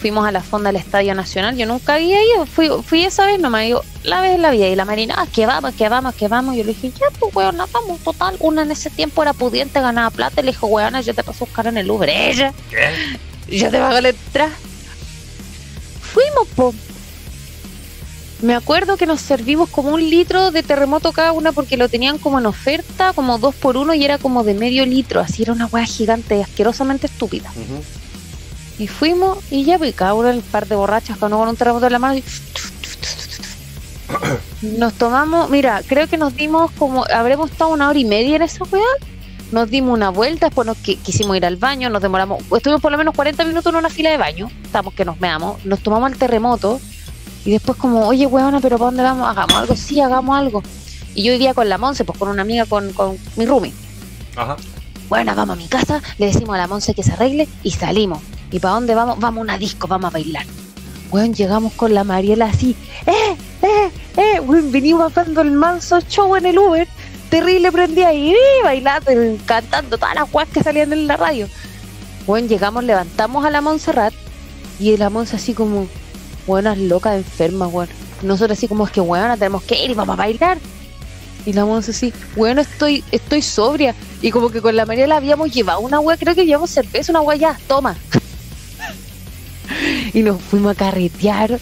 [0.00, 1.56] Fuimos a la fonda del Estadio Nacional.
[1.56, 2.46] Yo nunca había ido.
[2.46, 3.64] Fui, fui esa vez nomás.
[3.64, 4.68] Digo, la vez en la vida.
[4.68, 6.56] Y la Marina, ah, que vamos, que vamos, que vamos.
[6.56, 8.00] Yo le dije, ya, pues, weón, vamos.
[8.00, 10.40] Total, una en ese tiempo era pudiente, ganaba plata.
[10.40, 12.08] Y le dijo, weón, yo te paso a buscar en el Uber.
[12.08, 13.18] Ella, ¿Qué?
[13.48, 14.52] Y yo te pago la entrada.
[16.02, 16.74] Fuimos, po.
[18.40, 22.18] Me acuerdo que nos servimos como un litro de terremoto cada una porque lo tenían
[22.18, 25.20] como en oferta, como dos por uno y era como de medio litro.
[25.20, 27.50] Así era una hueá gigante, asquerosamente estúpida.
[28.78, 31.92] Y fuimos y ya, pues cada uno el par de borrachas con un terremoto en
[31.92, 32.14] la mano.
[32.18, 32.22] y-
[34.78, 38.42] Nos tomamos, mira, creo que nos dimos como, habremos estado una hora y media en
[38.42, 38.82] esa weá.
[39.52, 42.92] Nos dimos una vuelta, después nos qui- quisimos ir al baño, nos demoramos, estuvimos por
[42.92, 46.12] lo menos 40 minutos en una fila de baño, estamos que nos meamos, nos tomamos
[46.12, 46.80] el terremoto
[47.46, 49.26] y después como, oye weona, pero ¿para dónde vamos?
[49.28, 50.62] Hagamos algo, sí, hagamos algo.
[51.14, 53.72] Y yo vivía con la Monse, pues con una amiga, con, con mi roomie.
[54.36, 54.56] Ajá.
[55.08, 58.18] Bueno, vamos a mi casa, le decimos a la Monse que se arregle y salimos.
[58.50, 59.18] ¿Y para dónde vamos?
[59.18, 60.44] Vamos a una disco, vamos a bailar.
[61.10, 62.76] Bueno, llegamos con la Mariela así,
[63.06, 64.40] ¡eh, eh, eh!
[64.40, 66.86] Bueno, venimos bajando el manso show en el Uber,
[67.28, 68.62] terrible prendí ahí, ¡eh!
[68.62, 69.10] bailando,
[69.46, 71.48] cantando todas las guas que salían en la radio.
[72.26, 74.12] Bueno, llegamos, levantamos a la Montserrat
[74.78, 75.88] y la Monse así como,
[76.46, 77.88] buenas locas, enfermas, weón.
[78.22, 80.58] Nosotros así como es que, weón, tenemos que ir y vamos a bailar.
[81.46, 83.94] Y la Monse así, bueno, estoy, estoy sobria.
[84.20, 87.20] Y como que con la Mariela habíamos llevado una hueá, creo que llevamos cerveza, una
[87.20, 87.96] hueá ya, toma.
[90.12, 91.58] y nos fuimos a carretear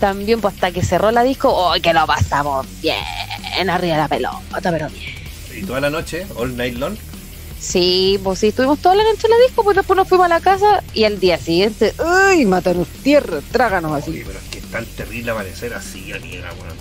[0.00, 3.41] también, pues hasta que cerró la disco, ¡oh, que lo pasamos bien!
[3.54, 5.14] Bien arriba de la pelota, pero bien.
[5.56, 6.96] Y toda la noche, all night long.
[7.58, 10.28] Sí, pues sí, estuvimos toda la noche en la disco, pues después nos fuimos a
[10.28, 12.44] la casa y al día siguiente, ¡ay!
[12.44, 14.10] Mátanos tierra, tráganos así.
[14.10, 16.76] Oye, pero es que es tan terrible amanecer así, amiga, weón.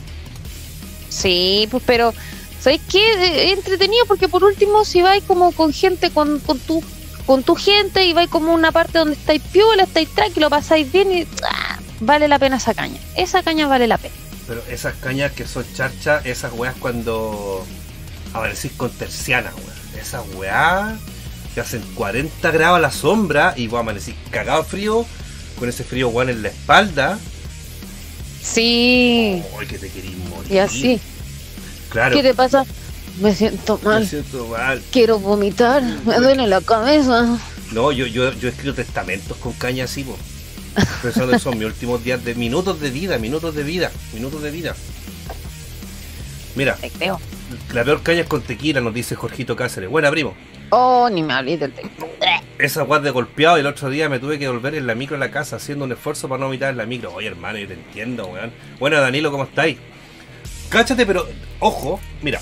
[1.09, 2.13] Sí, pues pero,
[2.59, 2.99] ¿sabes qué?
[3.13, 6.83] Eh, Es entretenido porque por último, si vais como con gente, con, con tu
[7.27, 11.11] con tu gente y vais como una parte donde estáis piola, estáis tranquilo, pasáis bien
[11.11, 12.99] y ah, vale la pena esa caña.
[13.15, 14.15] Esa caña vale la pena.
[14.51, 17.65] Pero esas cañas que son charchas, esas weas cuando
[18.33, 20.01] amanecís con terciana, weón.
[20.01, 20.99] Esas weas
[21.55, 25.05] que hacen 40 grados a la sombra y vos amanecís cagado frío,
[25.57, 27.17] con ese frío weón en la espalda.
[28.43, 30.51] Sí, Ay, que te querís morir.
[30.51, 30.99] y así.
[31.89, 32.13] Claro.
[32.13, 32.65] ¿Qué te pasa?
[33.21, 34.05] Me siento Me mal.
[34.05, 34.81] siento mal.
[34.91, 35.81] Quiero vomitar.
[36.05, 37.37] Me duele la cabeza.
[37.71, 40.17] No, yo, yo, yo he escrito testamentos con caña así, po.
[41.01, 44.75] Pensando son mis últimos días de minutos de vida, minutos de vida, minutos de vida.
[46.55, 47.19] Mira, Te creo.
[47.73, 49.89] la peor caña es con tequila, nos dice Jorgito Cáceres.
[49.89, 50.33] Buena, primo.
[50.69, 51.83] Oh, ni me hablé del té.
[52.57, 55.15] Esa guas de golpeado y el otro día me tuve que volver en la micro
[55.15, 57.13] a la casa haciendo un esfuerzo para no vomitar en la micro.
[57.13, 58.51] Oye, hermano, yo te entiendo, weón.
[58.79, 59.77] Bueno, Danilo, ¿cómo estáis?
[60.69, 61.27] Cáchate, pero
[61.59, 62.39] ojo, mira.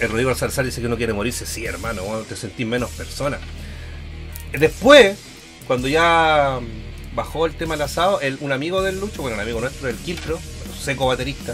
[0.00, 1.44] El Rodrigo Zarzar dice que no quiere morirse.
[1.46, 3.38] Sí, hermano, te sentís menos persona.
[4.52, 5.18] Después,
[5.66, 6.58] cuando ya
[7.14, 9.96] bajó el tema del asado, el- un amigo del Lucho, bueno, un amigo nuestro, el
[9.96, 10.38] Quiltro,
[10.82, 11.52] seco baterista,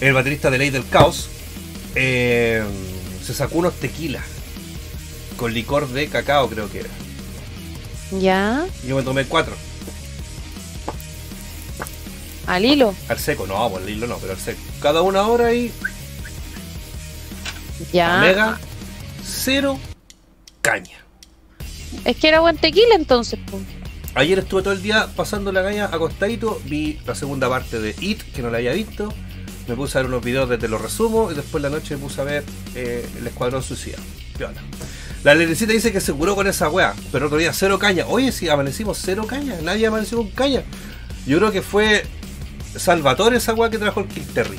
[0.00, 1.28] el baterista de Ley del Caos,
[1.94, 2.62] eh,
[3.24, 4.24] se sacó unos tequilas
[5.36, 6.90] con licor de cacao, creo que era.
[8.20, 8.66] ¿Ya?
[8.86, 9.54] Yo me tomé cuatro.
[12.46, 12.94] Al hilo.
[13.08, 14.60] Al seco, no, por el hilo no, pero al seco.
[14.80, 15.72] Cada una hora y
[17.92, 18.18] Ya.
[18.18, 18.58] mega
[19.24, 19.78] cero
[20.60, 20.98] caña.
[22.04, 23.38] Es que era buen tequila entonces.
[23.50, 23.62] pues.
[24.14, 28.22] Ayer estuve todo el día pasando la caña acostadito, vi la segunda parte de It,
[28.34, 29.12] que no la había visto.
[29.68, 32.20] Me puse a ver unos videos desde los resumos y después la noche me puse
[32.20, 33.98] a ver eh, El Escuadrón Suicida.
[34.36, 34.60] Piola.
[35.22, 38.06] La Lerecita dice que se curó con esa wea, pero otro día cero caña.
[38.08, 40.62] Oye, si amanecimos cero caña, nadie amaneció con caña.
[41.26, 42.04] Yo creo que fue
[42.76, 44.58] Salvatore esa wea que trajo el Kill Terry.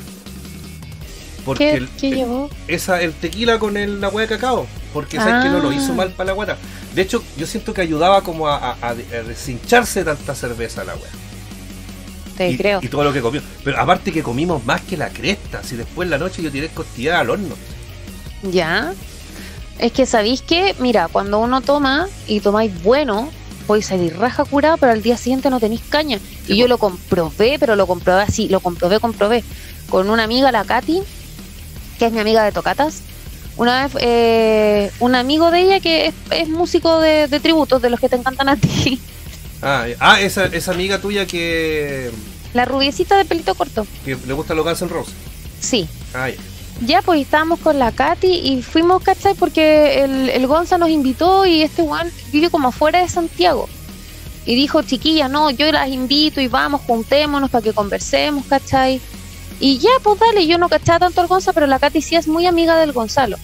[1.43, 2.49] Porque ¿Qué, el, qué llevó?
[2.67, 4.67] esa, el tequila con el, la hueá de cacao.
[4.93, 5.95] Porque sabes que no lo hizo Ah.
[5.95, 6.57] mal para la guata.
[6.95, 10.93] De hecho, yo siento que ayudaba como a, a- a- a deshincharse tanta cerveza la
[10.95, 11.11] weá.
[12.37, 12.79] Te y, creo.
[12.81, 13.41] y todo lo que comió.
[13.63, 15.63] Pero aparte que comimos más que la cresta.
[15.63, 17.55] Si después en la noche yo tiré costillada al horno.
[18.43, 18.93] Ya.
[19.79, 23.29] Es que sabéis que, mira, cuando uno toma y tomáis bueno,
[23.67, 26.19] podéis salir raja curada, pero al día siguiente no tenéis caña.
[26.45, 29.43] Sí, y yo lo comprobé, pero lo comprobé así, lo comprobé, comprobé.
[29.89, 31.01] Con una amiga, la Katy,
[31.99, 33.01] que es mi amiga de tocatas.
[33.61, 37.91] Una vez, eh, un amigo de ella que es, es músico de, de tributos, de
[37.91, 38.99] los que te encantan a ti.
[39.61, 42.09] Ah, eh, ah, esa, esa amiga tuya que,
[42.55, 43.85] La rubiecita de pelito corto.
[44.03, 45.13] que le gusta los Guns N' Roses.
[45.59, 45.87] Sí.
[46.15, 46.37] Ah, ya.
[46.87, 49.35] Ya, pues estábamos con la Katy y fuimos, ¿cachai?
[49.35, 53.69] Porque el, el Gonza nos invitó y este Juan vive como afuera de Santiago.
[54.47, 58.99] Y dijo, chiquilla, no, yo las invito y vamos, juntémonos para que conversemos, ¿cachai?
[59.59, 62.27] Y ya, pues dale, yo no cachaba tanto al Gonza, pero la Katy sí es
[62.27, 63.37] muy amiga del Gonzalo.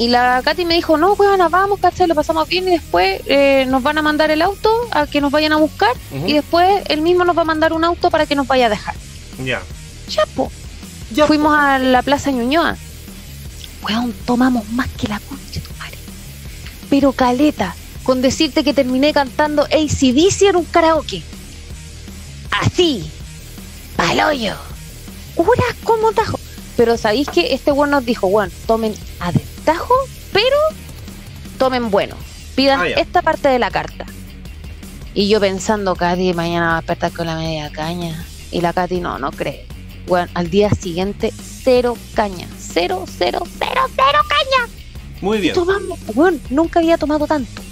[0.00, 2.08] Y la Katy me dijo, no, weona, vamos, ¿cachai?
[2.08, 5.30] Lo pasamos bien y después eh, nos van a mandar el auto a que nos
[5.30, 5.94] vayan a buscar
[6.26, 8.68] y después él mismo nos va a mandar un auto para que nos vaya a
[8.70, 8.94] dejar.
[9.44, 9.60] Ya.
[10.08, 10.48] Ya, pues.
[11.12, 12.78] Ya, Fuimos a la Plaza Ñuñoa.
[13.82, 15.98] Weón, tomamos más que la concha de tu madre.
[16.88, 21.22] Pero caleta, con decirte que terminé cantando ACDC en un karaoke.
[22.50, 23.04] Así,
[23.96, 24.54] paloyo.
[25.36, 26.40] Horas como tajo.
[26.78, 29.30] Pero sabéis que este weón nos dijo, weón, tomen a
[30.32, 30.56] pero
[31.58, 32.16] tomen bueno.
[32.54, 34.06] Pidan Ah, esta parte de la carta.
[35.14, 38.24] Y yo pensando, Katy, mañana va a despertar con la media caña.
[38.50, 39.66] Y la Katy, no, no cree.
[40.06, 41.32] Bueno, al día siguiente,
[41.62, 42.48] cero caña.
[42.58, 44.72] Cero, cero, cero, cero caña.
[45.20, 45.54] Muy bien.
[45.54, 47.62] Tomamos, weón, nunca había tomado tanto.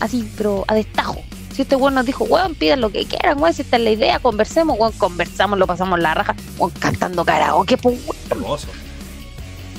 [0.00, 1.20] Así, pero a destajo.
[1.54, 3.90] Si este weón nos dijo, weón, pidan lo que quieran, weón, si esta es la
[3.90, 8.16] idea, conversemos, weón, conversamos, lo pasamos la raja, weón, cantando karaoke, pues, weón.
[8.30, 8.68] Hermoso.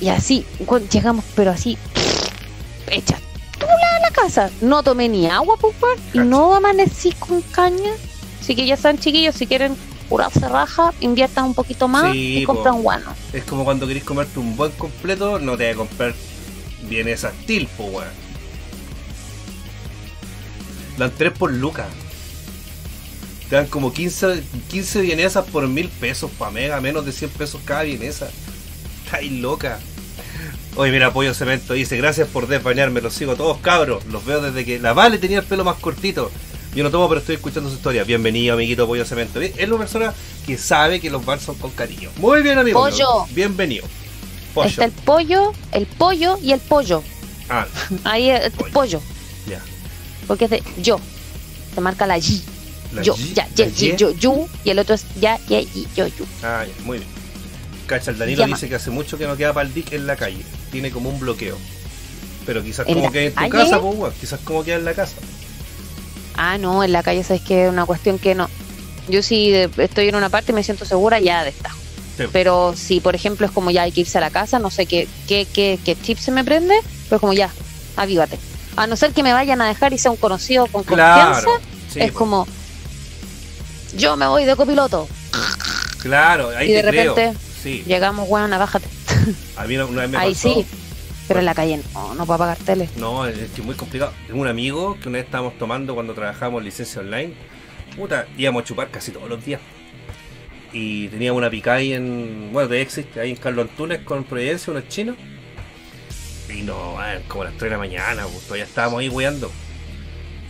[0.00, 0.46] Y así,
[0.90, 1.76] llegamos, pero así,
[2.88, 3.18] hecha
[3.60, 4.50] tula a la casa.
[4.60, 7.92] No tomé ni agua, pues, weón, y no amanecí con caña.
[8.40, 9.76] Así que ya están chiquillos, si quieren
[10.08, 13.14] curarse raja, inviertan un poquito más Sí, y compran guano.
[13.32, 16.14] Es como cuando querés comerte un buen completo, no te vas a comprar
[16.88, 18.08] bien esa steel, po, weón.
[20.98, 21.86] Dan 3 por lucas.
[23.48, 27.60] Te dan como 15, 15 vienesas por mil pesos pa' mega, menos de 100 pesos
[27.64, 28.30] cada vienesa.
[29.04, 29.80] Estáis loca.
[30.76, 34.04] Oye, mira, Pollo Cemento dice, gracias por desbañarme, los sigo todos cabros.
[34.06, 36.30] Los veo desde que la Vale tenía el pelo más cortito.
[36.74, 38.04] Yo no tomo, pero estoy escuchando su historia.
[38.04, 39.40] Bienvenido, amiguito Pollo Cemento.
[39.40, 40.14] Es una persona
[40.46, 42.10] que sabe que los bars son con cariño.
[42.16, 42.80] Muy bien, amigo.
[42.80, 43.26] Pollo.
[43.30, 43.84] Bienvenido.
[44.54, 44.68] Pollo.
[44.68, 47.02] Está el pollo, el pollo y el pollo.
[47.48, 47.66] Ah,
[48.04, 48.72] Ahí el Pollo.
[48.72, 49.02] pollo.
[49.48, 49.60] ya.
[50.28, 51.00] Porque es de yo.
[51.74, 52.42] Se marca la Y.
[52.92, 53.96] La yo, Y- ya, ya, Y.
[53.96, 54.48] yo, you.
[54.64, 56.26] Y el otro es ya, ya, y, yo, you.
[56.44, 57.10] Ah, ya, muy bien.
[57.90, 58.54] Cacha, el Danilo Llama.
[58.54, 60.44] dice que hace mucho que no queda para el dick en la calle.
[60.70, 61.58] Tiene como un bloqueo.
[62.46, 64.14] Pero quizás ¿En como que en tu casa, pues.
[64.14, 65.16] Quizás como queda en la casa.
[66.36, 68.48] Ah, no, en la calle sabes que es una cuestión que no.
[69.08, 71.78] Yo si de- estoy en una parte y me siento segura, ya destajo.
[72.16, 72.24] Sí.
[72.32, 74.86] Pero si, por ejemplo, es como ya hay que irse a la casa, no sé
[74.86, 76.74] qué, qué, qué, qué chip se me prende,
[77.08, 77.50] pero como ya,
[77.96, 78.38] avívate.
[78.76, 81.48] A no ser que me vayan a dejar y sea un conocido con confianza.
[81.92, 82.46] Sí, es pues, como,
[83.96, 85.08] yo me voy de copiloto.
[86.02, 87.14] Claro, ahí y de te creo.
[87.62, 87.82] Sí.
[87.86, 88.88] Llegamos, bueno, bájate.
[89.56, 90.54] A mí una, vez me Ahí pasó.
[90.54, 90.66] sí.
[91.28, 92.88] Pero en la calle no, no puedo pagar tele.
[92.96, 94.12] No, es que muy complicado.
[94.26, 97.34] Tengo un amigo que una vez estábamos tomando cuando trabajamos en licencia online.
[97.96, 99.60] Puta, íbamos a chupar casi todos los días.
[100.72, 102.50] Y teníamos una pica ahí en.
[102.52, 105.16] Bueno, de Exit, ahí en Carlos Antunes con Providencia, unos chinos.
[106.48, 109.52] Y no, man, como a las 3 de la mañana, pues, todavía estábamos ahí weando.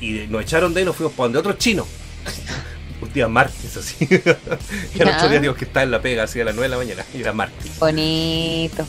[0.01, 1.87] Y nos echaron de ahí y nos fuimos para donde otros chinos.
[3.11, 3.97] Un día martes, así.
[4.09, 5.29] y el otro Ya.
[5.29, 7.05] día digo que estaba en la pega, así a las 9 de la mañana.
[7.13, 7.77] Y era martes.
[7.81, 8.87] Bonito.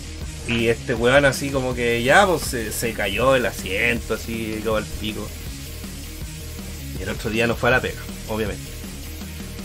[0.48, 4.76] Y este weón así como que ya pues se, se cayó el asiento, así quedó
[4.78, 5.28] al pico.
[7.00, 8.62] Y el otro día no fue a la pega, obviamente.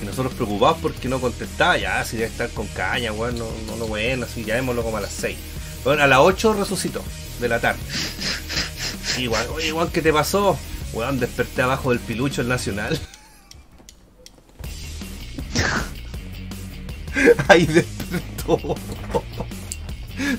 [0.02, 3.76] Y nosotros preocupados porque no contestaba, ya si debe estar con caña, weón, no, no,
[3.76, 5.36] no bueno, así llamémoslo como a las 6.
[5.84, 7.02] Bueno, a las 8 resucitó
[7.40, 7.80] de la tarde.
[9.18, 10.58] Y igual, weón, ¿qué te pasó?
[10.94, 12.98] Weón, desperté abajo del pilucho el nacional.
[17.48, 18.74] Ahí despertó.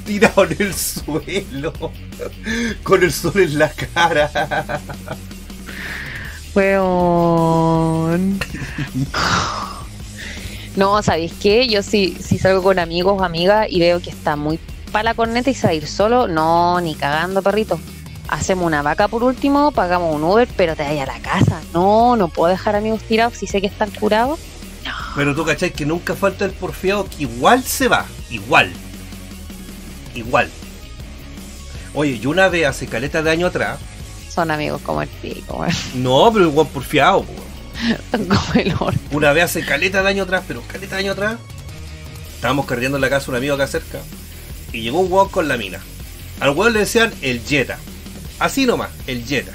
[0.05, 1.73] Tirado en el suelo.
[2.83, 4.81] Con el sol en la cara.
[6.55, 8.39] Weón.
[10.77, 11.67] No, ¿sabéis qué?
[11.67, 14.59] Yo si, si salgo con amigos o amigas y veo que está muy
[14.91, 17.79] para la corneta y se va a ir solo, no, ni cagando, perrito.
[18.27, 21.61] Hacemos una vaca por último, pagamos un Uber, pero te vayas a la casa.
[21.73, 24.39] No, no puedo dejar amigos tirados si sé que están curados.
[25.17, 28.05] Pero tú cachai que nunca falta el porfiado que igual se va.
[28.29, 28.71] Igual.
[30.13, 30.47] Igual.
[31.95, 33.79] Oye, yo una vez hace caleta de año atrás.
[34.29, 35.65] Son amigos como el pico.
[35.95, 37.25] No, pero igual porfiado.
[38.11, 38.97] Son como el oro.
[39.09, 41.37] Una vez hace caleta de año atrás, pero caleta de año atrás.
[42.35, 43.97] Estábamos carreando en la casa de un amigo acá cerca.
[44.71, 45.79] Y llegó un weón con la mina.
[46.39, 47.79] Al weón le decían el Jetta.
[48.37, 49.53] Así nomás, el Jetta.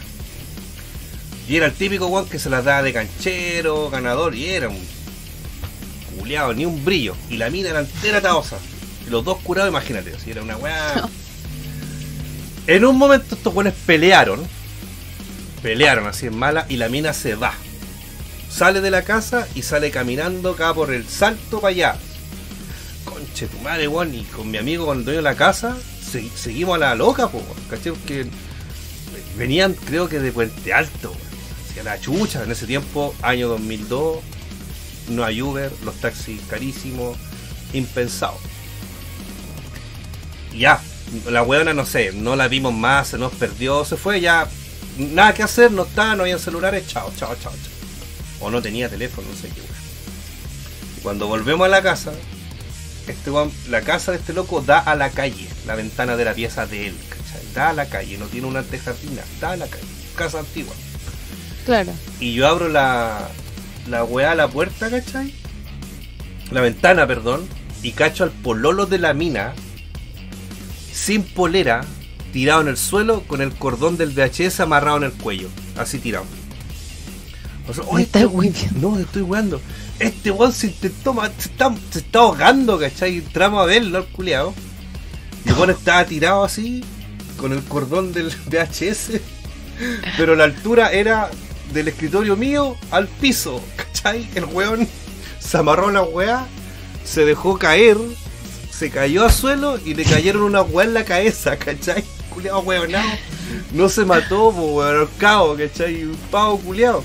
[1.49, 4.92] Y era el típico weón que se las daba de canchero, ganador, y era un
[6.23, 7.17] culeado, ni un brillo.
[7.29, 8.57] Y la mina era entera taosa.
[9.07, 11.09] Y los dos curados, imagínate, así era una weá.
[12.69, 14.41] En un momento estos weones pelearon.
[15.63, 17.53] Pelearon así en mala y la mina se va.
[18.49, 21.97] Sale de la casa y sale caminando acá por el salto para allá.
[23.05, 24.15] Conche tu madre, weón.
[24.15, 25.77] Y con mi amigo, el dueño de la casa,
[26.09, 27.91] se- seguimos a la loca, po, ¿cachai?
[27.93, 28.27] Porque
[29.37, 31.13] venían, creo que de Puente Alto.
[31.69, 32.45] Hacia la chucha.
[32.45, 34.19] En ese tiempo, año 2002,
[35.15, 37.17] no hay Uber, los taxis carísimos,
[37.73, 38.39] impensado.
[40.57, 40.81] Ya,
[41.31, 44.49] la weona, no sé, no la vimos más, se nos perdió, se fue, ya.
[44.99, 47.73] Nada que hacer, no está, no había celulares, chao, chao, chao, chao.
[48.41, 49.73] O no tenía teléfono, no sé qué weón.
[51.03, 52.13] Cuando volvemos a la casa,
[53.07, 53.31] este
[53.69, 56.89] la casa de este loco da a la calle, la ventana de la pieza de
[56.89, 57.53] él, ¿cachai?
[57.55, 59.85] Da a la calle, no tiene una antejardina, da a la calle,
[60.15, 60.75] casa antigua.
[61.65, 61.93] Claro.
[62.21, 63.29] Y yo abro la,
[63.89, 65.35] la weá a la puerta, ¿cachai?
[66.51, 67.47] La ventana, perdón.
[67.83, 69.55] Y cacho al pololo de la mina,
[70.93, 71.83] sin polera,
[72.33, 75.49] tirado en el suelo, con el cordón del VHS amarrado en el cuello.
[75.77, 76.25] Así tirado.
[77.69, 78.69] O sea, Me oye, estás este-.
[78.79, 79.61] No, estoy weando.
[79.99, 83.19] Este weón se intentó se está, se está ahogando, ¿cachai?
[83.19, 84.55] Entramos a verlo al culeado.
[85.45, 86.85] Y el weón estaba tirado así,
[87.37, 89.21] con el cordón del VHS.
[90.17, 91.31] Pero la altura era
[91.73, 94.29] del escritorio mío al piso, ¿cachai?
[94.35, 94.89] El weón
[95.39, 96.47] se amarró la weá,
[97.05, 97.97] se dejó caer,
[98.71, 102.05] se cayó al suelo y le cayeron una weá en la cabeza, ¿cachai?
[102.31, 103.09] Culeado weonado.
[103.73, 106.05] No se mató, weón, ahorcado, ¿cachai?
[106.05, 107.05] Un pavo culeado.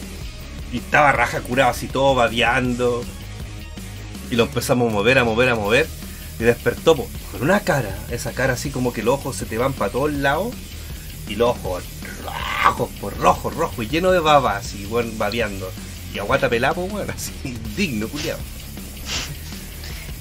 [0.72, 3.04] Y estaba raja curado, así todo babeando.
[4.30, 5.88] Y lo empezamos a mover, a mover, a mover.
[6.40, 9.58] Y despertó po, con una cara, esa cara así como que los ojos se te
[9.58, 10.54] van para todos lados.
[11.28, 11.84] Y los ojos
[12.64, 15.72] rojos, por rojo, rojo, y lleno de babas, así, weón, babeando.
[16.14, 17.32] Y aguata pelapo, weón, así,
[17.76, 18.38] digno, culiao.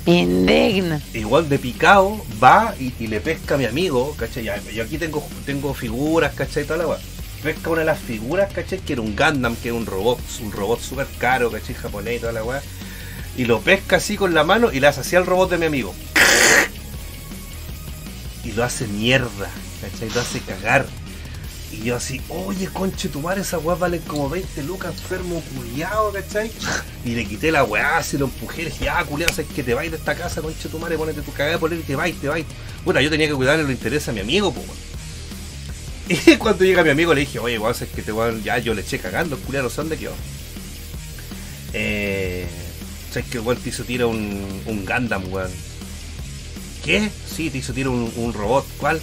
[0.06, 1.00] Indigna.
[1.14, 4.44] Igual de picado, va y, y le pesca a mi amigo, ¿cachai?
[4.72, 6.64] Yo aquí tengo, tengo figuras, ¿cachai?
[6.64, 6.98] Toda la weá.
[7.42, 8.78] pesca una de las figuras, ¿cachai?
[8.78, 11.74] Que era un Gundam, que era un robot, un robot súper caro, ¿cachai?
[11.74, 12.62] Japonés y toda la weá.
[13.36, 15.66] Y lo pesca así con la mano y le hace así al robot de mi
[15.66, 15.92] amigo.
[18.44, 19.50] Y lo hace mierda,
[19.80, 20.08] ¿cachai?
[20.10, 20.86] Lo hace cagar.
[21.72, 26.12] Y yo así, oye, conche tu madre, esas weas valen como 20 lucas, enfermo culiado,
[26.12, 26.50] ¿cachai?
[27.04, 29.74] Y le quité la weá, se lo empujé, le dije, ya, culiado, sabes que te
[29.74, 32.14] vais de esta casa, conche tu madre, ponete tu cagada por él y te vais,
[32.20, 32.46] te vais.
[32.84, 34.66] Bueno, yo tenía que cuidarle los intereses a mi amigo, pues.
[36.26, 38.72] Y cuando llega mi amigo le dije, oye, weón, es que te weón, ya yo
[38.72, 40.14] le eché cagando, culiado, no dónde quedó.
[41.72, 42.46] Eh.
[43.10, 45.50] ¿Sabes que weón te hizo tira un, un Gundam, weón?
[46.84, 47.10] ¿Qué?
[47.34, 48.66] Sí, te hizo tira un, un robot.
[48.78, 49.00] ¿Cuál?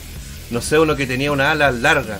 [0.49, 2.19] No sé, uno que tenía una ala larga.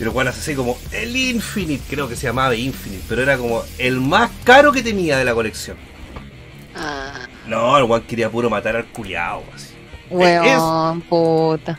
[0.00, 3.36] Y lo cual hace así como el Infinite, creo que se llamaba Infinite, pero era
[3.36, 5.76] como el más caro que tenía de la colección.
[6.76, 9.74] Ah, No, el weón quería puro matar al culiao, así.
[10.10, 11.78] weón, puta.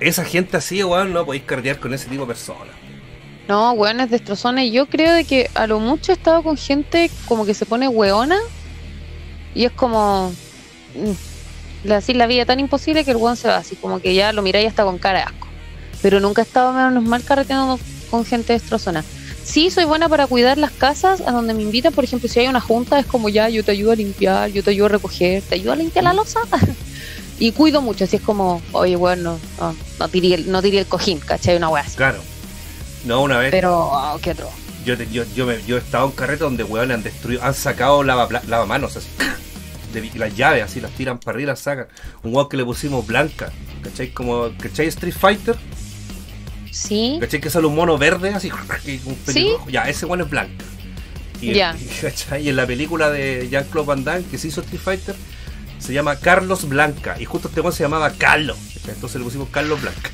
[0.00, 2.74] Esa gente así, weón, no podéis carretear con ese tipo de personas.
[3.48, 4.70] No, weones destrozones.
[4.72, 7.88] Yo creo de que a lo mucho he estado con gente como que se pone
[7.88, 8.38] weona
[9.54, 10.32] y es como
[10.94, 14.14] mm, le así la vida tan imposible que el weón se va así, como que
[14.14, 15.47] ya lo miráis hasta con cara de asco.
[16.02, 17.78] Pero nunca he estado menos mal carreteando
[18.10, 19.04] con gente destrozona.
[19.44, 21.92] Sí, soy buena para cuidar las casas a donde me invitan.
[21.92, 24.62] Por ejemplo, si hay una junta, es como ya, yo te ayudo a limpiar, yo
[24.62, 26.40] te ayudo a recoger, te ayudo a limpiar la losa.
[27.38, 30.86] y cuido mucho, así es como, oye, bueno, no, no tiré el, no tiré el
[30.86, 31.56] cojín, ¿cachai?
[31.56, 31.96] Una wea así.
[31.96, 32.18] Claro.
[33.04, 34.50] No, una vez Pero, oh, qué otro.
[34.84, 37.54] yo, te- yo, yo, me- yo he estado en carrete donde weón han destruido, han
[37.54, 39.08] sacado lava, lavamanos así.
[39.94, 41.86] De, las llaves así, las tiran para arriba, las sacan.
[42.22, 43.50] Un weón que le pusimos blanca,
[43.82, 44.10] ¿cachai?
[44.10, 44.86] Como, ¿cachai?
[44.88, 45.56] Street Fighter,
[46.70, 47.40] Sí, ¿cachai?
[47.40, 49.50] Que sale un mono verde así, un Sí.
[49.68, 50.64] Ya, ese weón es blanca.
[51.40, 51.76] Y, Ya.
[52.40, 55.14] y, en la película de Jean-Claude Van Damme que se hizo Street Fighter,
[55.78, 57.16] se llama Carlos Blanca.
[57.20, 58.56] Y justo este se llamaba Carlos.
[58.88, 60.10] Entonces le pusimos Carlos Blanca.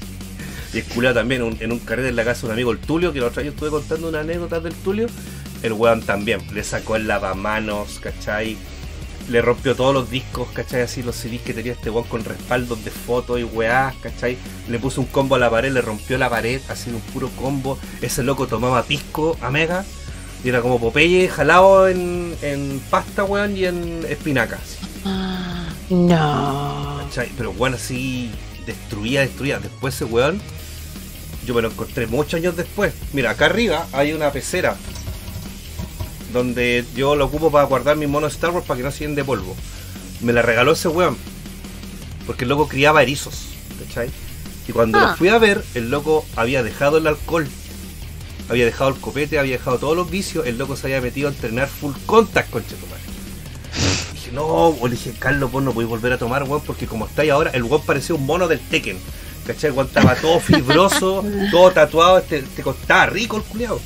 [0.72, 2.78] Y es culiao también un- en un carrete en la casa de un amigo, el
[2.78, 5.06] Tulio, que la otra vez yo estuve contando una anécdota del Tulio.
[5.62, 8.56] El weón también le sacó el lavamanos, ¿cachai?
[9.28, 10.82] Le rompió todos los discos, ¿cachai?
[10.82, 14.36] Así los CDs que tenía este weón con respaldos de fotos y weás, ¿cachai?
[14.68, 17.78] Le puso un combo a la pared, le rompió la pared, así un puro combo.
[18.02, 19.84] Ese loco tomaba pisco a mega
[20.44, 24.78] y era como Popeye jalado en, en pasta, weón, y en espinacas.
[25.88, 27.00] No.
[27.04, 27.30] ¿Cachai?
[27.36, 28.30] Pero weón así
[28.66, 29.58] destruía, destruía.
[29.58, 30.40] Después ese weón,
[31.46, 32.92] yo me lo encontré muchos años después.
[33.14, 34.76] Mira, acá arriba hay una pecera
[36.34, 39.24] donde yo lo ocupo para guardar mis monos Star Wars para que no se de
[39.24, 39.56] polvo.
[40.20, 41.16] Me la regaló ese weón.
[42.26, 43.46] Porque el loco criaba erizos,
[43.86, 44.10] ¿cachai?
[44.68, 45.08] Y cuando Ah.
[45.10, 47.46] lo fui a ver, el loco había dejado el alcohol.
[48.48, 50.46] Había dejado el copete, había dejado todos los vicios.
[50.46, 53.02] El loco se había metido a entrenar full contact, concha tu madre.
[54.12, 57.06] Dije, no, o le dije, Carlos, vos no podés volver a tomar, weón, porque como
[57.06, 58.98] estáis ahora, el weón parecía un mono del Tekken.
[59.46, 59.70] ¿Cachai?
[59.70, 63.80] El weón estaba todo fibroso, todo tatuado, este, te costaba rico el culiao.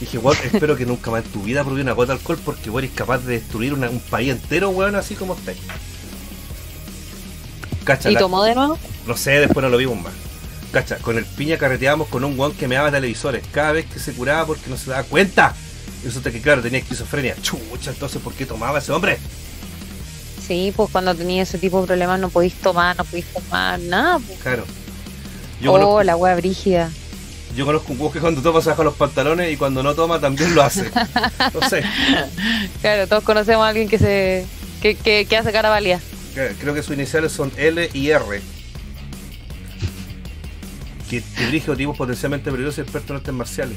[0.00, 2.68] Dije, weón, espero que nunca más en tu vida probé una gota de alcohol porque
[2.70, 5.58] weón eres capaz de destruir una- un país entero, weón, así como estáis.
[7.84, 8.78] Cacha, ¿Y tomó de nuevo?
[9.06, 10.12] no sé, después no lo vimos más.
[10.72, 13.98] Cacha, con el piña carreteábamos con un weón que me daba televisores cada vez que
[14.00, 15.54] se curaba porque no se daba cuenta.
[16.02, 17.36] Y resulta que, claro, tenía esquizofrenia.
[17.40, 19.18] Chucha, entonces, ¿por qué tomaba ese hombre?
[20.46, 24.18] Sí, pues cuando tenía ese tipo de problemas no podéis tomar, no podéis tomar nada.
[24.18, 24.38] Pues.
[24.40, 24.64] Claro.
[25.62, 26.90] Yo, Oh, conozco, la wea brígida.
[27.56, 30.54] Yo conozco un que cuando toma se baja los pantalones y cuando no toma también
[30.54, 30.90] lo hace.
[31.54, 31.82] No sé.
[32.82, 34.44] Claro, todos conocemos a alguien que se
[34.82, 36.00] que, que, que hace cara válida.
[36.34, 38.42] Creo que sus iniciales son L y R.
[41.08, 43.76] Que, que dirige tipos potencialmente peligrosos y expertos en artes marciales.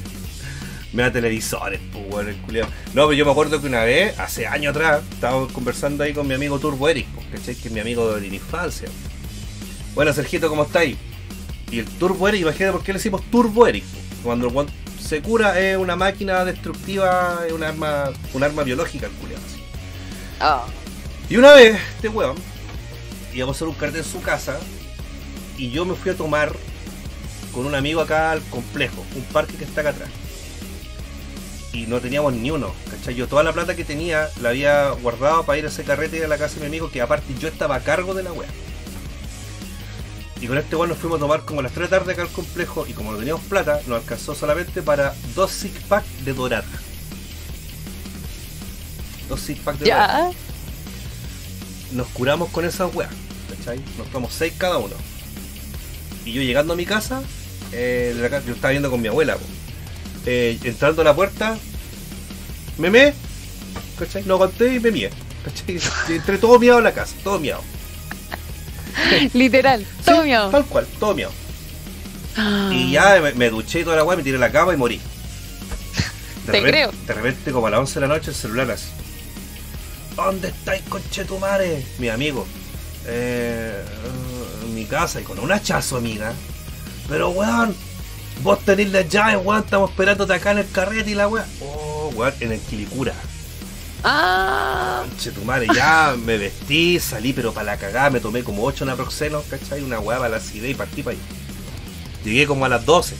[0.92, 2.66] Me da televisores, pues, el culiao.
[2.94, 6.26] No, pero yo me acuerdo que una vez, hace años atrás, estábamos conversando ahí con
[6.26, 7.40] mi amigo Turbo Eric, pues.
[7.40, 8.88] Que es mi amigo de la infancia.
[9.94, 10.96] Bueno, Sergito, ¿cómo estáis?
[11.70, 13.84] Y el Turbo Eric, imagínate por qué le decimos Turbo Eric.
[14.22, 14.68] Cuando el
[15.00, 19.60] se cura es una máquina destructiva, es un arma, un arma biológica, el culiao, así.
[20.40, 20.66] Ah,
[21.28, 22.36] Y una vez, este weón,
[23.32, 24.58] íbamos a hacer un cartel en su casa
[25.56, 26.52] y yo me fui a tomar
[27.52, 30.10] con un amigo acá al complejo, un parque que está acá atrás.
[31.72, 33.14] Y no teníamos ni uno, ¿cachai?
[33.14, 36.28] Yo toda la plata que tenía la había guardado para ir a ese carrete a
[36.28, 38.48] la casa de mi amigo, que aparte yo estaba a cargo de la wea.
[40.40, 42.12] Y con este weón nos fuimos a tomar como a las 3 de la tarde
[42.14, 46.04] acá al complejo y como no teníamos plata, nos alcanzó solamente para dos six pack
[46.24, 46.64] de dorada.
[49.28, 50.32] Dos six pack de dorada
[51.92, 53.10] nos curamos con esa weá,
[53.56, 53.80] ¿cachai?
[53.98, 54.94] Nos tomamos seis cada uno.
[56.24, 57.20] Y yo llegando a mi casa,
[57.72, 59.36] eh, de la ca- yo estaba viendo con mi abuela.
[60.24, 61.58] Eh, entrando a la puerta,
[62.78, 63.12] me me,
[63.98, 64.22] ¿cachai?
[64.24, 65.10] No aguanté y me mié,
[65.44, 65.80] ¿cachai?
[66.16, 67.62] Entré todo miado a la casa, todo miado.
[69.34, 69.80] Literal.
[69.80, 70.50] Sí, Todo miau.
[70.50, 71.32] Tal cual, todo miado.
[72.70, 74.76] Y ya me, me duché y toda la weá, me tiré a la cama y
[74.76, 74.98] morí.
[76.46, 76.92] De Te repente, creo.
[77.06, 78.86] De repente, como a las 11 de la noche, el celular así.
[80.16, 81.84] ¿Dónde estáis, conchetumare?
[81.98, 82.46] Mi amigo.
[83.06, 83.84] Eh,
[84.64, 86.32] en mi casa y con un hachazo, amiga.
[87.08, 87.74] Pero weón,
[88.42, 91.44] vos tenés las llaves, weón, estamos esperándote acá en el carrete y la weá.
[91.60, 93.14] Oh, weón, en el Quilicura.
[94.02, 99.44] Ah, Conchetumare, ya me vestí, salí pero para la cagada, me tomé como 8 naproxenos,
[99.44, 99.82] ¿cachai?
[99.82, 101.26] Una weá para la acidez y partí para allá.
[102.24, 103.14] Llegué como a las 12.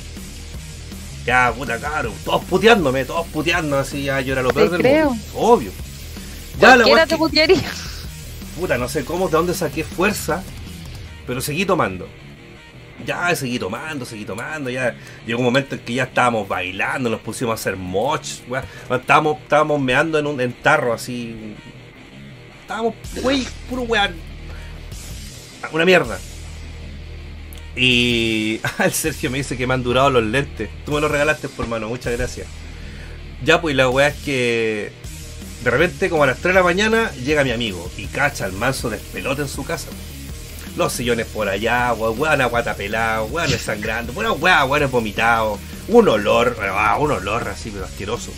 [1.27, 5.11] Ya, puta caro, todos puteándome, todos puteando, así ya yo era lo peor del creo.
[5.11, 5.25] mundo.
[5.35, 5.71] Obvio.
[6.59, 7.71] Ya la es te que- putearía.
[8.59, 10.43] puta, no sé cómo, de dónde saqué fuerza,
[11.27, 12.09] pero seguí tomando.
[13.05, 14.95] Ya seguí tomando, seguí tomando, ya
[15.27, 18.65] llegó un momento en que ya estábamos bailando, nos pusimos a hacer moch, weá.
[18.91, 21.55] estábamos, estábamos meando en un en tarro así.
[22.63, 24.15] Estábamos, wey, puro weón.
[25.73, 26.19] Una mierda.
[27.77, 30.71] Y el Sergio me dice que me han durado los lentes.
[30.85, 32.47] Tú me los regalaste por mano, muchas gracias.
[33.43, 34.93] Ya, pues la weá es que
[35.65, 38.53] de repente, como a las 3 de la mañana, llega mi amigo y cacha el
[38.53, 39.89] manso despelote en su casa.
[40.77, 46.09] Los sillones por allá, weón, weón, aguata pelado, weón, sangrando, bueno, weón, weón, vomitado, un
[46.09, 48.31] olor, ah, un olor así, pero asqueroso.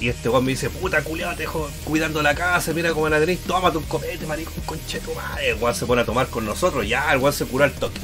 [0.00, 3.20] Y este weón me dice, puta culiado, te dejo cuidando la casa, mira cómo la
[3.20, 5.50] tenéis, tómate un copete, maricón, concheto madre.
[5.50, 8.00] El weón se pone a tomar con nosotros, ya, el weón se curó al toque.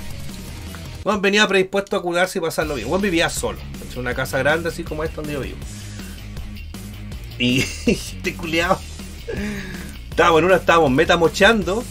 [1.04, 2.88] Weón venía predispuesto a curarse y pasarlo bien.
[2.88, 3.58] Weón vivía solo,
[3.92, 5.58] en una casa grande así como esta donde yo vivo.
[7.38, 8.78] Y este culiado.
[10.10, 11.84] Estábamos en una, estábamos metamocheando.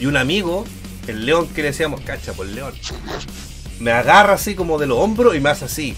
[0.00, 0.64] Y un amigo,
[1.06, 2.74] el león que le decíamos, cacha por león.
[3.80, 5.94] Me agarra así como de los hombros y me hace así.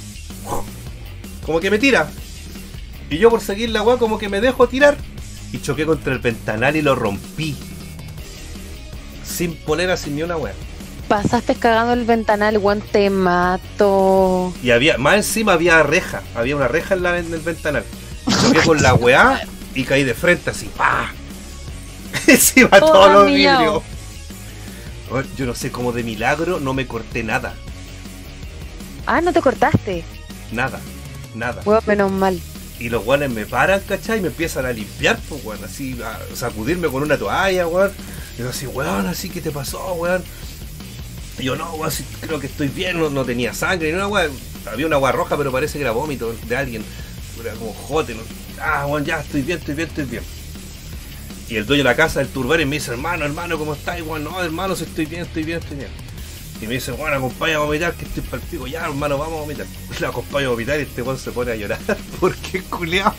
[1.44, 2.10] Como que me tira.
[3.10, 4.96] Y yo por seguir la weá como que me dejo tirar.
[5.52, 7.56] Y choqué contra el ventanal y lo rompí.
[9.24, 10.54] Sin poner así ni una weá.
[11.08, 14.52] Pasaste cagando el ventanal, weón, te mato.
[14.62, 17.84] Y había, más encima había reja, había una reja en, la, en el ventanal.
[18.42, 19.40] Choqué con la weá
[19.74, 21.12] y caí de frente así, ¡pa!
[22.26, 23.82] Encima Todo todos los vidrios.
[25.10, 27.54] Bueno, Yo no sé cómo de milagro no me corté nada.
[29.06, 30.04] Ah, no te cortaste.
[30.52, 30.80] Nada,
[31.34, 31.62] nada.
[31.64, 32.40] Weón, menos mal.
[32.78, 34.18] Y los weones me paran, ¿cachai?
[34.18, 37.92] Y me empiezan a limpiar, pues, weón, así, a sacudirme con una toalla, weón.
[38.36, 40.22] Y yo así, weón, así, ¿qué te pasó, weón?
[41.38, 44.08] Y yo, no, weón, sí, creo que estoy bien, no, no tenía sangre, ni una
[44.08, 44.32] weón.
[44.70, 46.84] Había una agua roja, pero parece que era vómito de alguien.
[47.40, 48.22] Era como jote, ¿no?
[48.60, 50.22] Ah, weón, ya, estoy bien, estoy bien, estoy bien.
[51.48, 54.00] Y el dueño de la casa, el turbero, me dice, hermano, hermano, ¿cómo estás?
[54.02, 55.90] Weón, no, hermano, si estoy bien, estoy bien, estoy bien.
[56.60, 58.66] Y me dice, bueno, acompaña a vomitar, que estoy para el pico.
[58.66, 59.66] Ya, hermano, vamos a vomitar.
[60.00, 61.78] Lo acompaño a vomitar y este weón se pone a llorar.
[62.20, 63.14] Porque culiao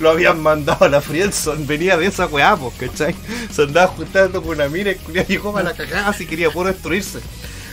[0.00, 1.66] lo habían mandado a la Friendson.
[1.66, 3.14] Venía de esa weá, pues, ¿cachai?
[3.50, 6.50] Se andaba juntando con una mina y el culiao llegó para la cagada así quería
[6.50, 7.20] puro destruirse.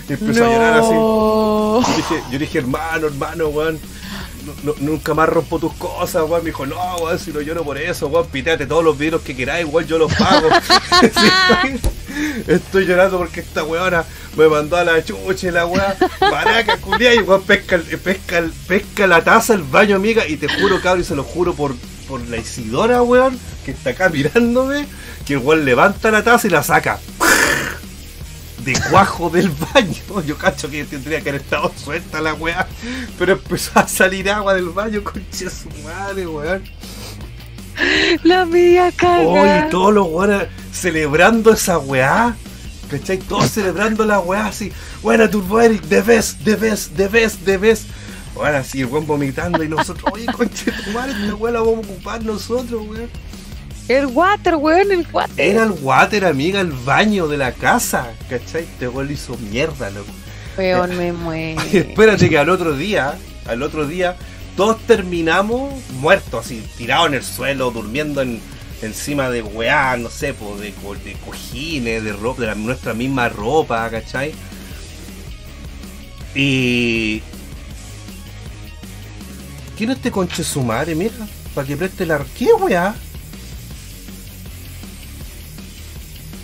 [0.07, 0.91] Y empezó a llorar así.
[0.91, 3.79] Yo dije, yo dije, hermano, hermano, weón.
[4.63, 6.43] No- nunca más rompo tus cosas, weón.
[6.43, 8.27] Me dijo, no, weón, si no lloro por eso, weón.
[8.27, 10.49] Piteate todos los vidrios que queráis, weón, yo los pago.
[11.01, 11.79] Estoy,
[12.47, 14.03] estoy llorando porque esta weona
[14.37, 15.95] me mandó a la chucha y la weá.
[16.21, 20.27] Maraca, culia, y weón pesca, el- pesca, el- pesca la taza al baño, amiga.
[20.27, 21.73] Y te juro, cabrón, y se lo juro por,
[22.07, 24.85] por la Isidora, weón, que está acá mirándome,
[25.25, 26.99] que el weón levanta la taza y la saca
[28.73, 30.23] de cuajo del baño.
[30.25, 32.67] Yo cacho que tendría que haber estado suelta la weá.
[33.17, 36.63] Pero empezó a salir agua del baño, concha su madre, weón.
[38.23, 39.19] La media caga.
[39.21, 42.35] Oye, todos los weones celebrando esa weá.
[42.91, 43.17] ¿Cachai?
[43.19, 44.71] Todos celebrando la weá así.
[45.01, 47.83] Buena Turbo Eric, the best, the best, the best, the best.
[48.35, 51.59] Bueno, así el weón vomitando y nosotros, oye, concha de tu madre, esta weá la
[51.61, 53.09] vamos a ocupar nosotros, weón.
[53.89, 55.33] El water, weón, el water.
[55.37, 58.11] Era el water, amiga, el baño de la casa.
[58.29, 58.63] ¿Cachai?
[58.63, 60.11] Este weón hizo mierda, loco.
[60.57, 61.59] Weón, me muero.
[61.73, 63.15] espérate que al otro día,
[63.47, 64.15] al otro día,
[64.55, 68.39] todos terminamos muertos, así, tirados en el suelo, durmiendo en,
[68.83, 72.93] encima de weá, no sé, po, de, co- de cojines, de ropa, de la- nuestra
[72.93, 74.33] misma ropa, ¿cachai?
[76.35, 77.21] Y.
[79.77, 81.13] ¿Quién es este conche su madre, mira?
[81.55, 82.23] Para que preste la.
[82.37, 82.93] ¿Qué weá?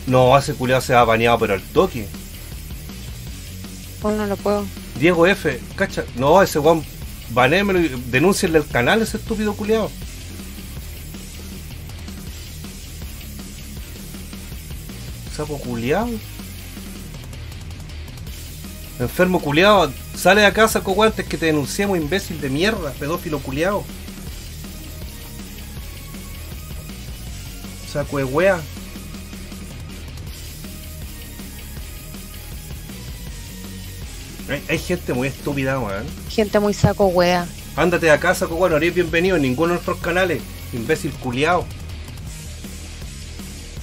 [0.08, 2.08] No, ese culiado se va bañado pero al toque.
[4.02, 4.66] Oh, no lo puedo.
[5.00, 6.84] Diego F, cacha, no, ese weón,
[7.32, 9.90] banémelo y denúncienle al canal ese estúpido culiado.
[15.36, 16.10] Sapo culiado.
[19.00, 23.84] Enfermo culiado, sale de acá, saco guantes que te denunciamos, imbécil de mierda, pedófilo culiado.
[27.92, 28.62] Saco de wea.
[34.50, 36.06] Hay, hay gente muy estúpida, weón.
[36.30, 37.48] Gente muy saco wea.
[37.76, 40.42] Ándate a casa, weón, no eres bienvenido en ninguno de nuestros canales.
[40.74, 41.66] Imbécil culiao.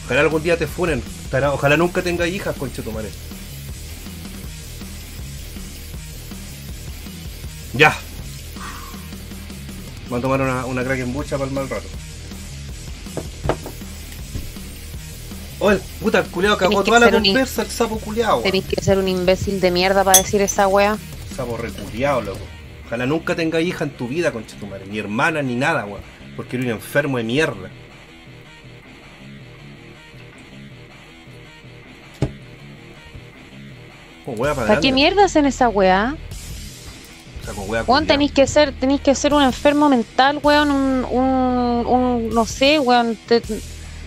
[0.05, 1.03] Ojalá algún día te funen.
[1.29, 3.09] Ojalá, ojalá nunca tengas hijas, concha tu madre.
[7.75, 7.97] Ya.
[10.05, 11.89] Vamos a tomar una, una Kraken bucha para el mal rato.
[15.65, 18.41] Oh, el puta, el culiao cagó toda la conversa, el sapo culiao.
[18.41, 20.99] Tenés que ser un imbécil de mierda para decir esa wea.
[21.37, 22.41] Sapo reculiao, loco.
[22.87, 24.87] Ojalá nunca tengas hija en tu vida, concha tu madre.
[24.91, 26.01] Ni hermana, ni nada, weón.
[26.35, 27.71] Porque eres un enfermo de mierda.
[34.27, 36.17] Oh, wea para ¿Para qué mierda hacen esa Weón,
[37.57, 38.03] culiao.
[38.07, 42.79] tenéis que ser, tenéis que ser un enfermo mental, weón, un, un, un- no sé,
[42.79, 43.43] weón, te-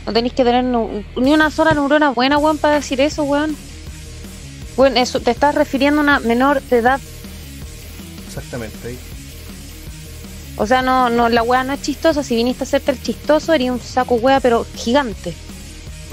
[0.05, 3.55] no tenéis que tener ni una sola neurona buena, weón, para decir eso, weón.
[4.77, 6.99] Weón, eso, te estás refiriendo a una menor de edad,
[8.27, 8.97] Exactamente
[10.57, 13.53] o sea, no, no, la weá no es chistosa, si viniste a hacerte el chistoso,
[13.53, 15.33] eres un saco wea, pero gigante.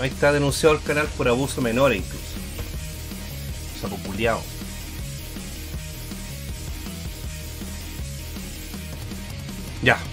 [0.01, 2.19] Ahí está denunciado el canal por abuso menor incluso.
[3.81, 4.43] Sapo culiao.
[9.83, 9.97] Ya.
[9.97, 10.12] Ya.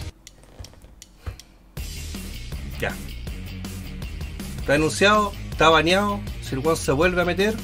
[4.70, 6.20] Está denunciado, está baneado.
[6.44, 7.56] Si el Juan se vuelve a meter,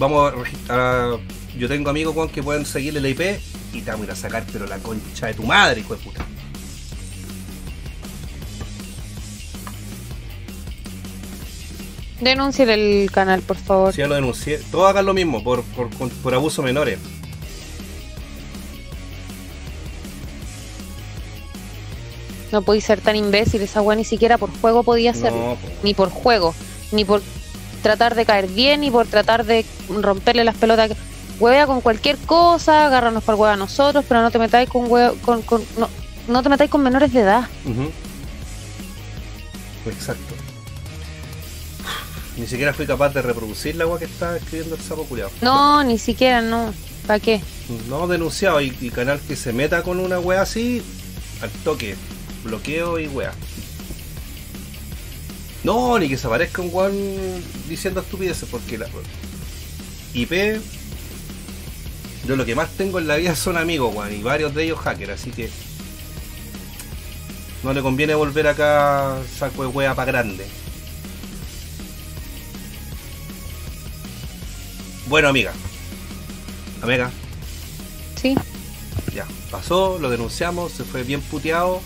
[0.00, 1.16] vamos a, regi- a-
[1.56, 3.20] Yo tengo amigos Juan que pueden seguirle la IP
[3.72, 6.02] y te vamos a ir a sacar, pero la concha de tu madre, hijo de
[6.02, 6.26] puta.
[12.20, 13.92] Denuncien el canal, por favor.
[13.92, 16.98] Si ya lo denuncié, todos hagan lo mismo por, por, por, por abuso menores.
[22.54, 25.38] No podéis ser tan imbécil, esa weá ni siquiera por juego podía hacerlo.
[25.38, 25.56] No.
[25.82, 26.54] Ni por juego,
[26.92, 27.20] ni por
[27.82, 30.92] tratar de caer bien, ni por tratar de romperle las pelotas.
[31.40, 34.88] Huevea con cualquier cosa, agárranos para el huevo a nosotros, pero no te metáis con,
[34.88, 35.88] hue- con, con no,
[36.28, 37.48] no te metáis con menores de edad.
[39.86, 40.34] Exacto.
[42.36, 45.30] Ni siquiera fui capaz de reproducir la agua que estaba escribiendo el sapo culiao.
[45.42, 46.72] No, ni siquiera, no.
[47.06, 47.40] ¿Para qué?
[47.88, 50.82] No denunciado y, y canal que se meta con una wea así,
[51.42, 51.96] al toque,
[52.44, 53.32] bloqueo y wea.
[55.64, 56.94] No, ni que se aparezca un weón
[57.68, 58.86] diciendo estupideces, porque la
[60.12, 60.60] IP,
[62.26, 64.78] yo lo que más tengo en la vida son amigos, weón, y varios de ellos
[64.80, 65.50] hackers, así que
[67.62, 70.46] no le conviene volver acá saco de wea para grande.
[75.08, 75.52] Bueno, amiga.
[76.82, 77.10] Amiga,
[78.20, 78.34] Sí.
[79.14, 81.80] ya, pasó, lo denunciamos, se fue bien puteado,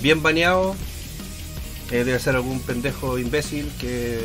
[0.00, 0.74] bien baneado.
[1.90, 4.18] Eh, debe ser algún pendejo imbécil que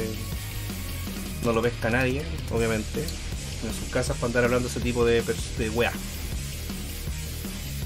[1.44, 5.24] no lo pesca nadie, obviamente, en sus casas para andar hablando ese tipo de,
[5.58, 5.92] de weá.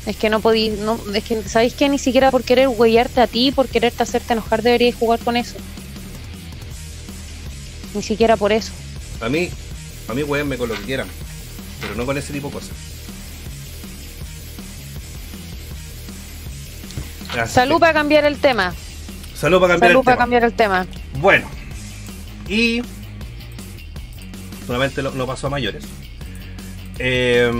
[0.05, 3.27] Es que no podí, no, es que sabéis que ni siquiera por querer huellarte a
[3.27, 5.55] ti, por quererte hacerte enojar deberíais jugar con eso.
[7.95, 8.72] Ni siquiera por eso.
[9.22, 9.49] A mí,
[10.07, 11.07] a mí weón con lo que quieran,
[11.81, 12.93] pero no con ese tipo de cosas.
[17.39, 18.73] Así Salud que- para cambiar el tema.
[19.35, 20.23] salud para cambiar Salud el para tema.
[20.23, 20.85] cambiar el tema.
[21.19, 21.47] Bueno,
[22.47, 22.81] y
[24.68, 25.84] solamente lo- no pasó a mayores.
[26.99, 27.51] Eh,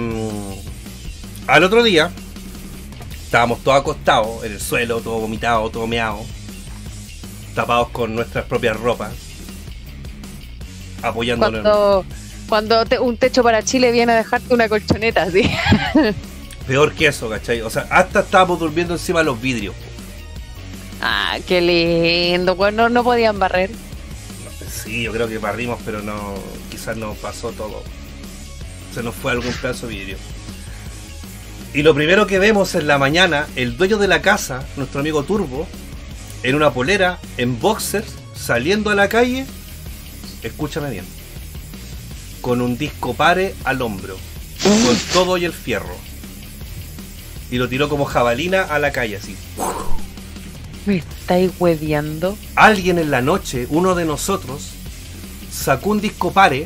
[1.48, 2.12] al otro día,
[3.26, 6.20] estábamos todos acostados en el suelo, todo vomitado, todo meado,
[7.56, 9.12] tapados con nuestras propias ropas,
[11.02, 11.62] apoyándonos.
[11.62, 12.06] Cuando,
[12.48, 15.50] cuando te- un techo para Chile viene a dejarte una colchoneta, así.
[16.68, 17.62] Peor que eso, ¿cachai?
[17.62, 19.76] O sea, hasta estábamos durmiendo encima de los vidrios.
[21.02, 22.56] Ah, qué lindo.
[22.56, 23.70] Pues no, no podían barrer.
[24.72, 26.36] Sí, yo creo que barrimos, pero no,
[26.72, 27.84] quizás no pasó todo.
[28.94, 30.18] Se nos fue algún pedazo de vidrio.
[31.74, 35.24] Y lo primero que vemos en la mañana, el dueño de la casa, nuestro amigo
[35.24, 35.68] Turbo,
[36.44, 39.46] en una polera, en boxers, saliendo a la calle,
[40.44, 41.06] escúchame bien,
[42.42, 44.18] con un disco pare al hombro,
[44.62, 45.96] con todo y el fierro.
[47.54, 49.36] Y lo tiró como jabalina a la calle, así.
[50.88, 52.36] Me estáis hueviando.
[52.56, 54.72] alguien en la noche, uno de nosotros,
[55.52, 56.66] sacó un disco pare,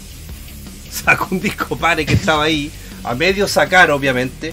[0.90, 2.70] sacó un disco pare que estaba ahí,
[3.04, 4.52] a medio sacar obviamente,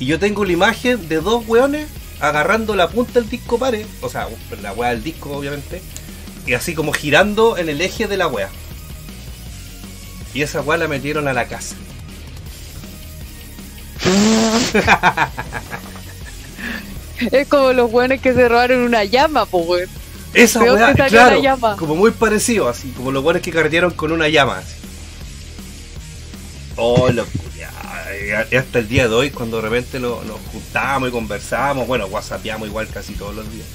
[0.00, 1.86] y yo tengo la imagen de dos weones
[2.18, 4.26] agarrando la punta del disco pare, o sea,
[4.62, 5.82] la wea del disco obviamente,
[6.46, 8.48] y así como girando en el eje de la wea.
[10.32, 11.76] Y esa wea la metieron a la casa.
[17.32, 19.88] Es como los buenos que se robaron una llama, pues, weón.
[20.34, 21.76] Esa weá, claro, llama.
[21.76, 24.74] como muy parecido, así, como los weones que carretearon con una llama, así.
[26.76, 27.26] Oh, lo
[28.18, 32.06] y hasta el día de hoy, cuando de repente nos, nos juntamos y conversamos, bueno,
[32.06, 33.66] whatsappeamos igual casi todos los días.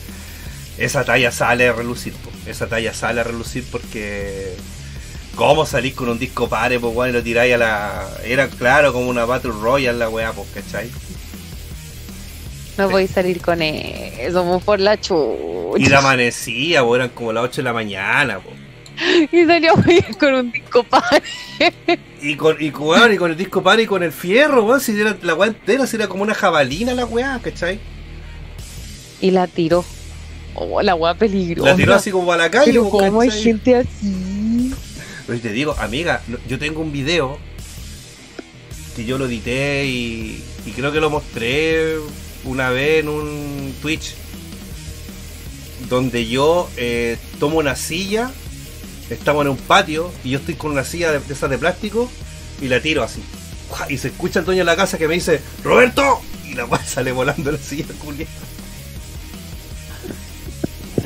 [0.78, 2.32] Esa talla sale a relucir, po.
[2.46, 4.56] esa talla sale a relucir porque
[5.36, 8.08] ¿Cómo salís con un disco pare, pues bueno, y lo tiráis a la.
[8.24, 10.92] Era claro como una Battle Royale la weá, pues, ¿cachai?
[12.78, 15.78] No podéis salir con eso, somos por la chucha.
[15.78, 18.56] Y la amanecía, pues eran como las 8 de la mañana, pues.
[19.32, 19.74] Y salió
[20.20, 21.24] con un disco pare.
[22.22, 25.00] Y con, y, weón, y con el disco pare y con el fierro, weón, si
[25.00, 27.80] era la weá entera, si era como una jabalina la weá, ¿cachai?
[29.20, 29.84] Y la tiró.
[30.56, 31.72] Oh, la weá peligrosa.
[31.72, 33.44] La tiró así como a la calle, Pero pues, cómo hay ¿cachai?
[33.44, 34.43] gente así.
[35.28, 37.38] Pero te digo, amiga, yo tengo un video
[38.96, 41.98] que yo lo edité y, y creo que lo mostré
[42.44, 44.16] una vez en un Twitch
[45.90, 48.32] donde yo eh, tomo una silla,
[49.10, 52.10] estamos en un patio y yo estoy con una silla de, de esas de plástico
[52.62, 53.22] y la tiro así.
[53.90, 56.84] Y se escucha el dueño de la casa que me dice, Roberto, y la weá
[56.84, 58.28] sale volando la silla culia.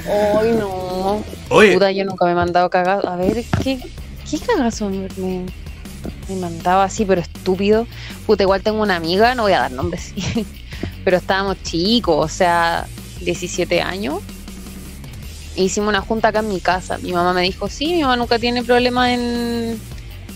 [0.06, 1.24] Ay, no.
[1.50, 3.08] Oye, Puta, yo nunca me he mandado cagazo.
[3.10, 3.80] A ver, ¿qué,
[4.30, 5.46] qué cagazo me, me,
[6.30, 7.88] me mandaba así, pero estúpido?
[8.26, 10.14] Puta, igual tengo una amiga, no voy a dar nombres,
[11.04, 12.86] pero estábamos chicos, o sea,
[13.22, 14.20] 17 años.
[15.56, 17.00] E Hicimos una junta acá en mi casa.
[17.00, 19.80] Mi mamá me dijo, sí, mi mamá nunca tiene problema en,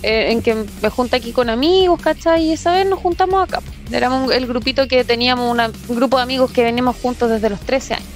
[0.02, 2.46] eh, en que me junta aquí con amigos, ¿cachai?
[2.46, 3.62] Y esa vez nos juntamos acá.
[3.92, 7.50] Éramos un- el grupito que teníamos, una- un grupo de amigos que venimos juntos desde
[7.52, 8.08] los 13 años.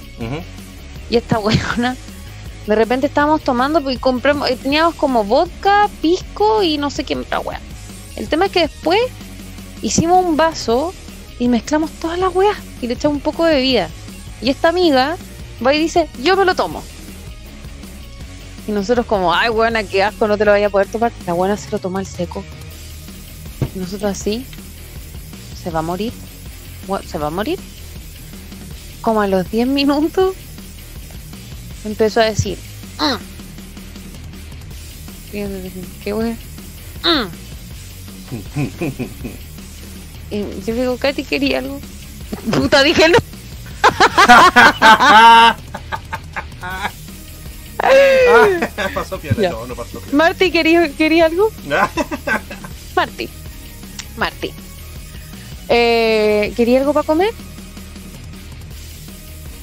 [1.12, 1.38] Y esta
[1.78, 1.96] weona,
[2.68, 7.16] de repente estábamos tomando y compramos, eh, teníamos como vodka, pisco y no sé qué
[7.16, 7.60] otra wea.
[8.16, 9.00] El tema es que después
[9.82, 10.94] hicimos un vaso
[11.38, 13.90] y mezclamos todas las weas y le echamos un poco de bebida.
[14.42, 15.18] Y esta amiga
[15.66, 16.84] va y dice, yo me lo tomo.
[18.68, 21.12] Y nosotros como, ay weona, qué asco, no te lo vaya a poder tomar.
[21.28, 22.44] La buena se lo toma al seco.
[23.76, 24.46] Nosotros así,
[25.62, 26.14] se va a morir.
[27.06, 27.60] Se va a morir.
[29.02, 30.36] Como a los 10 minutos
[31.86, 32.58] empezó a decir.
[35.32, 36.36] Y yo dije, ¿qué wea?
[37.04, 37.28] "Mm".
[40.32, 41.80] y yo le digo, Katy, ¿quería algo?
[42.52, 43.18] Puta, dije no.
[48.94, 49.50] pasó piola, Ya.
[49.52, 50.16] no, no pasó piola.
[50.18, 51.52] Marty, ¿quería, ¿quería algo?
[52.96, 53.30] Marty.
[54.18, 54.52] Marty.
[55.68, 57.32] Eh, ¿Quería algo para comer?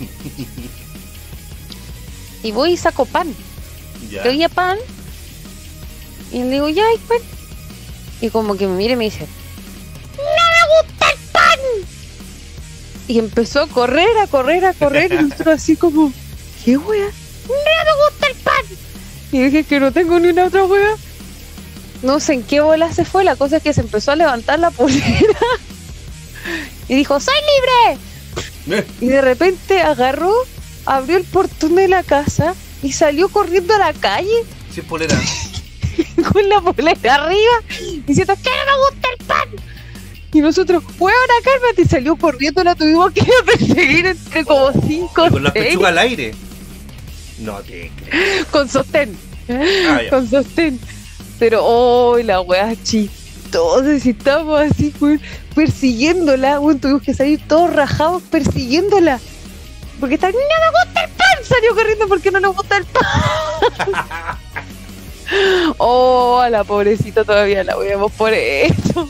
[2.42, 3.34] Y voy y saco pan.
[4.10, 4.22] Ya.
[4.24, 4.78] Le doy a pan.
[6.32, 7.18] Y le digo, ya hay pan.
[8.20, 9.26] Y como que me mira y me dice,
[10.16, 11.58] ¡No me gusta el pan!
[13.08, 15.12] Y empezó a correr, a correr, a correr.
[15.12, 16.12] Y nosotros así como,
[16.64, 17.06] ¿qué wea?
[17.06, 18.64] ¡No me gusta el pan!
[19.32, 20.94] Y dije que no tengo ni una otra wea.
[22.02, 23.24] No sé en qué bola se fue.
[23.24, 25.02] La cosa es que se empezó a levantar la polera.
[26.88, 27.34] Y dijo, ¡Soy
[28.66, 28.84] libre!
[29.00, 30.32] Y de repente agarró,
[30.86, 34.44] abrió el portón de la casa y salió corriendo a la calle
[34.74, 35.16] Sin polera.
[36.32, 37.52] con la polera arriba
[38.06, 39.48] diciendo que no me gusta el pan.
[40.34, 45.30] Y nosotros, huevona, cálmate, y salió corriendo, la tuvimos que perseguir entre como cinco, Y
[45.30, 46.34] con la pechuga al aire.
[47.40, 48.46] No te creo.
[48.50, 49.14] con sostén,
[49.50, 50.80] Ah, con sostén.
[51.38, 55.20] Pero, oh, la wea chistosa, si estábamos así, weón,
[55.54, 59.20] persiguiéndola, weón, tuvimos que salir todos rajados persiguiéndola.
[60.02, 63.04] Porque está, no me gusta el pan, salió corriendo porque no nos gusta el pan.
[65.78, 69.08] oh, a la pobrecita todavía la veamos por eso.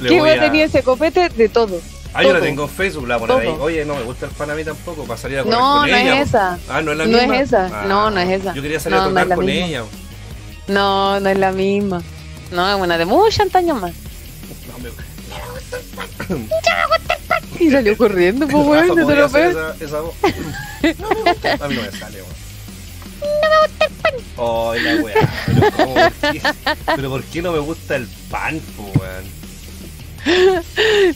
[0.00, 1.28] Le ¿Qué voy a- tenía ese copete?
[1.30, 1.80] De todo.
[2.14, 3.56] Ah, yo la tengo en Facebook, la voy a poner ahí.
[3.60, 5.90] Oye, no me gusta el pan a mí tampoco, para salir a correr No, con
[5.90, 6.20] no ella.
[6.22, 6.58] es esa.
[6.68, 7.40] Ah, no es la No es misma.
[7.40, 7.66] esa.
[7.72, 8.54] Ah, No, no es esa.
[8.54, 9.66] Yo quería salir No, a no tocar la con misma.
[9.66, 9.82] ella.
[10.68, 12.02] No, no es la misma.
[12.52, 13.92] No, es una de muchos años más.
[14.68, 14.90] No, me...
[17.60, 19.56] Y salió corriendo, pues, weón, no te ¿podría lo hacer ves.
[19.56, 20.14] esa, esa voz?
[20.98, 21.52] No me gusta.
[21.64, 22.40] A mí no me sale, weón.
[23.20, 24.14] No me gusta el pan.
[24.38, 25.14] Ay, la weá.
[25.46, 25.94] Pero, ¿cómo?
[25.94, 26.42] ¿Por qué?
[26.96, 29.40] Pero ¿por qué no me gusta el pan, po, weón?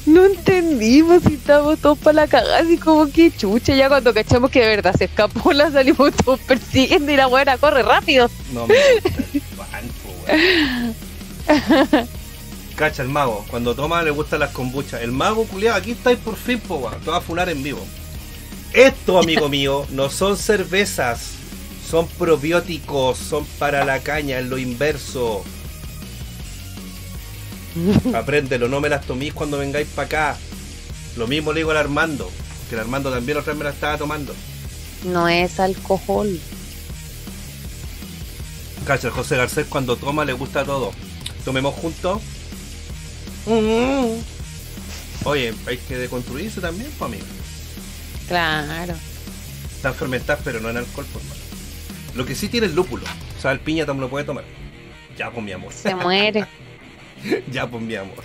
[0.07, 3.75] No entendimos si estábamos todos para la cagada, así como que chucha.
[3.75, 7.57] Ya cuando cachamos que de verdad se escapó, la salimos todos persiguiendo y la buena
[7.59, 8.31] corre rápido.
[8.53, 10.11] No me gusta el pan, po,
[11.93, 12.09] weón.
[12.77, 15.03] Cacha el mago, cuando toma le gustan las kombuchas.
[15.03, 17.01] El mago culiado, aquí estáis por fin, po, weón.
[17.01, 17.87] Te vas a funar en vivo.
[18.73, 21.31] Esto, amigo mío, no son cervezas,
[21.89, 25.45] son probióticos, son para la caña, en lo inverso.
[28.15, 30.37] Apréndelo, no me las tomís cuando vengáis para acá.
[31.17, 32.29] Lo mismo le digo al Armando,
[32.69, 34.35] que el Armando también otra vez me la estaba tomando.
[35.05, 36.41] No es alcohol.
[38.85, 40.93] Cacha, el José Garcés cuando toma le gusta todo.
[41.45, 42.21] Tomemos juntos.
[45.25, 47.27] Oye, hay que deconstruirse también, pues amigo.
[48.29, 48.95] Claro.
[49.75, 51.35] Están fermentadas, pero no en alcohol, por mano.
[52.15, 53.05] Lo que sí tiene es lúpulo.
[53.39, 54.45] O sea, el piña también lo puede tomar.
[55.19, 55.73] Ya, pues mi amor.
[55.73, 56.47] Se muere.
[57.53, 58.25] ya, pues mi amor.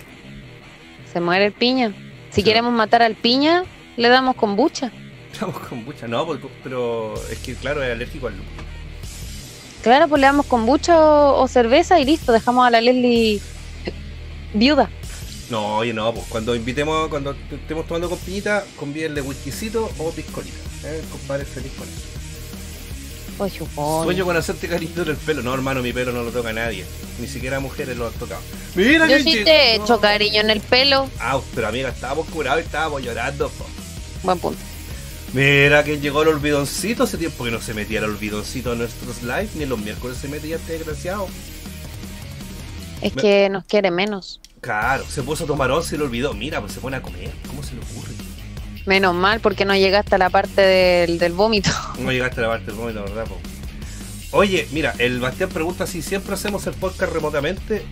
[1.12, 1.92] Se muere el piña.
[2.30, 3.64] Si queremos matar al piña,
[3.96, 4.90] le damos kombucha.
[5.32, 6.06] Estamos con mucha.
[6.08, 8.62] No, porque- pero es que, claro, es alérgico al lúpulo.
[9.82, 12.32] Claro, pues le damos kombucha o, o cerveza y listo.
[12.32, 13.40] Dejamos a la Leslie
[14.54, 14.90] viuda.
[15.50, 20.56] No, oye, no, pues cuando invitemos, cuando estemos tomando con piñita, convídenle whiskycito o piscolita.
[20.84, 21.02] ¿eh?
[21.10, 22.20] Compadre, feliz con eso.
[23.36, 23.54] Pues.
[24.04, 25.42] Sueño con hacerte cariño en el pelo.
[25.42, 26.84] No, hermano, mi pelo no lo toca nadie.
[27.18, 28.42] Ni siquiera mujeres lo han tocado.
[28.74, 31.08] Mira Yo que sí te he hecho cariño en el pelo.
[31.18, 33.48] Ah, pero amiga, estábamos curados y estábamos llorando.
[33.48, 33.64] po.
[34.22, 34.60] Buen punto.
[35.32, 39.22] Mira que llegó el olvidoncito hace tiempo que no se metía el olvidoncito en nuestros
[39.22, 41.26] live, ni los miércoles se metía este desgraciado.
[43.00, 44.38] Es Me- que nos quiere menos.
[44.60, 46.34] Claro, se puso a tomar once y lo olvidó.
[46.34, 47.30] Mira, pues se pone a comer.
[47.46, 48.12] ¿Cómo se le ocurre?
[48.86, 51.70] Menos mal porque no llegaste a la parte del, del vómito.
[51.98, 53.26] No llegaste a la parte del momento, ¿verdad?
[53.26, 53.38] po?
[54.32, 57.84] Oye, mira, el Bastián pregunta si siempre hacemos el podcast remotamente.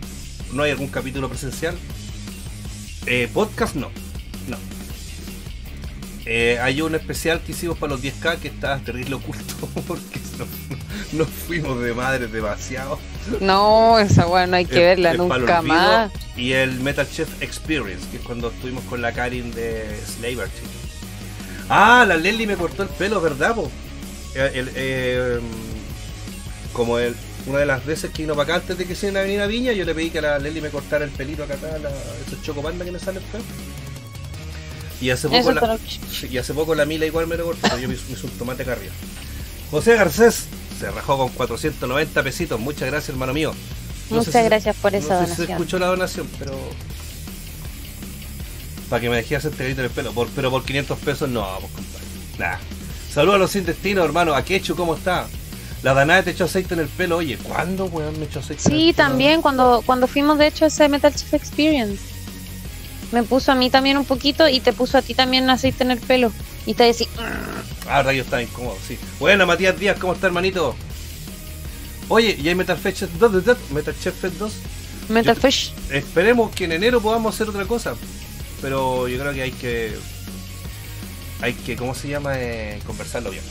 [0.53, 1.77] ¿No hay algún capítulo presencial?
[3.07, 3.90] Eh, podcast no.
[4.49, 4.57] No.
[6.30, 10.44] Eh, hay un especial que hicimos para los 10K que está terrible oculto porque no,
[11.20, 12.98] no fuimos de madres demasiado.
[13.40, 16.12] No, esa weá no hay que verla el nunca más.
[16.36, 20.48] Y el Metal Chef Experience, que es cuando estuvimos con la Karin de Slaver
[21.70, 23.70] Ah, la Leslie me cortó el pelo, ¿verdad, po?
[24.34, 25.40] Eh, el- eh,
[26.74, 27.14] como el,
[27.46, 29.40] una de las veces que vino para acá antes de que se iba a venir
[29.40, 31.88] a Viña, yo le pedí que la Leslie me cortara el pelito acá atrás, la,
[32.26, 33.22] esos chocopanda que me salen.
[35.00, 35.78] Y hace poco la,
[36.30, 38.72] y hace poco la Mila igual me lo cortó, yo me hice un tomate acá
[38.72, 38.92] arriba.
[39.70, 40.46] José Garcés
[40.80, 42.58] se rajó con 490 pesitos.
[42.58, 43.52] Muchas gracias, hermano mío.
[44.10, 45.50] No Muchas si- gracias por esa no sé si se donación.
[45.58, 46.52] escuchó la donación, pero.
[48.88, 50.12] Para que me dejé hacer en el pelo.
[50.12, 52.06] Por- pero por 500 pesos no, pues compadre.
[52.38, 52.56] Nah.
[53.12, 54.34] Saludos a los sin destino, hermano.
[54.34, 55.26] A Quechu, ¿cómo está?
[55.82, 57.18] La Danae te echó aceite en el pelo.
[57.18, 59.08] Oye, ¿cuándo, weón, me echó aceite en el Sí, pelo?
[59.08, 62.02] también cuando, cuando fuimos de hecho a ese Metal Chef Experience.
[63.12, 65.90] Me puso a mí también un poquito y te puso a ti también aceite en
[65.90, 66.32] el pelo.
[66.66, 67.06] Y te decía,
[67.89, 68.98] Ah, rayo está incómodo, sí.
[69.18, 70.74] Buena, Matías Díaz, ¿cómo está, hermanito?
[72.09, 73.56] Oye, ¿y hay Metal Fetch 2?
[73.70, 74.52] Metal Chef Fest 2?
[75.09, 75.72] Metal Yo- Fish.
[75.90, 77.94] Esperemos que en enero podamos hacer otra cosa.
[78.60, 79.94] Pero yo creo que hay que.
[81.40, 82.32] Hay que, ¿cómo se llama?
[82.36, 83.44] Eh, conversarlo bien.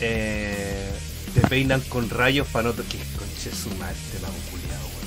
[0.00, 0.88] Eh,
[1.34, 2.82] te peinan con rayos para no que
[3.18, 4.97] conche su madre, te mago culiado, weón.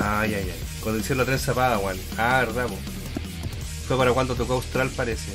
[0.00, 0.60] Ay, ay, ay.
[0.82, 1.96] Cuando hicieron la trenza Padawan.
[2.16, 2.76] Ah, verdad, po.
[3.86, 5.30] Fue para cuando tocó Austral, parece.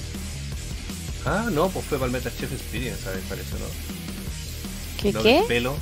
[1.26, 3.22] Ah, no, pues fue para el Metal Chef Experience, ¿sabes?
[3.28, 3.66] Parece, ¿no?
[5.02, 5.44] ¿Qué Lo qué?
[5.48, 5.76] pelo.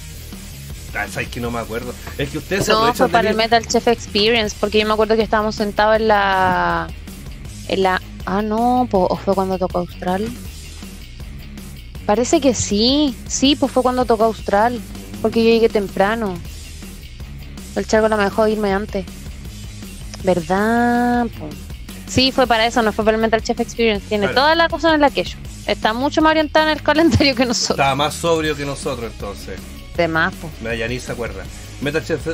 [0.95, 1.93] Ah, sabes que no me acuerdo.
[2.18, 3.35] Es que ustedes No, fue para el.
[3.35, 6.88] Metal Chef Experience, porque yo me acuerdo que estábamos sentados en la.
[7.68, 8.01] En la.
[8.26, 10.30] Ah, no, ¿o fue cuando tocó Austral?
[12.05, 14.80] Parece que sí, sí, pues fue cuando tocó Austral,
[15.22, 16.38] porque yo llegué temprano.
[17.76, 19.06] El charco no me dejó irme antes.
[20.24, 21.28] ¿Verdad?
[22.08, 24.06] Sí, fue para eso, no fue para el Metal Chef Experience.
[24.08, 24.41] Tiene Claro.
[24.41, 25.38] toda la cosa en la que yo.
[25.68, 27.78] Está mucho más orientada en el calendario que nosotros.
[27.80, 29.60] Estaba más sobrio que nosotros entonces.
[29.98, 30.34] De más.
[30.62, 31.44] Mira, ya ni se acuerda.
[31.82, 32.26] Metal Chef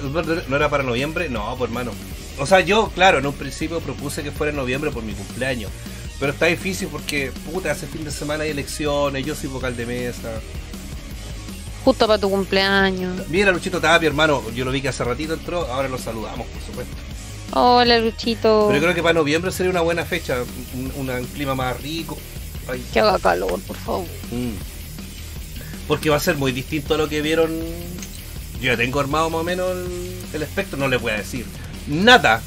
[0.48, 1.92] no era para noviembre, no, pues hermano.
[2.38, 5.72] O sea, yo, claro, en un principio propuse que fuera en noviembre por mi cumpleaños.
[6.20, 9.86] Pero está difícil porque, puta, hace fin de semana hay elecciones, yo soy vocal de
[9.86, 10.30] mesa.
[11.90, 13.28] Justo para tu cumpleaños.
[13.30, 16.62] Mira, Luchito Tapia, hermano, yo lo vi que hace ratito entró, ahora lo saludamos, por
[16.62, 16.96] supuesto.
[17.54, 18.66] Hola, Luchito.
[18.68, 20.38] Pero yo creo que para noviembre sería una buena fecha,
[20.76, 22.16] un, un- un clima más rico.
[22.68, 24.06] Ay, Que haga calor, por favor.
[24.30, 24.52] Mm.
[25.88, 27.50] Porque va a ser muy distinto a lo que vieron.
[28.62, 31.48] Yo ya tengo armado más o menos el, el espectro, no les voy a decir
[31.88, 32.44] nada,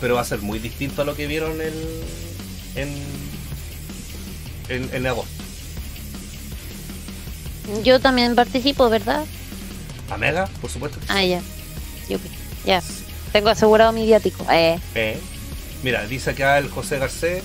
[0.00, 1.74] pero va a ser muy distinto a lo que vieron el,
[2.76, 2.94] en,
[4.70, 5.30] en, en agosto.
[7.84, 9.24] Yo también participo, ¿verdad?
[10.10, 10.46] ¿A Mega?
[10.60, 10.98] Por supuesto.
[11.00, 11.12] que sí.
[11.14, 11.40] Ah, ya.
[12.08, 12.28] Yupi.
[12.64, 12.82] Ya.
[13.32, 14.44] Tengo asegurado mi viático.
[14.50, 14.78] Eh.
[14.94, 15.18] Eh.
[15.82, 17.42] Mira, dice acá el José Garcés.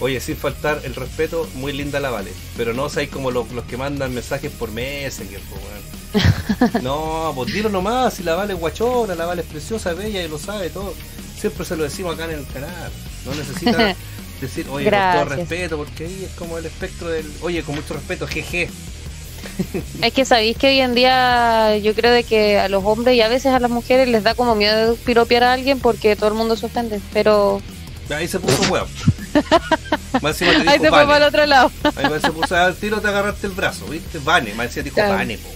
[0.00, 2.32] Oye, sin faltar el respeto, muy linda la Vale.
[2.56, 6.82] Pero no seáis como los, los que mandan mensajes por Messenger, weón.
[6.82, 10.28] No, pues dilo nomás, si la Vale es guachona, la Vale es preciosa, bella y
[10.28, 10.94] lo sabe todo.
[11.38, 12.90] Siempre se lo decimos acá en el canal.
[13.24, 13.94] No necesita
[14.40, 17.30] decir, oye, con todo respeto, porque ahí es como el espectro del.
[17.42, 18.68] Oye, con mucho respeto, jeje.
[20.00, 23.20] Es que sabéis que hoy en día yo creo de que a los hombres y
[23.20, 26.28] a veces a las mujeres les da como miedo de piropear a alguien porque todo
[26.28, 27.00] el mundo se ofende.
[27.12, 27.60] Pero
[28.10, 28.88] Ahí se puso weón.
[30.22, 31.70] Más encima te ahí se fue para el otro lado.
[31.96, 34.18] Ahí se puso al tiro, te agarraste el brazo, ¿viste?
[34.18, 35.14] Vane, más encima te dijo Claro.
[35.14, 35.48] Vane, po.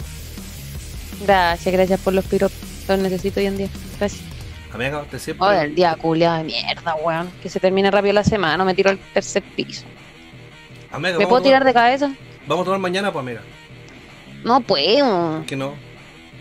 [1.25, 2.57] Gracias, gracias por los piropos.
[2.89, 3.69] Los necesito hoy en día.
[3.99, 4.23] Gracias.
[4.73, 5.47] Amiga, usted siempre.
[5.47, 7.31] Oye, el día culiado de mierda, weón.
[7.43, 8.65] Que se termine rápido la semana.
[8.65, 9.85] Me tiro al tercer piso.
[10.91, 12.13] Amiga, ¿Me puedo tirar de cabeza?
[12.47, 13.43] Vamos a tomar mañana, pues, amiga.
[14.45, 15.45] No puedo.
[15.47, 15.75] Que no.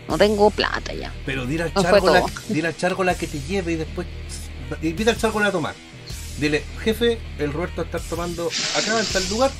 [0.08, 1.12] No tengo plata ya.
[1.26, 2.30] Pero dile al No fue chargo, la, todo.
[2.48, 4.06] dile al que te lleve y después.
[4.82, 5.74] Invita al chargo a tomar.
[6.38, 9.50] Dile, jefe, el Roberto está tomando acá en tal lugar.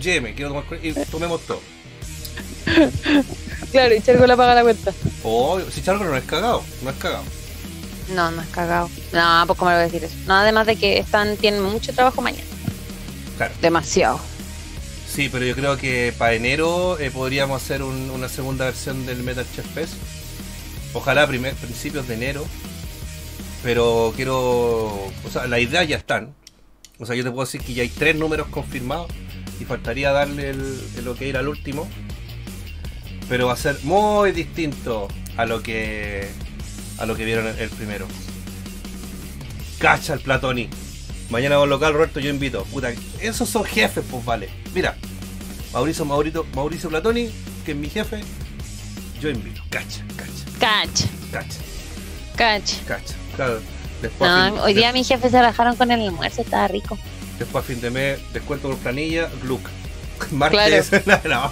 [0.00, 1.60] Lléveme, quiero tomar con él", y tomemos todo.
[3.72, 4.92] Claro, y Chergo la paga la cuenta.
[5.22, 7.22] Oh, si chargo no es cagado, no es cagado.
[8.14, 8.90] No, no es cagado.
[9.12, 10.14] No, pues cómo le voy a decir eso.
[10.26, 12.44] No, además de que están, tienen mucho trabajo mañana.
[13.36, 13.54] Claro.
[13.62, 14.20] Demasiado.
[15.08, 19.22] Sí, pero yo creo que para enero eh, podríamos hacer un- una segunda versión del
[19.22, 19.94] Metal Chef Fest.
[20.92, 22.44] Ojalá primer, principios de enero.
[23.62, 24.36] Pero quiero.
[24.36, 26.34] O sea, las ideas ya están.
[26.98, 29.10] O sea, yo te puedo decir que ya hay tres números confirmados.
[29.60, 31.86] Y faltaría darle el, el ok al último.
[33.28, 36.28] Pero va a ser muy distinto a lo que.
[37.00, 38.06] A lo que vieron el, primero.
[39.78, 40.68] Cacha el Platoni.
[41.30, 42.64] Mañana va al local, Roberto, yo invito.
[42.64, 44.48] Puta, esos son jefes, pues vale.
[44.74, 44.96] Mira,
[45.72, 47.30] Mauricio, Mauricio, Mauricio Platoni,
[47.64, 48.20] que es mi jefe,
[49.20, 49.62] yo invito.
[49.70, 51.00] Cacha, cacha, Cach,
[51.32, 51.58] cacha,
[52.36, 52.72] cach.
[52.86, 53.14] cacha.
[53.36, 53.60] Claro,
[54.02, 56.98] después, a fin, No, hoy día mis jefes se rajaron con el almuerzo, estaba rico.
[57.38, 59.66] después a fin de mes, descuento por planilla, Gluck.
[60.32, 61.50] Martes, no, no.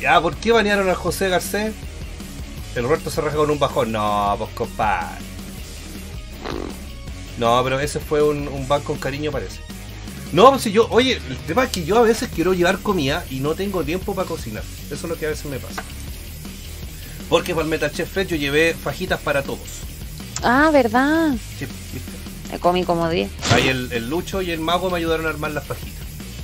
[0.00, 1.74] Ya, ¿por qué banearon a José Garcés?
[2.74, 3.92] El Roberto se raja con un bajón.
[3.92, 5.18] No, pues compadre.
[7.38, 9.60] No, pero ese fue un, un ban con cariño, parece.
[10.32, 13.24] No, pues si yo, oye, el tema es que yo a veces quiero llevar comida
[13.30, 14.62] y no tengo tiempo para cocinar.
[14.86, 15.82] Eso es lo que a veces me pasa.
[17.28, 19.60] Porque para el Metal Chef Fest yo llevé fajitas para todos.
[20.42, 21.32] Ah, verdad.
[21.58, 22.10] Sí, ¿viste?
[22.52, 23.30] Me comí como 10.
[23.52, 25.97] Ahí el, el Lucho y el Mago me ayudaron a armar las fajitas.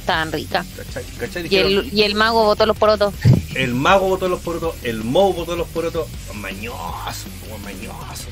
[0.04, 0.66] Estaban ricas.
[0.76, 1.04] ¿Cachai?
[1.18, 1.46] ¿Cachai?
[1.48, 3.14] Y el, y el mago botó los porotos.
[3.54, 6.06] el Mago botó los porotos, el Mo botó los porotos.
[6.34, 8.26] Mañoso, como mañoso.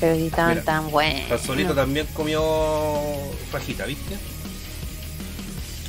[0.00, 1.30] Pero sí estaban Mira, tan buenos.
[1.30, 2.42] El solito también comió
[3.52, 4.16] fajita, ¿viste?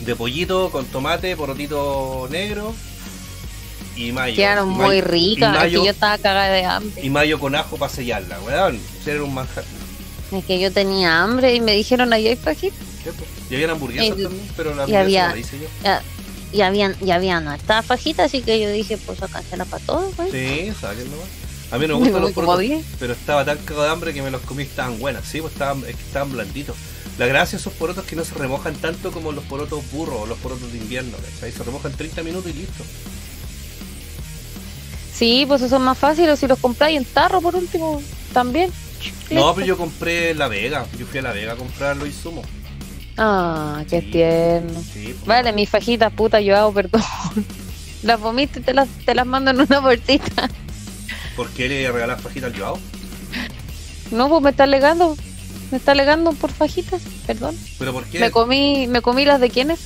[0.02, 2.74] De pollito con tomate, porotito negro
[3.96, 4.36] y mayo.
[4.36, 5.56] Quedaron muy ricas.
[5.56, 7.02] Es mayo, que yo estaba cagada de hambre.
[7.02, 8.78] y mayo con ajo para sellarla, weón.
[9.06, 9.64] Era un manjar.
[10.34, 12.78] Es que yo tenía hambre y me dijeron, ahí hay fajitas.
[13.02, 13.24] ¿cierto?
[13.50, 15.68] Y había hamburguesas Y- también, pero la y hamburguesa había- la hice yo.
[15.84, 16.02] Ya-
[16.52, 19.84] Y habían, y habían hartas fajitas, así que yo dije, pues acá se la para
[19.86, 20.32] todos, pues.
[20.32, 21.28] Sí, saquen nomás.
[21.72, 22.66] A mí no me gustan los porotos,
[23.00, 25.26] pero estaba tan cagado de hambre que me los comí y estaban buenas.
[25.26, 26.76] Sí, pues estaban, es que estaban blanditos.
[27.20, 30.22] La gracia de esos porotos es que no se remojan tanto como los porotos burros
[30.22, 31.52] o los porotos de invierno, ¿cachai?
[31.52, 32.84] Se remojan 30 minutos y listo.
[35.14, 38.02] Sí, pues eso es más fácil, o si los compráis en tarro por último,
[38.34, 38.72] también.
[39.30, 40.86] No, pero yo compré La Vega.
[40.98, 42.46] Yo fui a La Vega a comprar los insumos.
[43.22, 44.80] Ah, qué tierno.
[44.82, 45.26] Sí, pues.
[45.26, 47.02] Vale, mis fajitas, puta, yo hago perdón.
[48.04, 50.50] Las vomito y te las, te las mando en una bolsita.
[51.36, 52.80] ¿Por qué le regalas fajitas al Joao?
[54.12, 55.18] No, pues me está alegando.
[55.70, 57.58] Me está alegando por fajitas, perdón.
[57.78, 58.20] ¿Pero por qué?
[58.20, 59.82] Me comí, me comí las de quiénes.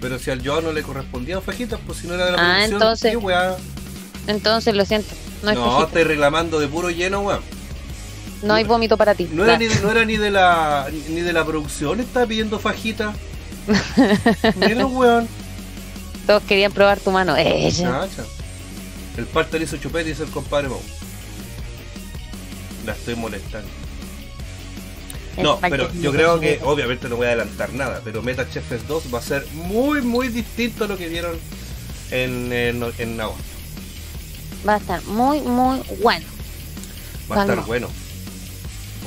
[0.00, 2.44] Pero si al Joao no le correspondían fajitas, pues si no era de la Ah,
[2.66, 3.56] producción, entonces- ¿qué weá?
[4.26, 5.14] Entonces lo siento.
[5.42, 7.40] No No, estáis reclamando de puro lleno, weón.
[8.42, 9.28] No hay vómito para ti.
[9.32, 12.58] No era, ni de, no era ni de la ni de la producción, estaba pidiendo
[12.58, 13.12] fajita.
[14.56, 15.28] Mira, weón.
[16.26, 17.36] Todos querían probar tu mano.
[17.36, 18.06] Ella.
[19.16, 20.80] El parte le hizo chupete y dice el compadre Mau.
[22.86, 23.68] La estoy molestando.
[25.36, 28.66] El No, pero yo creo que, obviamente no voy a adelantar nada, pero Meta Chef
[28.66, 31.38] Fest 2 va a ser muy, muy distinto a lo que vieron
[32.10, 33.42] en, en, en agosto.
[34.66, 36.26] Va a estar muy, muy bueno.
[37.30, 37.88] Va a estar bueno.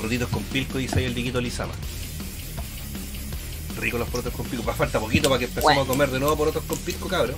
[0.03, 1.71] Porotitos con pilco, dice ahí el diquito Lizama.
[3.79, 4.65] Rico los porotos con pilco.
[4.65, 5.81] Va falta poquito para que empecemos Bueno.
[5.83, 7.37] a comer de nuevo porotos con pilco, cabrón.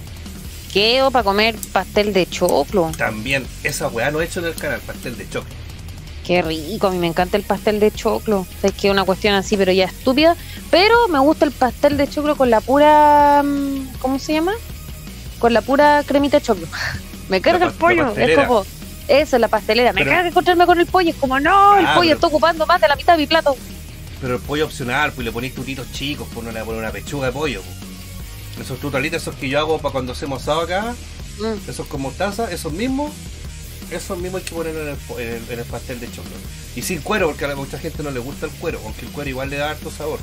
[0.74, 1.04] ¿Qué?
[1.04, 2.92] O para comer pastel de choclo.
[2.98, 5.52] También, esa weá no he hecho en el canal, pastel de choque.
[6.26, 8.48] Qué rico, a mí me encanta el pastel de choclo.
[8.64, 10.36] Es que es una cuestión así, pero ya estúpida.
[10.72, 13.44] Pero me gusta el pastel de choclo con la pura.
[13.44, 14.54] mm, ¿Cómo se llama?
[15.38, 16.66] Con la pura cremita de choclo.
[17.30, 18.16] Me carga el pollo.
[18.18, 18.66] Es como.
[19.08, 19.94] Eso, la pastelera.
[19.94, 21.10] Me carga encontrarme con el pollo.
[21.12, 23.28] Es como, no, el Ah, pollo pero- está ocupando más de la mitad de mi
[23.28, 23.56] plato.
[24.22, 27.34] Pero el pollo opcional, pues le ponéis tutitos chicos, pues no le una pechuga de
[27.34, 27.62] pollo.
[27.62, 28.66] pues.
[28.66, 30.96] Esos tutalitos, esos que yo hago para cuando hacemos asado acá,
[31.40, 31.70] Mm.
[31.70, 33.12] esos con mostaza, esos mismos,
[33.92, 36.32] esos mismos hay que poner en el, en el- en el pastel de choclo.
[36.76, 39.30] Y sin cuero, porque a mucha gente no le gusta el cuero, aunque el cuero
[39.30, 40.20] igual le da harto sabor.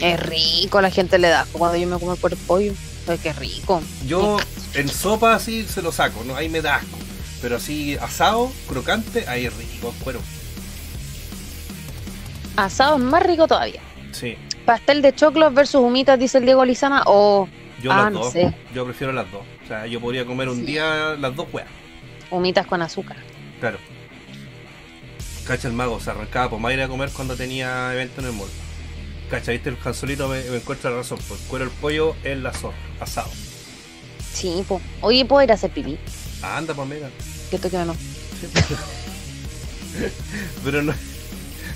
[0.00, 2.72] Es rico, la gente le da cuando yo me como el cuero de pollo.
[3.06, 3.80] Ay, qué rico.
[4.06, 4.36] Yo
[4.74, 6.34] en sopa así se lo saco, ¿no?
[6.36, 6.98] ahí me da asco.
[7.42, 10.20] Pero así asado, crocante, ahí es rico el cuero.
[12.56, 13.80] Asado es más rico todavía.
[14.12, 14.36] Sí,
[14.66, 17.02] Pastel de choclo versus humitas, dice el Diego Lizama.
[17.06, 17.48] O
[17.82, 18.32] yo Ah, las no dos.
[18.32, 18.54] sé.
[18.74, 19.42] Yo prefiero las dos.
[19.64, 20.62] O sea, yo podría comer un Sí.
[20.66, 21.68] día las dos weas.
[22.30, 23.16] Humitas con azúcar.
[23.58, 23.78] Claro.
[25.46, 28.48] Cacha el mago, se arrancaba por ir a comer cuando tenía evento en el mall.
[29.30, 32.52] Cacha, viste el cansolito me, me encuentra la razón, pues cuero el pollo en la
[32.52, 33.30] zorra, asado.
[34.32, 34.80] Sí, po.
[35.00, 35.98] Oye, ¿puedo ir a hacer pipí?
[36.42, 37.10] Anda, pues mira.
[37.50, 37.94] Que esto que no.
[40.64, 40.94] Pero no.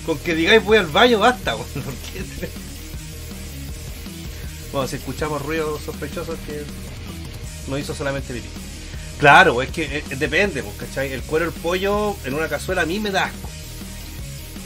[0.06, 1.68] Con que digáis voy al baño basta, weón.
[1.72, 2.48] ¿por qué?
[4.72, 6.62] Bueno, si escuchamos ruidos sospechosos que
[7.68, 8.48] no hizo solamente pipí.
[9.18, 11.12] Claro, es que eh, depende, pues, ¿cachai?
[11.12, 13.48] El cuero del pollo en una cazuela a mí me da asco.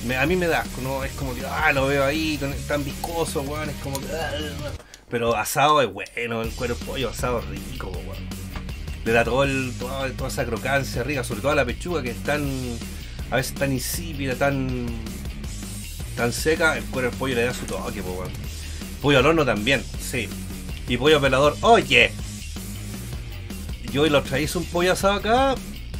[0.07, 1.05] Me- a mí me da asco, ¿no?
[1.05, 4.07] Es como que, ah, lo veo ahí, tan viscoso, weón, es como que...
[4.13, 4.33] ah,
[5.11, 8.29] Pero asado es bueno, el cuero del pollo asado rico, weón.
[9.09, 12.47] Le da todo el, toda, esa crocancia rica, sobre todo la pechuga que es tan,
[13.31, 14.87] a veces tan insípida, tan,
[16.15, 18.31] tan seca, el cuero del pollo le da su toque, pues, weón.
[19.01, 20.29] Pollo al horno también, sí.
[20.89, 22.13] Y pollo pelador, oye.
[23.91, 25.55] Yo hoy lo traéis un pollo asado acá.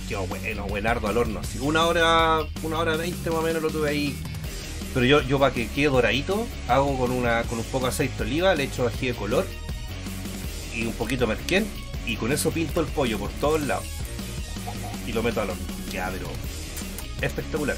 [0.07, 1.41] Qué bueno, buenardo al horno.
[1.41, 1.59] así.
[1.61, 4.19] Una hora, una hora veinte más o menos lo tuve ahí.
[4.93, 8.17] Pero yo, yo para que quede doradito, hago con una, con un poco de aceite
[8.19, 9.47] de oliva, le echo ají de color
[10.75, 13.85] y un poquito de merquén y con eso pinto el pollo por todos lados.
[15.07, 15.63] Y lo meto al horno.
[15.93, 16.27] Ya, pero
[17.21, 17.77] espectacular.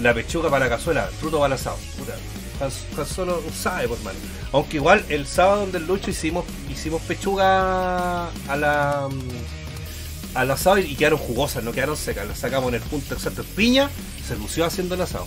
[0.00, 1.76] La pechuga para la cazuela, fruto para el asado.
[1.98, 2.14] Puta,
[2.58, 4.18] tan, solo sabe, por mano.
[4.52, 10.78] Aunque igual el sábado donde el Lucho hicimos, hicimos pechuga a la mm, al asado
[10.78, 12.26] y quedaron jugosas, no quedaron secas.
[12.26, 13.44] Las sacamos en el punto exacto.
[13.56, 13.90] Piña
[14.26, 15.26] se lució haciendo el asado.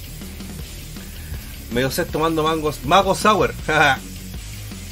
[1.71, 2.85] Medio set tomando mangos.
[2.85, 3.53] Mago Sour.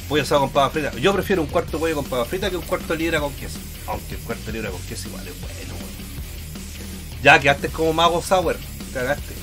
[0.08, 0.92] pollo asado con papa frita.
[0.98, 3.58] Yo prefiero un cuarto pollo con papa frita que un cuarto libra con queso.
[3.86, 7.22] Aunque el cuarto libra con queso igual es bueno, weón.
[7.22, 8.56] Ya quedaste como Mago Sour.
[8.92, 9.34] Cagaste.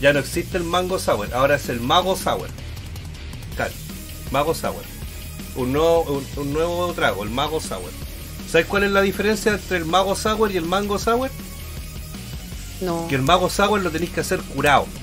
[0.00, 1.32] Ya no existe el Mango Sour.
[1.34, 2.48] Ahora es el Mago Sour.
[3.54, 3.72] Claro.
[4.30, 4.82] Mago Sour.
[5.54, 7.90] Un nuevo, un, un nuevo trago, el Mago Sour.
[8.50, 11.30] ¿Sabes cuál es la diferencia entre el Mago Sour y el Mango Sour?
[12.82, 13.06] No.
[13.08, 14.86] Que el Mago Sour lo tenéis que hacer curado.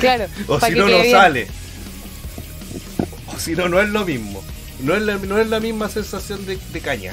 [0.00, 0.26] Claro.
[0.46, 1.10] O si no, no bien.
[1.10, 1.48] sale.
[3.44, 4.42] Si no, no es lo mismo.
[4.80, 7.12] No es la, no es la misma sensación de, de caña.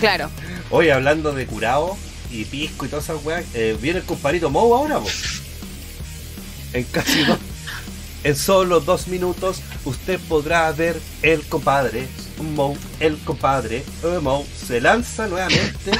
[0.00, 0.30] Claro.
[0.70, 1.96] Oye, hablando de curado
[2.30, 5.08] y pisco y todas esas weas, eh, viene el compadrito Mou ahora, po.
[6.72, 7.38] En casi dos.
[8.24, 12.06] En solo dos minutos usted podrá ver el compadre
[12.54, 15.90] Mou, el compadre eh, Mou se lanza nuevamente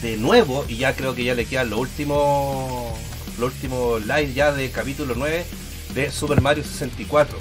[0.00, 2.92] de nuevo y ya creo que ya le quedan los últimos
[3.38, 5.44] los últimos live ya de capítulo 9
[5.94, 7.38] de Super Mario 64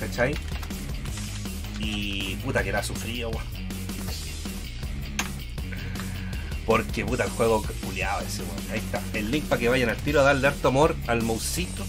[0.00, 0.34] ¿cachai?
[1.78, 3.44] y puta que era sufrido weón.
[6.64, 8.72] porque puta el juego culiado ese weón.
[8.72, 11.84] ahí está el link para que vayan al tiro a darle harto amor al mousito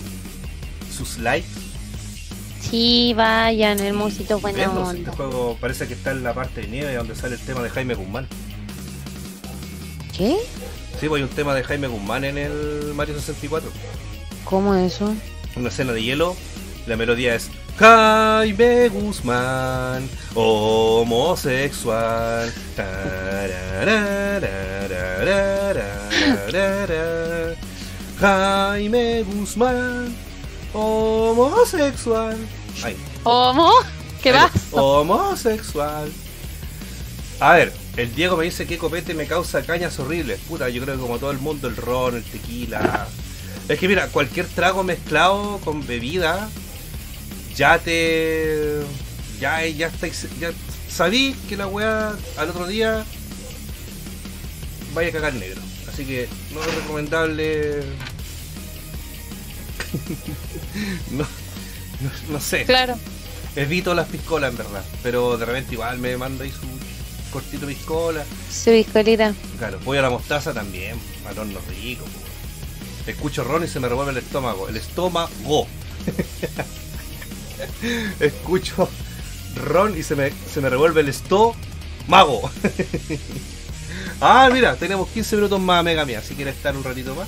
[0.95, 1.47] sus likes
[2.61, 6.95] Sí, vayan, el musito buena este juego parece que está en la parte de nieve
[6.95, 8.27] donde sale el tema de Jaime Guzmán
[10.17, 10.37] ¿Qué?
[10.99, 13.69] Sí, pues hay un tema de Jaime Guzmán en el Mario 64.
[14.45, 15.13] ¿Cómo eso?
[15.55, 16.35] Una escena de hielo.
[16.85, 22.53] La melodía es Jaime Guzmán, homosexual.
[28.19, 30.15] Jaime Guzmán,
[30.73, 32.37] homosexual.
[32.83, 32.97] Ay.
[33.23, 33.71] ¿Homo?
[34.21, 34.51] ¿Qué vas?
[34.71, 36.11] Homosexual.
[37.39, 40.39] A ver, el Diego me dice que copete me causa cañas horribles.
[40.41, 43.07] Puta, yo creo que como todo el mundo, el ron, el tequila,
[43.69, 46.49] es que mira, cualquier trago mezclado con bebida,
[47.55, 48.81] ya te.
[49.39, 50.27] Ya, ya estáis.
[50.39, 50.51] Ya
[50.89, 53.05] sabí que la weá al otro día
[54.93, 55.61] vaya a cagar negro.
[55.91, 57.83] Así que no es recomendable.
[61.11, 62.65] no, no, no sé.
[62.65, 62.97] Claro.
[63.55, 66.67] Evito las piscolas en verdad, pero de repente igual me manda ahí su
[67.31, 68.25] cortito piscola.
[68.51, 69.33] Su biscolita.
[69.59, 72.03] Claro, voy a la mostaza también, al horno rico.
[73.07, 74.69] Escucho ron y se me revuelve el estómago.
[74.69, 75.67] El estómago.
[78.19, 78.89] Escucho
[79.55, 82.49] ron y se me, se me revuelve el estómago.
[84.21, 86.21] ah, mira, tenemos 15 minutos más, Mega Mía.
[86.21, 87.27] Si quieres estar un ratito más.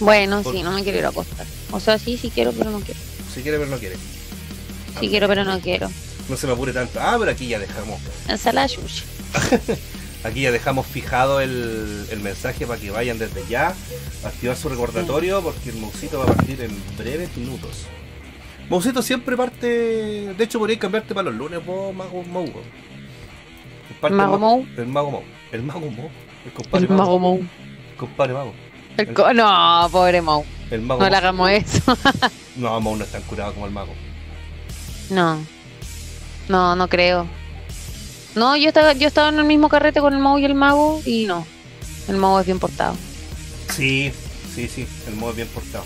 [0.00, 1.46] Bueno, Por- sí, no me quiero ir a acostar.
[1.72, 3.00] O sea, sí, sí quiero, pero no quiero.
[3.34, 3.98] Si quieres, pero no quieres.
[5.00, 5.90] Sí quiero, pero no quiero.
[6.28, 6.98] No se me apure tanto.
[7.00, 8.00] Ah, pero aquí ya dejamos.
[8.28, 8.68] Ensalada.
[10.26, 13.74] Aquí ya dejamos fijado el, el mensaje para que vayan desde ya
[14.24, 17.86] a activar su recordatorio porque el Mousito va a partir en breves minutos.
[18.68, 19.66] Mousito siempre parte.
[20.34, 22.50] De hecho, podrías cambiarte para los lunes, vos, Mago Mou.
[24.00, 24.66] Parte ¿Mago Ma- Mou?
[24.76, 25.22] El Mago Mou.
[25.52, 26.10] El Mago Mou.
[26.44, 27.38] El compadre El mago Mou.
[27.38, 28.52] El compadre Mago.
[28.96, 30.44] El co- no, pobre Mou.
[30.70, 31.96] El Mago No le hagamos eso.
[32.56, 33.92] No, Mou no es tan curado como el Mago.
[35.10, 35.38] no.
[36.48, 37.26] No, no creo.
[38.36, 41.02] No, yo estaba, yo estaba en el mismo carrete con el mago y el mago
[41.04, 41.46] y no.
[42.08, 42.94] El mago es bien portado.
[43.74, 44.12] Sí,
[44.54, 45.84] sí, sí, el modo es bien portado.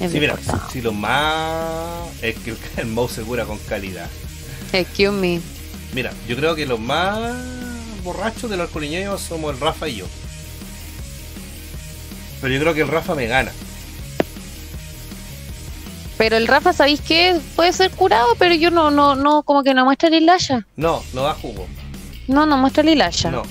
[0.00, 0.70] Es Sí, bien mira, portado.
[0.70, 4.08] si lo más es que el mouse se cura con calidad.
[4.72, 5.40] Excuse me.
[5.94, 7.32] Mira, yo creo que los más
[8.04, 10.06] borrachos de los alcoholiñeños somos el Rafa y yo.
[12.40, 13.52] Pero yo creo que el Rafa me gana.
[16.18, 17.40] Pero el Rafa, ¿sabéis qué?
[17.56, 20.66] Puede ser curado, pero yo no, no, no, como que no muestra el hilasha.
[20.76, 21.66] No, no da jugo.
[22.26, 23.30] No, no muestra el hilasha.
[23.30, 23.44] No,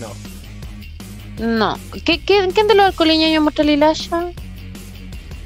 [0.00, 1.46] no.
[1.46, 1.78] No.
[2.04, 4.30] ¿Qué, qué, ¿Quién de los alcoholiñeños muestra el hilasha?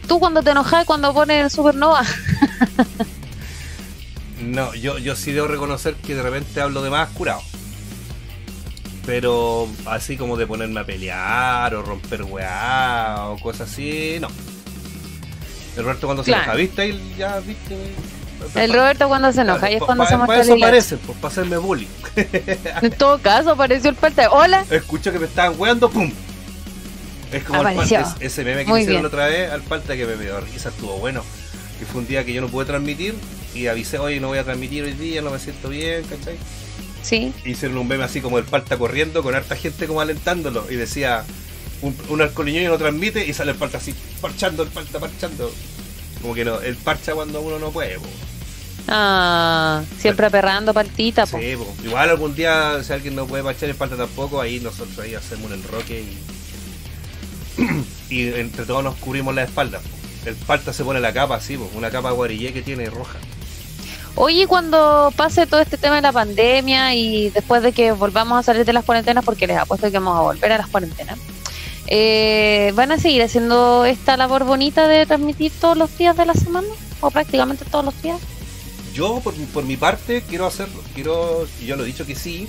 [0.06, 2.02] Tú cuando te enojas, cuando pones supernova.
[4.40, 7.42] No, yo, yo sí debo reconocer que de repente hablo de más curado.
[9.05, 14.28] Pero así como de ponerme a pelear o romper weá o cosas así, no.
[15.78, 16.82] El Roberto cuando se enoja, ¿viste?
[16.82, 17.76] Ahí ya, ¿viste?
[18.56, 21.18] El Roberto cuando se enoja, y es cuando se Para muestra el eso parece, pues
[21.18, 21.86] para hacerme bullying.
[22.82, 24.28] En todo caso, apareció el falta.
[24.30, 24.64] Hola.
[24.70, 26.12] Escucho que me estaban weando, ¡pum!
[27.32, 28.02] Es como el Apareció.
[28.02, 30.70] palta, ese meme que Muy hicieron la otra vez al falta que me dio risa,
[30.70, 31.22] estuvo bueno.
[31.78, 33.14] Que fue un día que yo no pude transmitir
[33.55, 36.36] y avisé, oye, no voy a transmitir hoy día, no me siento bien, ¿cachai?
[37.02, 37.32] Sí.
[37.44, 41.24] Hicieron un meme así como el palta corriendo con harta gente como alentándolo y decía,
[41.82, 45.50] un, un alcoholiño no transmite y sale el palta así, parchando, el palta parchando.
[46.20, 48.06] Como que no, el parcha cuando uno no puede, po.
[48.88, 51.38] Ah, siempre aperrando partita, po.
[51.38, 51.66] Sí, po.
[51.84, 55.46] igual algún día si alguien no puede parchar el palta tampoco, ahí nosotros ahí hacemos
[55.46, 56.05] un enroque
[57.59, 57.64] y,
[58.14, 59.78] y entre todos nos cubrimos la espalda.
[59.78, 59.88] po.
[60.28, 63.18] El palta se pone la capa así, po, una capa guarillé que tiene roja.
[64.20, 68.42] Oye, cuando pase todo este tema de la pandemia y después de que volvamos a
[68.42, 71.16] salir de las cuarentenas, porque les apuesto que vamos a volver a las cuarentenas,
[71.89, 76.35] eh, ¿van a seguir haciendo esta labor bonita de transmitir todos los días de la
[76.35, 76.69] semana?
[77.01, 78.19] ¿O prácticamente todos los días?
[78.94, 80.82] Yo, por, mi- por mi parte, quiero hacerlo.
[80.94, 82.48] Quiero, yo lo he dicho que sí,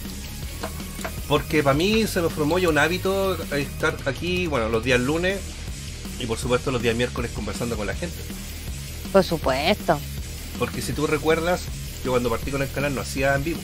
[1.27, 5.39] porque para mí se me formó ya un hábito estar aquí, bueno, los días lunes
[6.19, 8.17] y por supuesto los días miércoles conversando con la gente.
[9.13, 9.99] Por supuesto.
[10.57, 11.61] Porque si tú recuerdas,
[12.03, 13.59] yo cuando partí con el canal no hacía en vivo.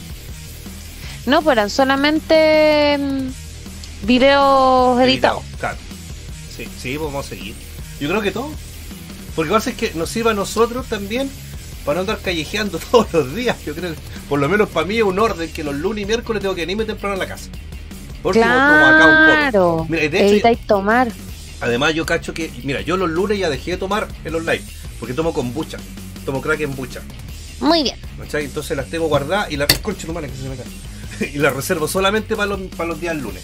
[1.26, 3.28] No, pues eran solamente mm,
[4.04, 5.44] videos editados.
[5.60, 5.78] Claro.
[6.56, 7.56] Sí, sí, pues vamos a seguir.
[8.00, 8.50] Yo creo que todo.
[9.36, 11.30] Porque pasa es que nos sirva a nosotros también
[11.84, 13.58] para no andar callejeando todos los días.
[13.66, 14.00] Yo creo que,
[14.30, 16.62] por lo menos para mí es un orden que los lunes y miércoles tengo que
[16.62, 17.50] venirme temprano a la casa.
[18.24, 19.26] Por último, tomo acá un poco.
[19.26, 19.86] Claro.
[19.88, 21.12] Mira, de hecho, y tomar.
[21.62, 24.64] además yo cacho que, mira, yo los lunes ya dejé de tomar el online,
[25.00, 25.78] porque tomo kombucha,
[26.26, 27.02] tomo crack en bucha.
[27.60, 27.98] Muy bien.
[28.18, 28.46] ¿cachai?
[28.46, 31.32] Entonces las tengo guardadas y las concha humana que se me cae.
[31.34, 33.44] y las reservo solamente para los, para los días lunes.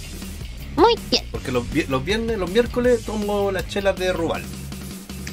[0.76, 1.24] Muy bien.
[1.32, 4.44] Porque los, vi- los viernes, los miércoles tomo las chelas de Rubal.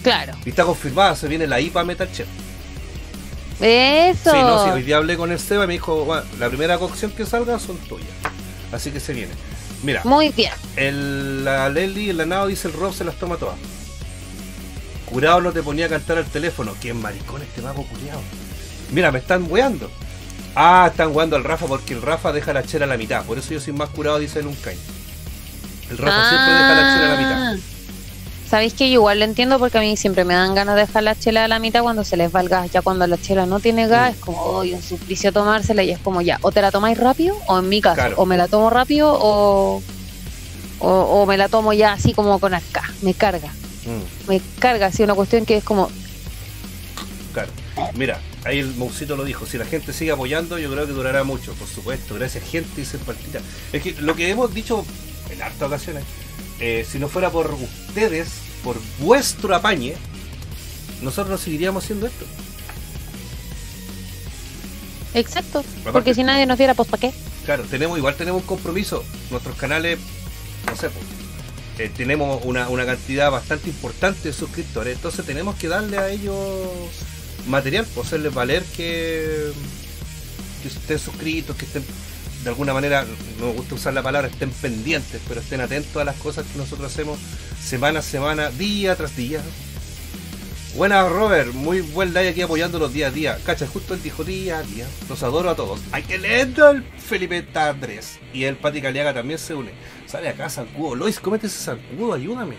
[0.02, 0.34] Claro.
[0.44, 2.26] Y está confirmada, se viene la IPA Metal Chef.
[3.60, 4.30] Eso.
[4.30, 6.78] Sí, no, sí, hoy día hablé con el Seba y me dijo, "Bueno, la primera
[6.78, 8.08] cocción que salga son tuyas.
[8.72, 9.32] Así que se viene.
[9.82, 10.52] Mira, Muy bien.
[10.76, 13.56] el, la Lely, el Lanao dice el Rob se las toma todas.
[15.06, 16.74] Curado no te ponía a cantar al teléfono.
[16.80, 18.20] Qué maricón este mago culiado.
[18.92, 19.90] Mira, me están weando.
[20.54, 23.24] Ah, están weando al Rafa porque el Rafa deja la chela a la mitad.
[23.24, 24.78] Por eso yo soy más curado, dice Luncain.
[25.90, 27.42] El Rafa siempre deja la chela a la mitad.
[27.42, 27.56] Ah.
[28.50, 31.02] Sabéis que yo igual lo entiendo porque a mí siempre me dan ganas de dejar
[31.02, 32.70] la chela a la mitad cuando se les va el gas.
[32.72, 35.98] Ya cuando la chela no tiene gas, es como, oh, un suplicio tomársela y es
[35.98, 38.14] como ya, o te la tomáis rápido, o en mi caso, Claro.
[38.16, 39.82] o me la tomo rápido, o,
[40.78, 42.82] o, o me la tomo ya así como con acá.
[43.02, 43.52] Me carga,
[43.84, 45.90] Mm, me carga así una cuestión que es como,
[47.32, 47.50] claro.
[47.94, 49.46] Mira, ahí el Mousito lo dijo.
[49.46, 51.52] Si la gente sigue apoyando, yo creo que durará mucho.
[51.54, 53.40] Por supuesto, gracias gente, dice partita.
[53.72, 54.84] Es que lo que hemos dicho
[55.38, 56.04] en hartas ocasiones,
[56.60, 58.28] eh, si no fuera por ustedes,
[58.64, 59.94] por vuestro apañe,
[61.02, 62.24] nosotros no seguiríamos haciendo esto.
[65.14, 67.12] exacto, Aparte- porque si nadie nos diera, pues ¿para qué?
[67.44, 69.02] Claro, tenemos, igual tenemos un compromiso.
[69.30, 69.98] Nuestros canales,
[70.66, 71.04] no sé, pues,
[71.78, 76.36] eh, tenemos una, una cantidad bastante importante de suscriptores, entonces tenemos que darle a ellos
[77.46, 79.50] material, pues hacerles valer que,
[80.62, 81.84] que estén suscritos, que estén
[82.48, 83.04] de alguna manera,
[83.38, 86.56] no me gusta usar la palabra, estén pendientes, pero estén atentos a las cosas que
[86.56, 87.18] nosotros hacemos
[87.60, 89.42] semana a semana, día tras día.
[90.74, 93.38] Buena Robert, muy buen like aquí apoyándolos día a día.
[93.44, 94.86] Cacha, justo él dijo día a día.
[95.10, 95.80] Los adoro a todos.
[95.92, 98.18] Hay que leerlo el Felipe Tandres.
[98.32, 99.72] Y el Pati Caliaga también se une.
[100.06, 100.94] Sale acá, zancudo.
[100.94, 102.56] Lois, cómete ese zancudo, ayúdame.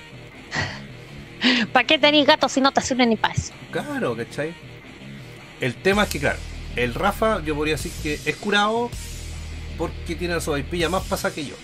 [1.73, 3.53] ¿Para qué tenéis gatos si no te sirven ni eso?
[3.71, 4.53] Claro, ¿cachai?
[5.59, 6.37] El tema es que, claro,
[6.75, 8.91] el Rafa, yo podría decir que es curado
[9.79, 11.55] porque tiene la sobaipilla más pasada que yo.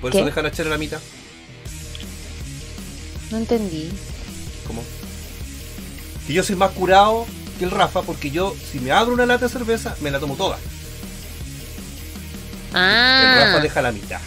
[0.00, 0.24] Por eso ¿Qué?
[0.24, 1.00] deja la chela a la mitad.
[3.30, 3.90] No entendí.
[4.66, 4.82] ¿Cómo?
[6.26, 7.26] que yo soy más curado
[7.58, 10.34] que el Rafa porque yo, si me abro una lata de cerveza, me la tomo
[10.36, 10.56] toda.
[12.68, 14.20] El Rafa Ah, deja la mitad.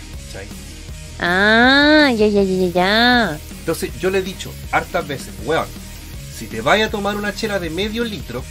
[1.19, 3.39] ah, ya, ya, ya, ya, ya.
[3.59, 5.67] Entonces yo le he dicho hartas veces, weón,
[6.37, 8.43] si te vayas a tomar una chela de medio litro,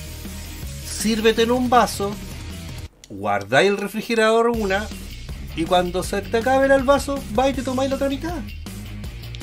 [1.05, 2.12] sírvete en un vaso,
[3.10, 4.86] guardáis el refrigerador una,
[5.55, 8.32] y cuando se te acabe el vaso, vais y te tomáis la otra mitad.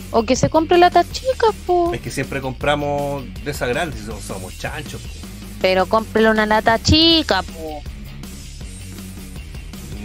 [0.09, 1.93] O que se compre latas chicas, po.
[1.93, 5.01] Es que siempre compramos de esa grande, si somos, somos chanchos.
[5.01, 5.27] po.
[5.61, 7.83] Pero cómprele una lata chica, po.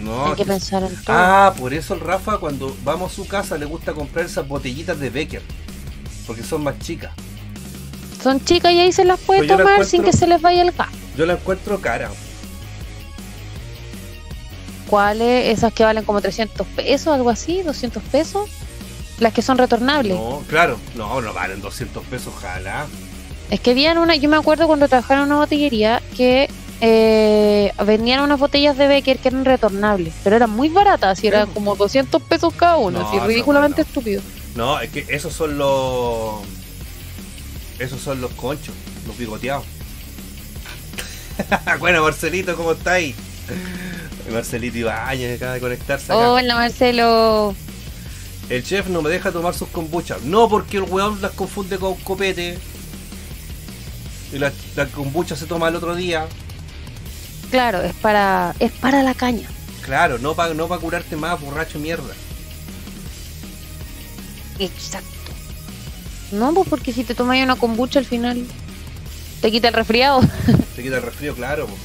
[0.05, 1.17] No, Hay que pensar en todo.
[1.17, 5.01] Ah, por eso el Rafa cuando vamos a su casa le gusta comprar esas botellitas
[5.01, 5.43] de Becker,
[6.27, 7.13] porque son más chicas.
[8.23, 10.73] Son chicas y ahí se las puede Pues tomar sin que se les vaya el
[10.73, 11.06] gas.
[11.17, 12.11] Yo la encuentro cara.
[14.89, 15.49] ¿Cuáles?
[15.57, 18.49] Esas que valen como 300 pesos, algo así, 200 pesos.
[19.19, 20.15] Las que son retornables.
[20.15, 22.87] No, claro, no, no valen 200 pesos, ojalá.
[23.51, 26.51] Es que habían una, yo me acuerdo cuando trabajaba en una botillería que
[26.83, 31.49] eh, vendían unas botellas de Becker que eran retornables, pero eran muy baratas, y eran
[31.51, 33.87] como 200 pesos cada No, así ridículamente no.
[33.87, 34.21] estúpido.
[34.55, 36.41] No, es que esos son los.
[37.79, 38.75] Esos son los conchos,
[39.07, 39.65] los bigoteados.
[41.81, 43.15] bueno, Marcelito, ¿cómo estáis?
[44.33, 46.31] Marcelito Ibañez acaba de conectarse acá.
[46.31, 47.55] Hola Marcelo.
[48.49, 50.23] El chef no me deja tomar sus kombuchas.
[50.23, 52.59] No, porque el weón las confunde con copete.
[54.33, 56.27] Y la, la kombucha se toma el otro día.
[57.51, 59.49] Claro, es para es para la caña.
[59.83, 62.13] Claro, no para no pa curarte más, borracho mierda.
[64.59, 65.09] Exacto.
[66.33, 68.45] No, pues porque si te tomas una kombucha al final
[69.47, 70.21] te quita el resfriado.
[70.75, 71.69] Te quita el resfrío, claro.
[71.69, 71.77] po.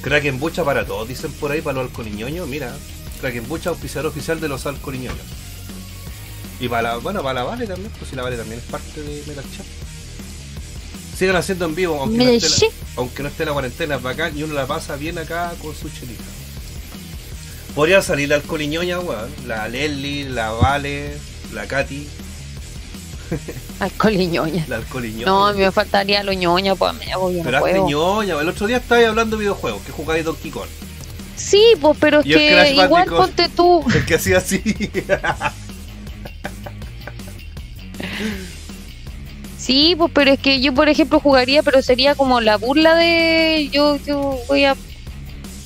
[0.00, 2.48] Krakenbucha para todos, dicen por ahí, para los alcoholiñoños.
[2.48, 2.74] Mira,
[3.20, 5.26] Krakenbucha, auspiciador oficial de los alcoholiñoños.
[6.60, 9.02] Y para la, bueno, para la Vale también, pues si la Vale también es parte
[9.02, 9.66] de Metal Chat.
[11.14, 14.38] Sigan haciendo en vivo, aunque, no esté, la, aunque no esté la cuarentena, es bacán
[14.38, 16.24] y uno la pasa bien acá con su chelita.
[17.74, 19.30] Podría salir la alcoholiñoña, weón.
[19.46, 21.18] La Lely, la Vale,
[21.52, 22.08] la Katy,
[23.80, 24.66] Alcohol y ñoña.
[25.24, 27.88] No, a mí me faltaría lo ñoña, pues me yo no Pero hazte puedo.
[27.88, 30.68] ñoña, el otro día estabais hablando de videojuegos, que jugáis Donkey Kong.
[31.36, 33.84] Sí, pues pero es que igual ponte tú.
[33.94, 34.62] El que hacía así.
[39.58, 43.68] Sí, pues pero es que yo por ejemplo jugaría, pero sería como la burla de
[43.72, 44.76] yo yo voy a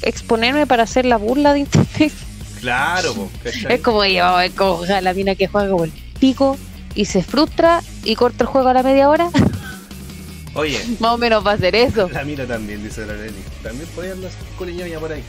[0.03, 2.13] exponerme para hacer la burla de internet.
[2.61, 3.75] claro, ¿cachai?
[3.75, 6.59] Es como yo, es como la mina que juega como el pico
[6.97, 9.31] y se frustra y corta el juego a la media hora.
[10.55, 12.09] Oye, Más o menos va a ser eso.
[12.09, 13.37] la mira también, dice la Leli.
[13.63, 15.23] También podría andar con niñoña por ahí.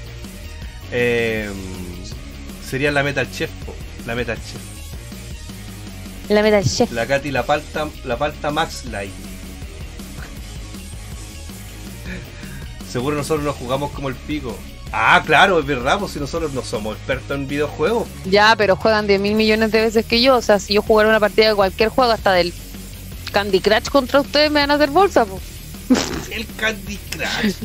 [0.91, 1.49] Eh,
[2.67, 3.75] sería la Metal Chef, po,
[4.05, 4.61] la Metal Chef.
[6.29, 6.91] La Metal Chef.
[6.93, 9.11] La Katy, la palta, la palta Max Light.
[12.89, 14.57] Seguro nosotros nos jugamos como el pico.
[14.91, 18.07] Ah, claro, es verdad, pues si nosotros no somos expertos en videojuegos.
[18.25, 20.35] Ya, pero juegan 10 mil millones de veces que yo.
[20.37, 22.53] O sea, si yo jugara una partida de cualquier juego, hasta del
[23.31, 25.25] Candy Crush contra ustedes, me van a hacer bolsa.
[25.25, 25.39] po.
[26.31, 27.55] El Candy Crush.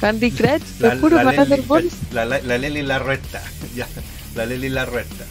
[0.00, 1.96] Candy Crush, te juro, me van a hacer bolsa.
[2.12, 3.42] la, la, la Leli la recta.
[3.74, 3.86] Ya,
[4.34, 5.24] la Leli la recta.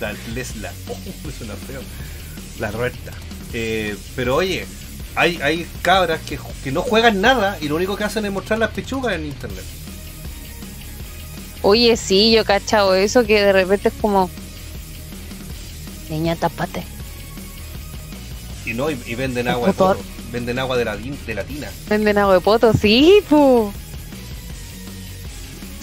[0.00, 0.72] La Lesla.
[0.88, 0.96] Oh,
[1.36, 1.80] suena feo.
[2.58, 3.12] La recta.
[3.52, 4.66] Eh, pero oye,
[5.16, 8.58] hay, hay cabras que, que no juegan nada y lo único que hacen es mostrar
[8.58, 9.64] las pechugas en internet.
[11.62, 14.30] Oye, sí, yo he cachado eso que de repente es como.
[16.08, 16.82] Niña, tapate.
[18.64, 20.00] Y no, y, y venden agua de poto,
[20.32, 21.70] Venden agua de la, de la tina.
[21.88, 23.74] Venden agua de poto, sí, pues.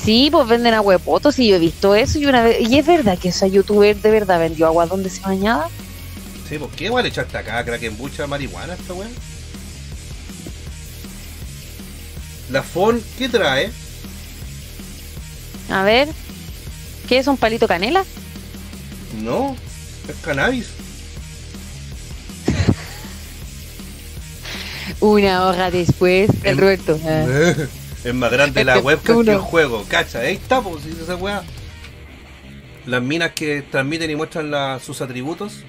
[0.03, 2.69] Sí, pues venden agua de poto, sí, yo he visto eso y una vez.
[2.69, 5.69] Y es verdad que esa youtuber de verdad vendió agua donde se bañaba.
[6.47, 9.09] Sí, ¿por qué vale echarte acá, Krakenbucha, marihuana esta weá?
[12.49, 13.69] La FON, ¿qué trae?
[15.69, 16.07] A ver.
[17.07, 18.03] ¿Qué es un palito canela?
[19.21, 19.55] No,
[20.09, 20.67] es cannabis.
[24.99, 26.99] Una hoja después, el Em- Roberto.
[27.05, 27.53] ah.
[28.03, 31.43] Es más grande la webcam que el juego, cacha, ahí está, pues si esa weá.
[32.85, 35.63] Las minas que transmiten y muestran la- sus atributos,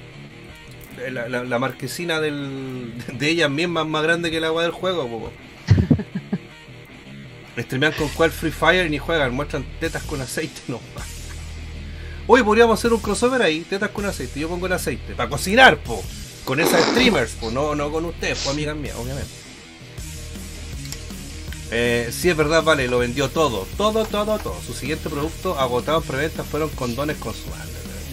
[1.04, 4.62] eh, la, la- la marquesina del, de ellas mismas es más grande que la agua
[4.62, 5.32] del juego, po.
[7.62, 10.80] Streamean con cual Free Fire ni juegan, muestran tetas con aceite, no.
[12.26, 15.78] Hoy podríamos hacer un crossover ahí, tetas con aceite, yo pongo el aceite, para cocinar,
[15.78, 16.02] po.
[16.44, 19.30] Con esas streamers, po, no, no con ustedes, pues amigas mías, obviamente.
[21.70, 24.56] Eh, sí, es verdad, vale, lo vendió todo, todo, todo, todo.
[24.66, 27.44] Su siguiente producto agotado en preventa fueron condones con su.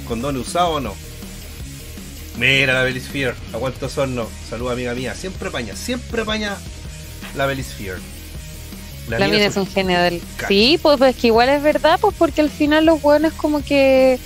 [0.07, 0.93] ¿Condones usados o no?
[2.37, 4.27] Mira la Belisphere, aguanto horno.
[4.49, 6.57] Saludos amiga mía, siempre paña, siempre paña
[7.35, 8.14] la Belisphere.
[9.09, 10.21] La, mina es un genio del.
[10.47, 14.19] Sí, pues, pues que igual es verdad, pues porque al final los hueones como que.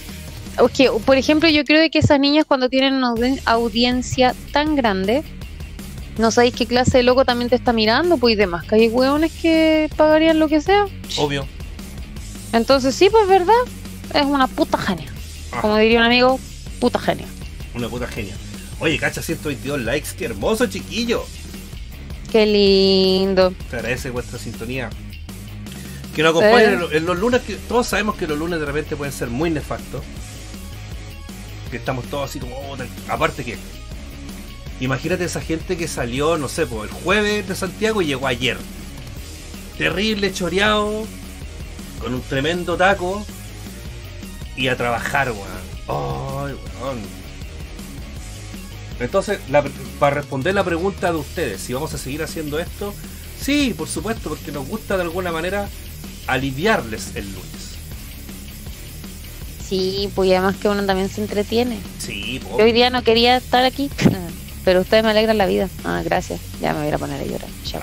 [0.57, 4.75] o que, por ejemplo, yo creo que esas niñas cuando tienen una audi- audiencia tan
[4.75, 5.23] grande,
[6.17, 8.87] no sabéis qué clase de loco también te está mirando, pues y demás, que hay
[8.87, 10.85] hueones que pagarían lo que sea.
[11.17, 11.45] Obvio.
[12.53, 13.53] Entonces sí, pues verdad,
[14.13, 15.11] es una puta genia.
[15.51, 15.61] Ajá.
[15.61, 16.39] Como diría un amigo,
[16.79, 17.25] puta genia.
[17.75, 18.35] Una puta genia.
[18.79, 21.25] Oye, cacha, 122 likes, qué hermoso chiquillo.
[22.31, 23.53] Qué lindo.
[23.69, 24.89] Te agradece vuestra sintonía.
[26.15, 28.65] Que nos acompañen en, lo- en los lunes, que todos sabemos que los lunes de
[28.65, 30.03] repente pueden ser muy nefastos.
[31.71, 32.77] Que estamos todos así como, oh,
[33.09, 33.57] aparte que,
[34.79, 38.57] imagínate esa gente que salió, no sé, pues, el jueves de Santiago y llegó ayer.
[39.77, 41.05] Terrible, choreado,
[42.01, 43.25] con un tremendo taco
[44.57, 45.47] y a trabajar, weón.
[45.87, 46.99] Ay, weón.
[48.99, 49.63] Entonces, la-
[49.99, 52.93] para responder la pregunta de ustedes, si vamos a seguir haciendo esto,
[53.41, 55.69] sí, por supuesto, porque nos gusta de alguna manera
[56.27, 57.49] aliviarles el lunes.
[59.67, 61.77] Sí, pues y además que uno también se entretiene.
[61.99, 62.57] Sí, po.
[62.57, 63.89] Yo hoy día no quería estar aquí,
[64.65, 65.69] pero ustedes me alegran la vida.
[65.83, 66.39] Ah, gracias.
[66.59, 67.49] Ya me voy a poner a llorar.
[67.65, 67.79] Ya.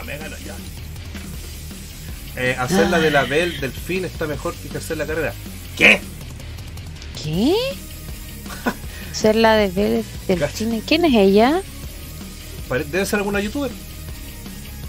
[2.38, 5.32] Eh, hacer la de la Bell del fin está mejor que hacer la carrera.
[5.78, 6.01] ¿Qué?
[7.22, 7.55] ¿Qué?
[9.16, 10.56] Ser la de del Cacha.
[10.56, 10.82] cine.
[10.86, 11.62] ¿Quién es ella?
[12.68, 13.70] Debe ser alguna youtuber.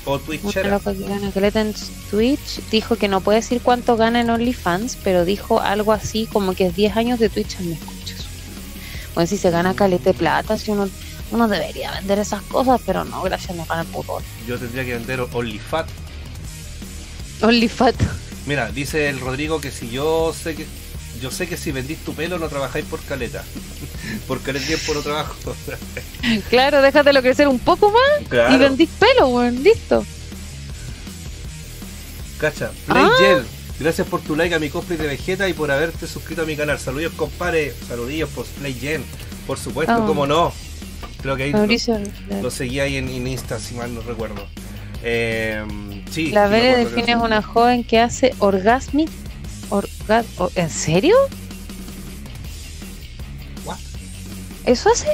[0.05, 0.69] O Una twitchera.
[0.69, 1.73] loca que gana caleta en
[2.11, 2.61] Twitch.
[2.71, 6.67] Dijo que no puede decir cuánto gana en OnlyFans, pero dijo algo así como que
[6.67, 8.25] es 10 años de Twitch me escuchas.
[9.13, 10.89] Bueno, si se gana caleta de plata, si uno,
[11.31, 14.21] uno debería vender esas cosas, pero no, gracias, me gana el puto.
[14.47, 15.87] Yo tendría que vender OnlyFat.
[17.41, 17.95] OnlyFat.
[18.45, 20.65] Mira, dice el Rodrigo que si yo sé que
[21.21, 23.43] yo sé que si vendís tu pelo no trabajáis por caleta.
[24.27, 25.35] por caleta tiempo no trabajo.
[26.49, 28.53] Claro, déjatelo crecer un poco más Claro.
[28.53, 29.63] y vendís pelo, weón.
[29.63, 30.05] Listo.
[32.39, 33.11] Cacha, Play Ah.
[33.17, 33.43] Gel,
[33.79, 36.55] gracias por tu like a mi cosplay de Vegeta y por haberte suscrito a mi
[36.55, 36.77] canal.
[36.79, 37.73] Saludos, compadre.
[37.87, 39.01] Saludillos por Play Gel.
[39.47, 40.05] Por supuesto, Ah.
[40.05, 40.53] como no.
[41.21, 41.99] Creo que ahí lo, Mauricio.
[42.41, 44.45] lo seguí ahí en, en Insta, si mal no recuerdo.
[45.03, 45.63] Eh,
[46.11, 49.09] sí, La sí Delfín es una joven que hace orgasmic.
[49.69, 50.23] Orga-
[50.55, 51.15] ¿En serio?
[53.65, 53.77] What?
[54.65, 55.07] ¿Eso hace?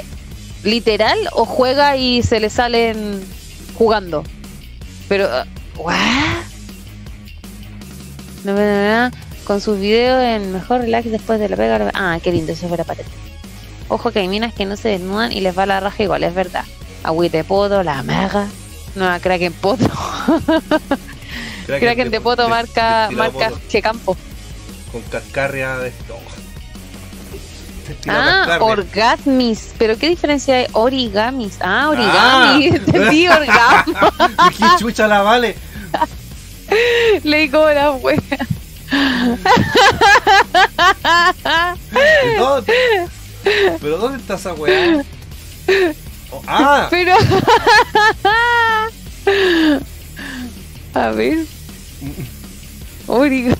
[0.62, 1.18] ¿Literal?
[1.32, 3.22] ¿O juega y se le salen
[3.76, 4.24] jugando?
[5.08, 5.96] Pero, uh, ¿what?
[8.44, 9.16] No, no, no.
[9.44, 11.90] Con sus videos en mejor relax después de la pega.
[11.94, 13.10] Ah, qué lindo, eso fuera para ti.
[13.88, 16.34] Ojo que hay minas que no se desnudan y les va la raja igual, es
[16.34, 16.64] verdad.
[17.02, 18.46] Agüite de poto, la maga.
[18.94, 19.84] No, crack en poto.
[21.66, 24.16] Crack en de poto marca, destilado marca poto que campo.
[24.94, 25.92] Con cascarria de.
[27.88, 29.74] Destilado Ah, orgasmis.
[29.76, 30.66] ¿Pero qué diferencia hay?
[30.72, 31.56] Origamis.
[31.60, 32.68] Ah, origami.
[32.68, 32.68] Ah.
[32.76, 33.94] Entendí, orgasmo.
[34.56, 35.56] ¿Qué chucha la vale?
[37.24, 38.20] Leí como la wea.
[41.92, 42.72] ¿Y dónde-
[43.80, 45.02] ¿Pero dónde está esa weá?
[46.30, 47.16] Oh, ah, Pero.
[50.94, 51.38] A ver.
[53.08, 53.56] Origami.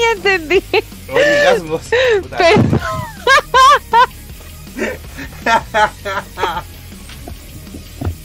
[0.00, 0.62] Ya entendí.
[1.08, 1.82] orgasmos.
[2.38, 2.62] Pero-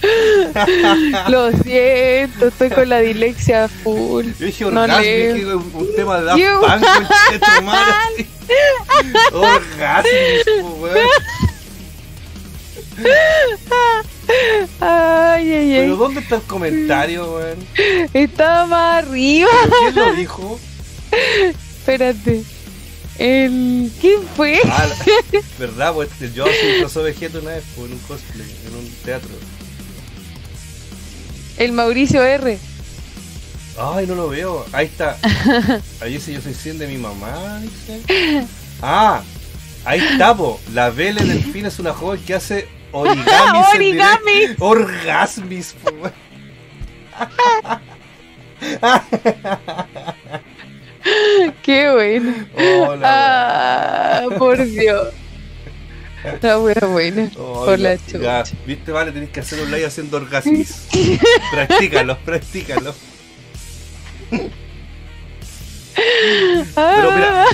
[1.29, 4.25] Lo siento, estoy con la dilexia full.
[4.39, 5.34] Yo dije No orgasmo, leo.
[5.34, 6.84] dije un, un tema de Daft Punk,
[10.61, 10.97] po, weón.
[14.79, 15.97] Ay, ay, Pero ay.
[15.97, 17.57] ¿dónde está el comentario, weón?
[18.13, 19.49] Estaba más arriba.
[19.79, 20.59] ¿Quién lo dijo?
[21.09, 22.43] Espérate.
[23.17, 23.91] El...
[23.99, 24.59] ¿Quién fue?
[24.65, 25.93] Ah, la- ¿verdad?
[25.93, 29.29] Pues yo sí pasó Vegeta una vez pues, en un cosplay, en un teatro.
[31.57, 32.59] El Mauricio R.
[33.79, 34.65] Ay, no lo veo.
[34.71, 35.17] Ahí está.
[36.01, 38.45] Ahí dice yo soy 100 de mi mamá, dice.
[38.81, 39.21] Ah,
[39.85, 40.59] ahí está, po.
[40.73, 43.65] La Vele Delfín es una joven que hace origamis.
[43.75, 44.55] Origami.
[44.59, 45.91] Orgasmis, po.
[51.64, 52.34] Qué bueno.
[52.88, 55.07] Hola, Ah, por Dios.
[56.23, 57.30] Está buena, buena.
[57.35, 57.65] weón.
[57.65, 58.43] Por la chucha.
[58.65, 60.88] Viste, vale, tenés que hacer un live haciendo orgasmis.
[61.51, 62.93] practícalo, practícalo.
[66.76, 67.45] Pero mira,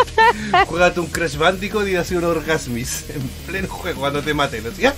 [0.66, 4.64] juégate un Crash Bandicoot y hace un orgasmis en pleno juego cuando te maten.
[4.64, 4.70] ¿no?
[4.78, 4.94] ¿Ya?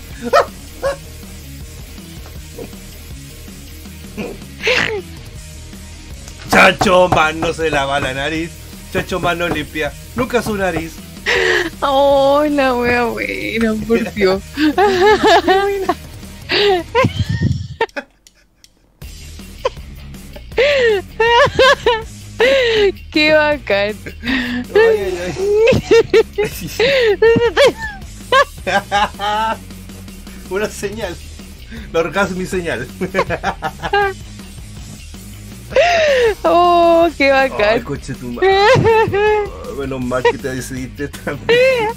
[6.51, 8.51] Chacho Man no se lava la nariz.
[8.93, 10.93] Chacho Man no limpia nunca su nariz.
[11.81, 14.43] Oh, la wea buena, por Dios.
[23.12, 23.95] Qué bacán.
[30.51, 31.16] Una señal.
[31.93, 32.87] La orgasmo y señal.
[36.45, 37.82] Oh, qué Ay, bacán.
[37.82, 38.49] coche tu madre.
[38.77, 41.89] Ay, Menos mal que te decidiste también.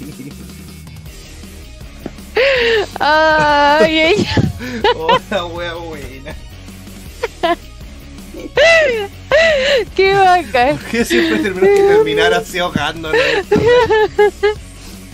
[3.00, 4.34] Ay, ella.
[4.96, 6.34] Oh, la wea buena.
[9.96, 10.78] Qué bacán.
[10.90, 13.20] Que siempre tenemos que terminar así ahogándonos.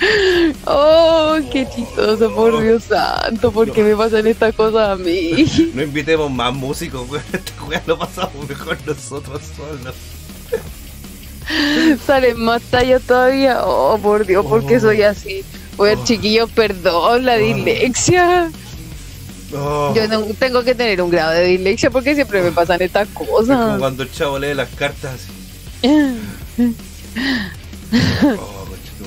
[0.64, 5.44] Oh, qué chistoso, por Dios santo, ¿por qué me pasan estas cosas a mí?
[5.74, 7.24] No invitemos más músicos, weón.
[7.32, 9.94] Esta wea lo pasamos mejor nosotros solos.
[12.06, 13.62] Salen más tallas todavía.
[13.64, 15.42] Oh, por Dios, ¿por qué soy así?
[15.76, 16.04] Pues Oh.
[16.04, 18.50] chiquillos, perdón, la dislexia.
[19.54, 23.08] Oh, Yo no- tengo que tener un grado de dislexia porque siempre me pasan estas
[23.08, 23.78] es como cosas.
[23.78, 26.74] cuando el chavo lee las cartas así.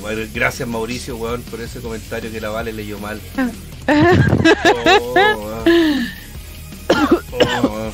[0.01, 0.29] Madre.
[0.33, 3.19] Gracias Mauricio, weón, por ese comentario que la Vale leyó mal.
[3.87, 6.07] Oh, weón.
[6.89, 7.93] Oh, weón.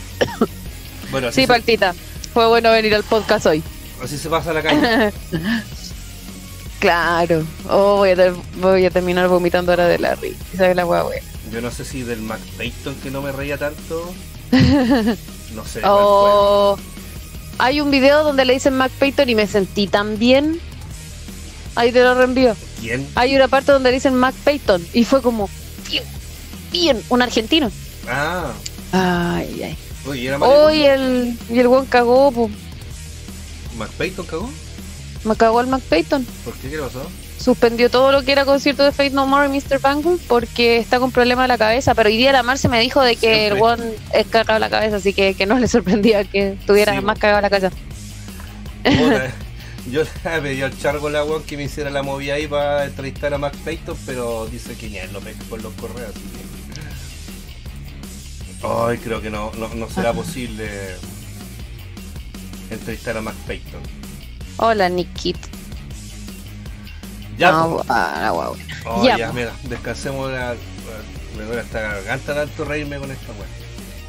[1.11, 1.95] Bueno, así, Sí, se, Pactita,
[2.33, 3.63] fue bueno venir al podcast hoy.
[4.03, 5.13] así se pasa la calle.
[6.79, 7.43] Claro.
[7.69, 10.37] Oh, voy a, ter- voy a terminar vomitando ahora de la risa.
[10.55, 11.05] ¿Sabes la hueá?
[11.51, 14.13] Yo no sé si del Mac Payton que no me reía tanto.
[15.55, 15.81] No sé.
[15.85, 16.77] Oh,
[17.57, 20.59] hay un video donde le dicen Mac Payton y me sentí tan bien.
[21.77, 22.55] Ahí te lo reenvío.
[22.81, 23.07] ¿Quién?
[23.15, 25.49] Hay una parte donde dicen Mac Payton y fue como,
[25.89, 26.03] bien,
[26.71, 27.71] bien, un argentino.
[28.09, 28.51] Ah,
[28.91, 29.77] Ay, ay.
[30.05, 30.27] oye,
[30.85, 32.49] era el, y el buen cagó, po.
[33.77, 34.49] ¿Mac Payton cagó?
[35.23, 36.25] me cagó el Mac Payton.
[36.45, 36.69] ¿Por qué?
[36.69, 37.05] ¿Qué le pasó?
[37.39, 39.79] Suspendió todo lo que era concierto de Faith No More y Mr.
[39.79, 41.93] Bangle porque está con problemas de la cabeza.
[41.93, 43.57] Pero hoy día la Marce me dijo de que Siempre.
[43.57, 43.83] el one
[44.13, 47.41] es cagado la cabeza, así que, que no le sorprendía que tuviera Sí, más cagado
[47.41, 47.71] la cabeza.
[49.91, 53.33] Yo le pedí al Chargo la weón que me hiciera la movida ahí para entrevistar
[53.33, 56.09] a Mac Payton, pero dice que ya lo pesca por los correos.
[56.09, 56.21] Así
[58.61, 58.67] que...
[58.67, 60.67] Ay, creo que no, no, no será posible
[62.69, 63.81] entrevistar a Mac Payton.
[64.57, 65.37] Hola, Nikit.
[67.37, 68.57] Ya, No, ah, guau.
[68.85, 70.55] Oh, ya, ya, mira, descansemos la,
[71.37, 73.47] me duele hasta garganta tanto reírme con esta weón.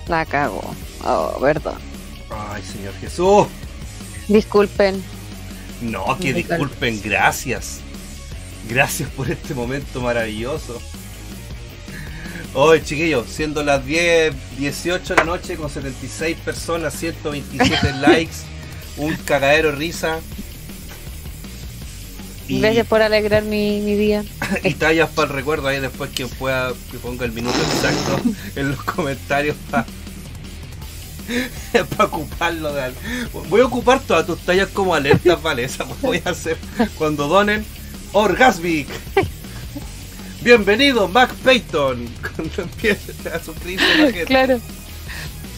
[0.08, 0.74] La cago.
[1.04, 1.76] Oh, perdón.
[2.30, 3.46] Ay, Señor Jesús.
[4.28, 5.02] Disculpen.
[5.80, 7.80] No, que disculpen, gracias.
[8.68, 10.80] Gracias por este momento maravilloso.
[12.54, 18.36] Hoy, chiquillos, siendo las 10, 18 de la noche con 76 personas, 127 likes,
[18.96, 20.20] un cagadero de risa.
[22.48, 24.24] Y, Gracias por alegrar mi, mi día.
[24.64, 28.20] y tallas para el recuerdo ahí después quien pueda que ponga el minuto exacto
[28.56, 29.86] en los comentarios para
[31.98, 33.00] ocuparlo de algo.
[33.48, 36.56] Voy a ocupar todas tus tallas como alertas, vale, esa voy a hacer
[36.96, 37.64] cuando donen
[38.12, 38.88] Orgasmic.
[40.40, 42.08] Bienvenido, Mac Payton.
[42.36, 44.24] Cuando empiece a suscribirse la gente.
[44.24, 44.60] Claro.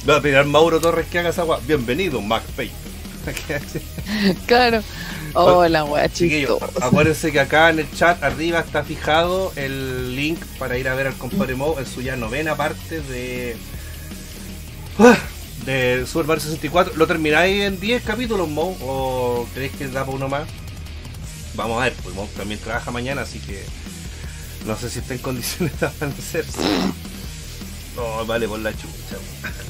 [0.09, 1.61] Va a pedir Mauro Torres que haga esa guay.
[1.67, 2.77] Bienvenido, Mac Payton.
[4.47, 4.83] Claro.
[5.35, 6.67] Hola, chistosa.
[6.81, 11.07] acuérdense que acá en el chat arriba está fijado el link para ir a ver
[11.07, 13.57] al compadre Mo en su ya novena parte de.
[15.71, 16.95] De Super Mario 64.
[16.97, 18.77] ¿Lo termináis en 10 capítulos, Mo?
[18.81, 20.49] ¿O creéis que da para uno más?
[21.55, 23.65] Vamos a ver, pues Mo también trabaja mañana, así que.
[24.67, 26.59] No sé si está en condiciones de avanzarse.
[27.97, 29.17] Oh, vale, por la chucha.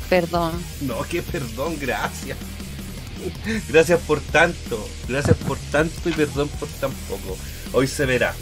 [0.09, 0.65] Perdón.
[0.81, 2.39] No, que perdón, gracias.
[3.69, 7.37] Gracias por tanto, gracias por tanto y perdón por tan poco.
[7.73, 8.35] Hoy se verá.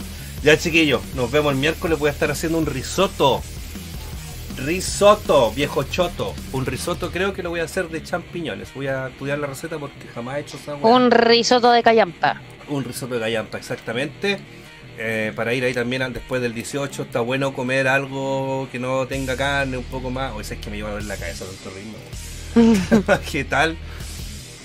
[0.43, 1.99] Ya chiquillos, nos vemos el miércoles.
[1.99, 3.43] Voy a estar haciendo un risotto.
[4.65, 6.33] Risotto, viejo choto.
[6.51, 8.73] Un risotto creo que lo voy a hacer de champiñones.
[8.73, 10.95] Voy a estudiar la receta porque jamás he hecho esa hueá.
[10.95, 12.41] Un risotto de callampa.
[12.67, 14.39] Un risotto de gallampa, exactamente.
[14.97, 19.37] Eh, para ir ahí también después del 18 está bueno comer algo que no tenga
[19.37, 20.33] carne, un poco más.
[20.33, 23.15] O ese es que me lleva a ver la cabeza tanto ritmo.
[23.31, 23.77] ¿Qué tal?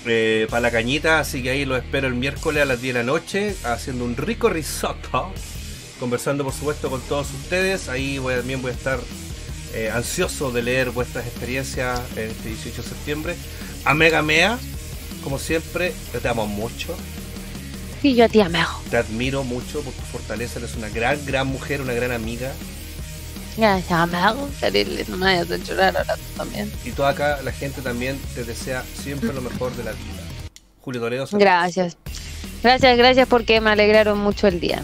[0.05, 2.99] Eh, para la cañita, así que ahí lo espero el miércoles a las 10 de
[2.99, 5.31] la noche haciendo un rico risotto.
[5.99, 7.87] Conversando por supuesto con todos ustedes.
[7.87, 8.99] Ahí voy, también voy a estar
[9.75, 13.35] eh, ansioso de leer vuestras experiencias en este 18 de septiembre.
[13.83, 14.57] A Mega Mea,
[15.23, 16.95] como siempre, te amo mucho.
[18.01, 18.57] Y yo a ti amo.
[18.89, 22.53] Te admiro mucho por tu fortaleza, eres una gran, gran mujer, una gran amiga.
[23.57, 24.49] Gracias, amo.
[24.59, 26.71] Terrible, no me vayas a llorar ahora tú también.
[26.85, 30.23] Y toda acá la gente también te desea siempre lo mejor de la vida.
[30.81, 31.25] Julio Toledo.
[31.27, 31.41] saludos.
[31.43, 31.97] Gracias.
[32.63, 34.83] Gracias, gracias porque me alegraron mucho el día.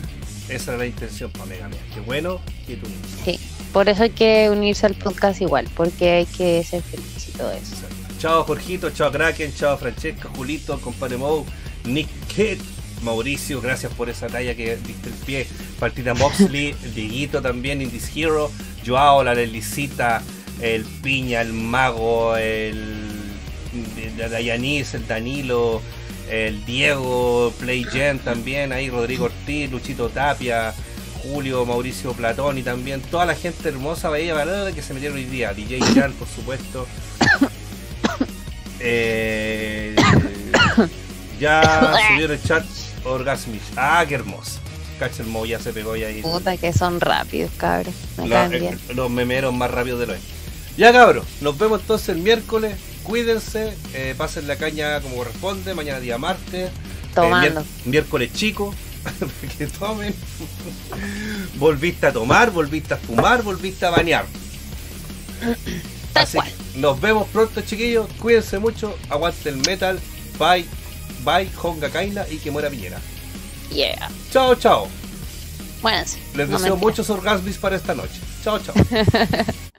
[0.50, 1.80] Esa era la intención para Mega Man.
[1.94, 2.88] Qué bueno que tú
[3.24, 3.40] Sí,
[3.74, 7.52] por eso hay que unirse al podcast igual, porque hay que ser feliz y todo
[7.52, 7.76] eso.
[8.20, 11.46] Chao Jorgito, chao Kraken, chao Francesca, Julito, compadre Mou,
[11.86, 12.60] Nick Kidd,
[13.02, 15.48] Mauricio, gracias por esa talla que diste el pie.
[15.80, 18.52] Partida Moxley, Dieguito también, Indies Hero,
[18.86, 20.22] Joao, la Lelicita,
[20.62, 22.86] el Piña, el Mago, el
[24.18, 25.82] Dayanis, el Danilo,
[26.30, 30.74] el Diego, Play Gen también, ahí Rodrigo Ortiz, Luchito Tapia,
[31.24, 35.26] Julio, Mauricio Platón y también toda la gente hermosa, Bahía Balada que se metieron hoy
[35.26, 35.54] día.
[35.54, 36.88] DJ Jan, por supuesto.
[38.84, 39.96] Eh,
[41.40, 42.66] ya subieron el chat
[43.06, 43.62] Orgasmish.
[43.76, 44.60] Ah, qué hermoso.
[45.00, 46.22] Cacha el Mo ya se pegó y ahí.
[46.24, 47.94] Puta que son rápidos, cabros.
[48.18, 50.18] Me La- eh, los memeros más rápidos de los
[50.78, 52.76] Ya cabros, nos vemos entonces el miércoles.
[53.04, 55.74] Cuídense, eh, pasen la caña como corresponde.
[55.74, 56.70] Mañana día martes.
[56.70, 56.72] Eh,
[57.14, 57.64] Tomando.
[57.86, 58.74] miércoles chico.
[59.58, 60.14] que tomen.
[61.56, 64.26] volviste a tomar, volviste a fumar, volviste a bañar.
[66.14, 66.50] Tal Así cual.
[66.74, 68.08] que nos vemos pronto, chiquillos.
[68.20, 68.98] Cuídense mucho.
[69.10, 70.00] Aguante el metal.
[70.38, 70.66] Bye.
[71.24, 73.00] Bye, Honga Kaila y que muera Piñera.
[73.72, 74.10] Yeah.
[74.32, 74.88] Chao, chao.
[75.82, 76.18] Buenas.
[76.36, 76.76] Les No, deseo mentira.
[76.76, 78.20] muchos orgasmos para esta noche.
[78.44, 78.74] Chao, chao.